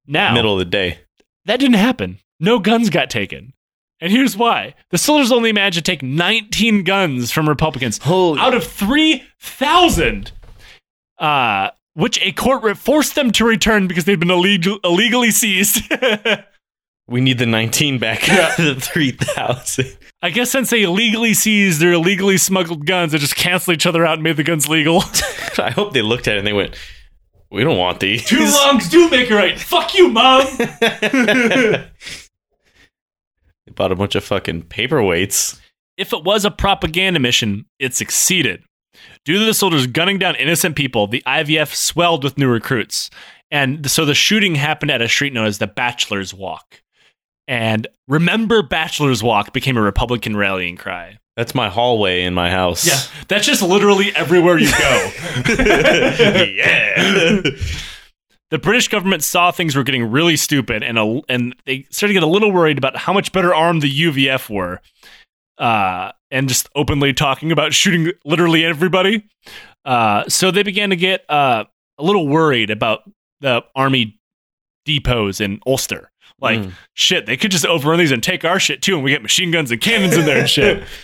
Now, 0.07 0.35
middle 0.35 0.53
of 0.53 0.59
the 0.59 0.65
day. 0.67 0.99
that 1.47 1.59
didn't 1.59 1.77
happen. 1.77 2.19
No 2.39 2.59
guns 2.59 2.91
got 2.91 3.09
taken. 3.09 3.55
And 4.01 4.11
here's 4.13 4.37
why. 4.37 4.75
The 4.91 4.99
soldiers 4.99 5.31
only 5.31 5.53
managed 5.53 5.77
to 5.77 5.83
take 5.83 6.03
19 6.03 6.85
guns 6.85 7.31
from 7.31 7.49
Republicans 7.49 7.99
Holy 7.99 8.41
out 8.41 8.55
of 8.55 8.65
3,000, 8.65 10.33
uh, 11.19 11.71
which 11.95 12.19
a 12.23 12.33
court 12.33 12.79
forced 12.79 13.15
them 13.15 13.31
to 13.33 13.45
return 13.45 13.87
because 13.87 14.05
they'd 14.05 14.19
been 14.21 14.31
illegal- 14.31 14.79
illegally 14.85 15.31
seized. 15.31 15.83
We 17.11 17.21
need 17.21 17.39
the 17.39 17.47
19 17.47 17.99
back 17.99 18.29
out 18.31 18.57
of 18.61 18.65
the 18.77 18.81
3,000. 18.81 19.97
I 20.23 20.31
guess 20.31 20.49
since 20.49 20.71
they 20.71 20.85
illegally 20.85 21.35
seized 21.35 21.81
their 21.81 21.95
illegally 21.95 22.39
smuggled 22.39 22.87
guns, 22.87 23.11
they 23.11 23.19
just 23.19 23.35
canceled 23.35 23.75
each 23.75 23.85
other 23.85 24.07
out 24.07 24.15
and 24.15 24.23
made 24.23 24.37
the 24.37 24.45
guns 24.45 24.69
legal. 24.69 25.03
I 25.59 25.71
hope 25.71 25.93
they 25.93 26.03
looked 26.03 26.29
at 26.29 26.37
it 26.37 26.39
and 26.39 26.47
they 26.47 26.53
went, 26.53 26.77
we 27.51 27.65
don't 27.65 27.79
want 27.79 27.99
these. 27.99 28.25
Two 28.25 28.39
longs 28.39 28.89
do 28.89 29.11
make 29.11 29.29
it 29.29 29.35
right. 29.35 29.59
Fuck 29.59 29.93
you, 29.97 30.07
mom. 30.09 30.47
They 33.71 33.75
bought 33.75 33.93
a 33.93 33.97
bunch 33.97 34.17
of 34.17 34.25
fucking 34.25 34.65
paperweights. 34.65 35.61
if 35.97 36.13
it 36.13 36.25
was 36.25 36.45
a 36.45 36.51
propaganda 36.51 37.21
mission, 37.21 37.67
it 37.79 37.95
succeeded. 37.95 38.65
Due 39.25 39.39
to 39.39 39.45
the 39.45 39.55
soldiers 39.55 39.87
gunning 39.87 40.19
down 40.19 40.35
innocent 40.35 40.75
people, 40.75 41.07
the 41.07 41.23
IVF 41.25 41.73
swelled 41.75 42.25
with 42.25 42.37
new 42.37 42.49
recruits. 42.49 43.11
And 43.51 43.89
so 43.89 44.05
the 44.05 44.15
shooting 44.15 44.57
happened 44.57 44.91
at 44.91 45.03
a 45.03 45.09
street 45.09 45.33
known 45.33 45.47
as 45.47 45.59
the 45.59 45.67
Bachelor's 45.69 46.35
Walk. 46.35 46.83
And 47.47 47.87
remember, 48.09 48.63
Bachelor's 48.63 49.23
Walk 49.23 49.53
became 49.53 49.77
a 49.77 49.83
Republican 49.83 50.37
rallying 50.37 50.77
cry. 50.77 51.19
That's 51.37 51.55
my 51.55 51.69
hallway 51.69 52.23
in 52.23 52.35
my 52.35 52.51
house. 52.51 52.87
Yeah, 52.87 53.01
that's 53.29 53.47
just 53.47 53.63
literally 53.63 54.15
everywhere 54.17 54.59
you 54.59 54.71
go. 54.71 54.77
yeah. 56.55 57.43
The 58.51 58.59
British 58.59 58.89
government 58.89 59.23
saw 59.25 59.51
things 59.51 59.75
were 59.77 59.83
getting 59.85 60.11
really 60.11 60.37
stupid, 60.37 60.83
and 60.83 60.99
a, 60.99 61.21
and 61.29 61.55
they 61.67 61.87
started 61.91 62.09
to 62.09 62.15
get 62.15 62.23
a 62.23 62.31
little 62.31 62.53
worried 62.53 62.79
about 62.79 62.97
how 62.97 63.13
much 63.13 63.33
better 63.33 63.55
armed 63.55 63.83
the 63.83 63.91
UVF 64.01 64.49
were, 64.51 64.81
uh, 65.59 66.13
and 66.31 66.49
just 66.49 66.69
openly 66.75 67.13
talking 67.13 67.53
about 67.53 67.73
shooting 67.75 68.13
literally 68.25 68.65
everybody. 68.65 69.25
Uh, 69.85 70.25
so 70.29 70.51
they 70.51 70.63
began 70.63 70.91
to 70.91 70.97
get 70.97 71.25
uh, 71.31 71.65
a 71.99 72.03
little 72.03 72.29
worried 72.29 72.71
about 72.71 73.01
the 73.41 73.63
army 73.75 74.19
depots 74.87 75.41
in 75.41 75.61
Ulster. 75.67 76.11
Like, 76.41 76.61
Mm. 76.61 76.73
shit, 76.95 77.27
they 77.27 77.37
could 77.37 77.51
just 77.51 77.67
overrun 77.67 77.99
these 77.99 78.13
and 78.13 78.23
take 78.23 78.45
our 78.45 78.59
shit 78.59 78.81
too, 78.83 78.95
and 78.95 79.05
we 79.05 79.11
get 79.11 79.23
machine 79.23 79.51
guns 79.51 79.71
and 79.71 79.81
cannons 79.81 80.17
in 80.17 80.25
there 80.27 80.39
and 80.41 80.49
shit. 80.49 80.85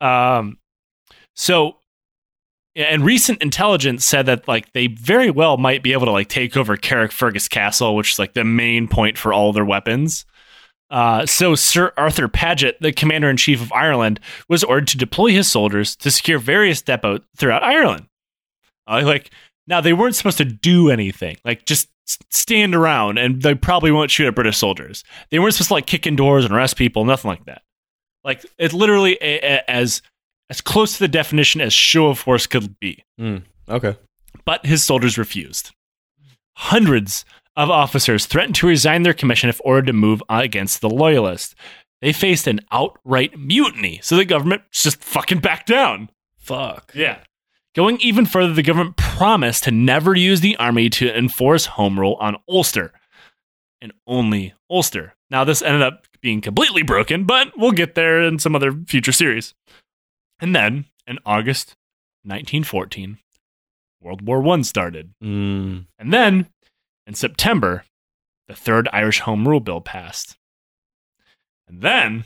Um, 0.00 0.58
so, 1.36 1.76
and 2.74 3.04
recent 3.04 3.42
intelligence 3.42 4.04
said 4.04 4.26
that 4.26 4.48
like 4.48 4.72
they 4.72 4.86
very 4.86 5.30
well 5.30 5.56
might 5.56 5.82
be 5.82 5.92
able 5.92 6.06
to 6.06 6.12
like 6.12 6.28
take 6.28 6.56
over 6.56 6.76
Carrickfergus 6.76 7.48
Castle, 7.48 7.94
which 7.94 8.12
is 8.12 8.18
like 8.18 8.34
the 8.34 8.44
main 8.44 8.88
point 8.88 9.18
for 9.18 9.32
all 9.32 9.52
their 9.52 9.64
weapons. 9.64 10.24
Uh, 10.90 11.24
so 11.24 11.54
Sir 11.54 11.92
Arthur 11.96 12.28
Paget, 12.28 12.76
the 12.80 12.92
commander 12.92 13.30
in 13.30 13.38
chief 13.38 13.62
of 13.62 13.72
Ireland, 13.72 14.20
was 14.48 14.62
ordered 14.62 14.88
to 14.88 14.98
deploy 14.98 15.30
his 15.30 15.50
soldiers 15.50 15.96
to 15.96 16.10
secure 16.10 16.38
various 16.38 16.82
depots 16.82 17.24
throughout 17.36 17.62
Ireland. 17.62 18.06
Uh, 18.86 19.02
like 19.04 19.30
now, 19.66 19.80
they 19.80 19.92
weren't 19.92 20.14
supposed 20.14 20.38
to 20.38 20.44
do 20.44 20.90
anything, 20.90 21.38
like 21.44 21.64
just 21.64 21.88
stand 22.30 22.74
around, 22.74 23.18
and 23.18 23.42
they 23.42 23.54
probably 23.54 23.90
won't 23.90 24.10
shoot 24.10 24.26
at 24.26 24.34
British 24.34 24.58
soldiers. 24.58 25.04
They 25.30 25.38
weren't 25.38 25.54
supposed 25.54 25.68
to 25.68 25.74
like 25.74 25.86
kick 25.86 26.06
in 26.06 26.16
doors 26.16 26.44
and 26.44 26.52
arrest 26.52 26.76
people, 26.76 27.04
nothing 27.04 27.30
like 27.30 27.44
that. 27.46 27.62
Like 28.24 28.44
it's 28.58 28.74
literally 28.74 29.16
a, 29.20 29.38
a, 29.38 29.70
as 29.70 30.02
as 30.52 30.60
close 30.60 30.92
to 30.92 30.98
the 30.98 31.08
definition 31.08 31.62
as 31.62 31.72
show 31.72 32.08
of 32.08 32.18
force 32.18 32.46
could 32.46 32.78
be. 32.78 33.02
Hmm, 33.18 33.38
okay. 33.70 33.96
But 34.44 34.66
his 34.66 34.84
soldiers 34.84 35.16
refused. 35.16 35.70
Hundreds 36.58 37.24
of 37.56 37.70
officers 37.70 38.26
threatened 38.26 38.56
to 38.56 38.66
resign 38.66 39.02
their 39.02 39.14
commission 39.14 39.48
if 39.48 39.62
ordered 39.64 39.86
to 39.86 39.94
move 39.94 40.22
against 40.28 40.82
the 40.82 40.90
loyalists. 40.90 41.54
They 42.02 42.12
faced 42.12 42.46
an 42.46 42.60
outright 42.70 43.38
mutiny, 43.38 44.00
so 44.02 44.14
the 44.14 44.26
government 44.26 44.60
just 44.70 45.02
fucking 45.02 45.38
backed 45.38 45.68
down. 45.68 46.10
Fuck. 46.36 46.92
Yeah. 46.94 47.20
Going 47.74 47.98
even 48.02 48.26
further, 48.26 48.52
the 48.52 48.62
government 48.62 48.98
promised 48.98 49.64
to 49.64 49.70
never 49.70 50.14
use 50.14 50.42
the 50.42 50.56
army 50.56 50.90
to 50.90 51.16
enforce 51.16 51.64
home 51.64 51.98
rule 51.98 52.18
on 52.20 52.36
Ulster 52.46 52.92
and 53.80 53.94
only 54.06 54.52
Ulster. 54.68 55.14
Now, 55.30 55.44
this 55.44 55.62
ended 55.62 55.80
up 55.80 56.06
being 56.20 56.42
completely 56.42 56.82
broken, 56.82 57.24
but 57.24 57.52
we'll 57.56 57.72
get 57.72 57.94
there 57.94 58.20
in 58.20 58.38
some 58.38 58.54
other 58.54 58.72
future 58.86 59.12
series. 59.12 59.54
And 60.42 60.56
then, 60.56 60.86
in 61.06 61.20
August 61.24 61.76
1914, 62.24 63.18
World 64.00 64.26
War 64.26 64.44
I 64.48 64.62
started. 64.62 65.14
Mm. 65.22 65.86
And 66.00 66.12
then, 66.12 66.48
in 67.06 67.14
September, 67.14 67.84
the 68.48 68.54
Third 68.54 68.88
Irish 68.92 69.20
Home 69.20 69.46
Rule 69.46 69.60
Bill 69.60 69.80
passed. 69.80 70.36
And 71.68 71.80
then, 71.80 72.24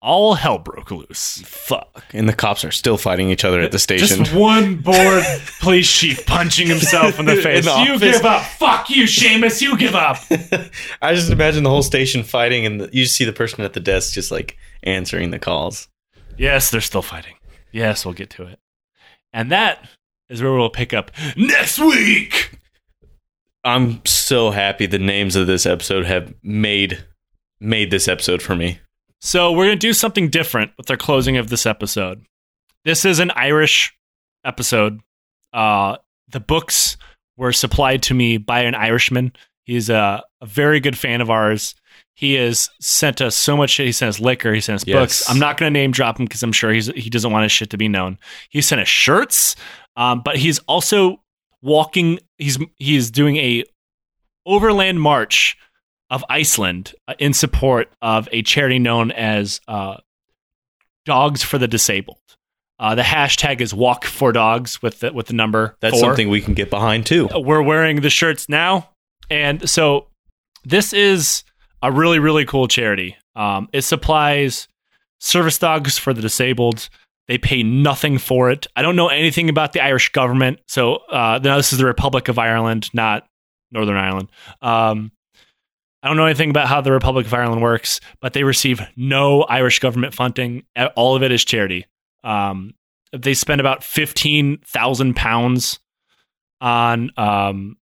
all 0.00 0.34
hell 0.34 0.56
broke 0.56 0.90
loose. 0.90 1.42
Fuck. 1.44 2.04
And 2.14 2.26
the 2.26 2.32
cops 2.32 2.64
are 2.64 2.70
still 2.70 2.96
fighting 2.96 3.28
each 3.28 3.44
other 3.44 3.60
at 3.60 3.72
the 3.72 3.78
station. 3.78 4.24
Just 4.24 4.34
one 4.34 4.76
bored 4.82 5.24
police 5.60 5.92
chief 5.92 6.24
punching 6.24 6.66
himself 6.66 7.18
in 7.20 7.26
the 7.26 7.32
In 7.36 7.42
face. 7.42 7.64
the 7.66 7.72
you 7.84 7.92
office. 7.94 8.16
give 8.16 8.24
up. 8.24 8.42
Fuck 8.42 8.88
you, 8.88 9.04
Seamus. 9.04 9.60
You 9.60 9.76
give 9.76 9.94
up. 9.94 10.16
I 11.02 11.14
just 11.14 11.30
imagine 11.30 11.62
the 11.62 11.70
whole 11.70 11.82
station 11.82 12.22
fighting, 12.22 12.64
and 12.64 12.80
the, 12.80 12.90
you 12.90 13.04
see 13.04 13.26
the 13.26 13.34
person 13.34 13.62
at 13.64 13.74
the 13.74 13.80
desk 13.80 14.14
just 14.14 14.30
like 14.30 14.56
answering 14.82 15.30
the 15.30 15.38
calls. 15.38 15.88
Yes, 16.36 16.70
they're 16.70 16.80
still 16.80 17.02
fighting. 17.02 17.34
Yes, 17.72 18.04
we'll 18.04 18.14
get 18.14 18.30
to 18.30 18.44
it. 18.44 18.58
And 19.32 19.50
that 19.50 19.88
is 20.28 20.42
where 20.42 20.52
we'll 20.52 20.70
pick 20.70 20.92
up 20.92 21.10
next 21.36 21.78
week. 21.78 22.58
I'm 23.64 24.04
so 24.04 24.50
happy 24.50 24.86
the 24.86 24.98
names 24.98 25.36
of 25.36 25.46
this 25.46 25.66
episode 25.66 26.04
have 26.04 26.34
made 26.42 27.04
made 27.60 27.90
this 27.90 28.08
episode 28.08 28.42
for 28.42 28.54
me. 28.54 28.78
So 29.20 29.50
we're 29.52 29.64
going 29.64 29.78
to 29.78 29.86
do 29.86 29.94
something 29.94 30.28
different 30.28 30.72
with 30.76 30.90
our 30.90 30.98
closing 30.98 31.38
of 31.38 31.48
this 31.48 31.64
episode. 31.64 32.26
This 32.84 33.06
is 33.06 33.20
an 33.20 33.30
Irish 33.30 33.96
episode. 34.44 35.00
Uh, 35.52 35.96
the 36.28 36.40
books 36.40 36.98
were 37.38 37.52
supplied 37.52 38.02
to 38.02 38.14
me 38.14 38.36
by 38.36 38.60
an 38.60 38.74
Irishman. 38.74 39.32
He's 39.62 39.88
a, 39.88 40.22
a 40.42 40.46
very 40.46 40.78
good 40.78 40.98
fan 40.98 41.22
of 41.22 41.30
ours. 41.30 41.74
He 42.16 42.34
has 42.34 42.70
sent 42.80 43.20
us 43.20 43.34
so 43.34 43.56
much 43.56 43.70
shit. 43.70 43.86
He 43.86 43.92
sent 43.92 44.08
us 44.10 44.20
liquor. 44.20 44.52
He 44.54 44.60
sent 44.60 44.76
us 44.76 44.86
Yes. 44.86 44.94
books. 44.96 45.30
I'm 45.30 45.38
not 45.40 45.56
going 45.56 45.72
to 45.72 45.78
name 45.78 45.90
drop 45.90 46.18
him 46.18 46.26
because 46.26 46.42
I'm 46.42 46.52
sure 46.52 46.72
he's 46.72 46.86
he 46.86 47.10
doesn't 47.10 47.30
want 47.32 47.42
his 47.42 47.52
shit 47.52 47.70
to 47.70 47.76
be 47.76 47.88
known. 47.88 48.18
He 48.50 48.60
sent 48.62 48.80
us 48.80 48.88
shirts, 48.88 49.56
um, 49.96 50.22
but 50.24 50.36
he's 50.36 50.60
also 50.60 51.20
walking. 51.62 52.20
He's 52.38 52.58
he's 52.76 53.10
doing 53.10 53.36
a 53.36 53.64
overland 54.46 55.00
march 55.00 55.56
of 56.10 56.24
Iceland 56.28 56.94
uh, 57.08 57.14
in 57.18 57.32
support 57.32 57.88
of 58.00 58.28
a 58.30 58.42
charity 58.42 58.78
known 58.78 59.10
as 59.10 59.60
uh, 59.66 59.96
Dogs 61.04 61.42
for 61.42 61.58
the 61.58 61.66
Disabled. 61.68 62.18
Uh, 62.78 62.94
the 62.94 63.02
hashtag 63.02 63.60
is 63.60 63.72
Walk 63.72 64.04
for 64.04 64.32
Dogs 64.32 64.82
with 64.82 65.00
the, 65.00 65.12
with 65.12 65.26
the 65.26 65.32
number. 65.34 65.76
That's 65.80 65.94
four. 65.94 66.10
something 66.10 66.28
we 66.28 66.40
can 66.40 66.54
get 66.54 66.70
behind 66.70 67.06
too. 67.06 67.28
We're 67.34 67.62
wearing 67.62 68.00
the 68.00 68.10
shirts 68.10 68.48
now, 68.48 68.90
and 69.30 69.68
so 69.68 70.08
this 70.64 70.92
is 70.92 71.44
a 71.84 71.92
really 71.92 72.18
really 72.18 72.44
cool 72.44 72.66
charity. 72.66 73.16
Um, 73.36 73.68
it 73.72 73.82
supplies 73.82 74.68
service 75.20 75.58
dogs 75.58 75.98
for 75.98 76.12
the 76.14 76.22
disabled. 76.22 76.88
They 77.28 77.38
pay 77.38 77.62
nothing 77.62 78.18
for 78.18 78.50
it. 78.50 78.66
I 78.76 78.82
don't 78.82 78.96
know 78.96 79.08
anything 79.08 79.48
about 79.48 79.72
the 79.72 79.80
Irish 79.80 80.12
government, 80.12 80.60
so 80.66 80.96
uh, 81.10 81.40
now 81.42 81.56
this 81.56 81.72
is 81.72 81.78
the 81.78 81.86
Republic 81.86 82.28
of 82.28 82.38
Ireland, 82.38 82.90
not 82.92 83.26
Northern 83.70 83.96
Ireland. 83.96 84.30
Um, 84.60 85.12
I 86.02 86.08
don't 86.08 86.18
know 86.18 86.26
anything 86.26 86.50
about 86.50 86.68
how 86.68 86.82
the 86.82 86.92
Republic 86.92 87.24
of 87.26 87.32
Ireland 87.32 87.62
works, 87.62 88.00
but 88.20 88.34
they 88.34 88.44
receive 88.44 88.82
no 88.94 89.42
Irish 89.42 89.78
government 89.78 90.12
funding. 90.12 90.64
All 90.96 91.16
of 91.16 91.22
it 91.22 91.32
is 91.32 91.44
charity. 91.44 91.86
Um, 92.22 92.74
they 93.12 93.34
spend 93.34 93.60
about 93.60 93.82
fifteen 93.82 94.58
thousand 94.66 95.16
pounds 95.16 95.80
on 96.60 97.10
um, 97.16 97.76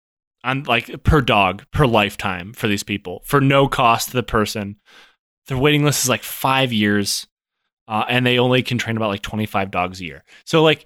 on 0.43 0.63
like 0.63 1.03
per 1.03 1.21
dog 1.21 1.65
per 1.71 1.85
lifetime 1.85 2.53
for 2.53 2.67
these 2.67 2.83
people 2.83 3.21
for 3.25 3.41
no 3.41 3.67
cost 3.67 4.09
to 4.09 4.13
the 4.15 4.23
person. 4.23 4.77
Their 5.47 5.57
waiting 5.57 5.83
list 5.83 6.03
is 6.03 6.09
like 6.09 6.23
five 6.23 6.71
years, 6.71 7.27
uh, 7.87 8.05
and 8.07 8.25
they 8.25 8.39
only 8.39 8.61
can 8.61 8.77
train 8.77 8.97
about 8.97 9.09
like 9.09 9.21
twenty 9.21 9.45
five 9.45 9.71
dogs 9.71 9.99
a 9.99 10.05
year. 10.05 10.23
So 10.45 10.63
like 10.63 10.85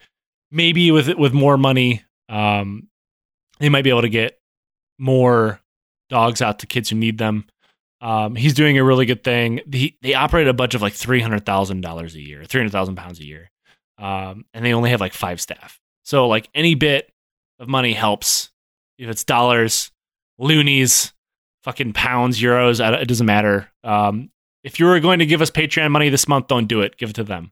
maybe 0.51 0.91
with 0.91 1.13
with 1.15 1.33
more 1.33 1.57
money, 1.57 2.03
um, 2.29 2.87
they 3.59 3.69
might 3.69 3.83
be 3.83 3.89
able 3.89 4.03
to 4.03 4.09
get 4.09 4.39
more 4.97 5.59
dogs 6.09 6.41
out 6.41 6.59
to 6.59 6.67
kids 6.67 6.89
who 6.89 6.95
need 6.95 7.17
them. 7.17 7.45
Um, 7.99 8.35
he's 8.35 8.53
doing 8.53 8.77
a 8.77 8.83
really 8.83 9.05
good 9.05 9.23
thing. 9.23 9.61
He, 9.71 9.97
they 10.01 10.13
operate 10.13 10.47
a 10.47 10.53
budget 10.53 10.75
of 10.75 10.81
like 10.81 10.93
three 10.93 11.21
hundred 11.21 11.45
thousand 11.45 11.81
dollars 11.81 12.15
a 12.15 12.21
year, 12.21 12.43
three 12.45 12.59
hundred 12.59 12.71
thousand 12.71 12.95
pounds 12.95 13.19
a 13.19 13.25
year, 13.25 13.49
um, 13.97 14.45
and 14.53 14.65
they 14.65 14.73
only 14.73 14.91
have 14.91 15.01
like 15.01 15.13
five 15.13 15.41
staff. 15.41 15.79
So 16.03 16.27
like 16.27 16.49
any 16.53 16.75
bit 16.75 17.11
of 17.59 17.67
money 17.67 17.93
helps. 17.93 18.49
If 18.97 19.09
it's 19.09 19.23
dollars, 19.23 19.91
loonies, 20.37 21.13
fucking 21.63 21.93
pounds, 21.93 22.39
euros, 22.41 22.79
it 23.01 23.07
doesn't 23.07 23.25
matter. 23.25 23.69
Um, 23.83 24.29
if 24.63 24.79
you 24.79 24.85
were 24.85 24.99
going 24.99 25.19
to 25.19 25.25
give 25.25 25.41
us 25.41 25.51
Patreon 25.51 25.91
money 25.91 26.09
this 26.09 26.27
month, 26.27 26.47
don't 26.47 26.67
do 26.67 26.81
it. 26.81 26.97
Give 26.97 27.09
it 27.09 27.15
to 27.15 27.23
them 27.23 27.51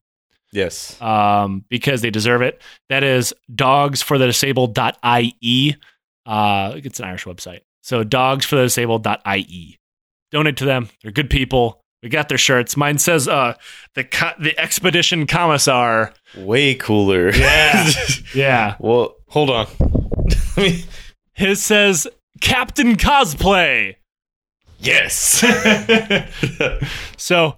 Yes. 0.53 1.01
um, 1.01 1.65
because 1.69 2.01
they 2.01 2.09
deserve 2.09 2.41
it. 2.41 2.61
That 2.89 3.03
is 3.03 3.33
dogsforthedisabled.ie. 3.53 5.75
Uh, 6.25 6.73
it's 6.75 6.99
an 6.99 7.05
Irish 7.05 7.25
website. 7.25 7.61
So 7.81 8.03
dogsforthedisabled.ie. 8.03 9.77
Donate 10.31 10.57
to 10.57 10.65
them. 10.65 10.89
They're 11.01 11.11
good 11.11 11.29
people. 11.29 11.81
We 12.03 12.09
got 12.09 12.29
their 12.29 12.37
shirts. 12.37 12.75
Mine 12.77 12.97
says 12.97 13.27
uh, 13.27 13.53
the 13.95 14.03
co- 14.03 14.31
the 14.39 14.57
expedition 14.59 15.27
commissar. 15.27 16.13
Way 16.35 16.75
cooler. 16.75 17.31
Yeah. 17.31 17.89
Yeah. 18.33 18.75
well, 18.79 19.15
hold 19.27 19.49
on. 19.49 19.67
His 21.41 21.63
says 21.63 22.07
Captain 22.39 22.95
Cosplay. 22.95 23.95
Yes. 24.77 25.43
so 27.17 27.57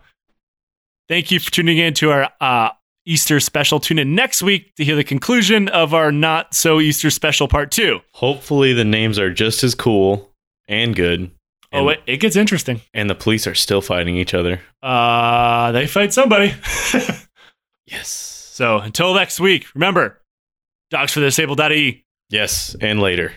thank 1.10 1.32
you 1.32 1.40
for 1.42 1.52
tuning 1.52 1.80
in 1.80 1.94
to 1.96 2.10
our 2.12 2.30
uh, 2.40 2.70
Easter 3.06 3.42
special. 3.42 3.82
Tune 3.82 4.00
in 4.00 4.16
next 4.16 4.42
week 4.42 4.74
to 4.76 4.86
hear 4.86 4.96
the 4.96 5.04
conclusion 5.04 5.68
of 5.68 5.94
our 5.94 6.14
not 6.14 6.54
so 6.54 6.80
Easter 6.80 7.10
special 7.10 7.50
part 7.50 7.72
two. 7.72 8.00
Hopefully, 8.14 8.72
the 8.72 8.86
names 8.86 9.20
are 9.20 9.34
just 9.34 9.66
as 9.66 9.76
cool 9.76 10.32
and 10.70 10.96
good. 10.96 11.30
Oh, 11.74 11.90
it, 11.90 12.00
it 12.08 12.18
gets 12.22 12.38
interesting. 12.38 12.80
And 12.94 13.10
the 13.10 13.16
police 13.16 13.48
are 13.48 13.56
still 13.56 13.82
fighting 13.82 14.16
each 14.16 14.34
other. 14.34 14.62
Uh, 14.82 15.74
they 15.74 15.88
fight 15.88 16.14
somebody. 16.14 16.54
Yes. 17.86 18.08
so 18.08 18.78
until 18.78 19.14
next 19.14 19.42
week, 19.42 19.68
remember 19.76 20.22
Dogs 20.90 21.12
for 21.12 21.20
the 21.20 21.28
Disabled.e. 21.28 22.06
Yes, 22.30 22.78
and 22.80 23.02
later. 23.02 23.34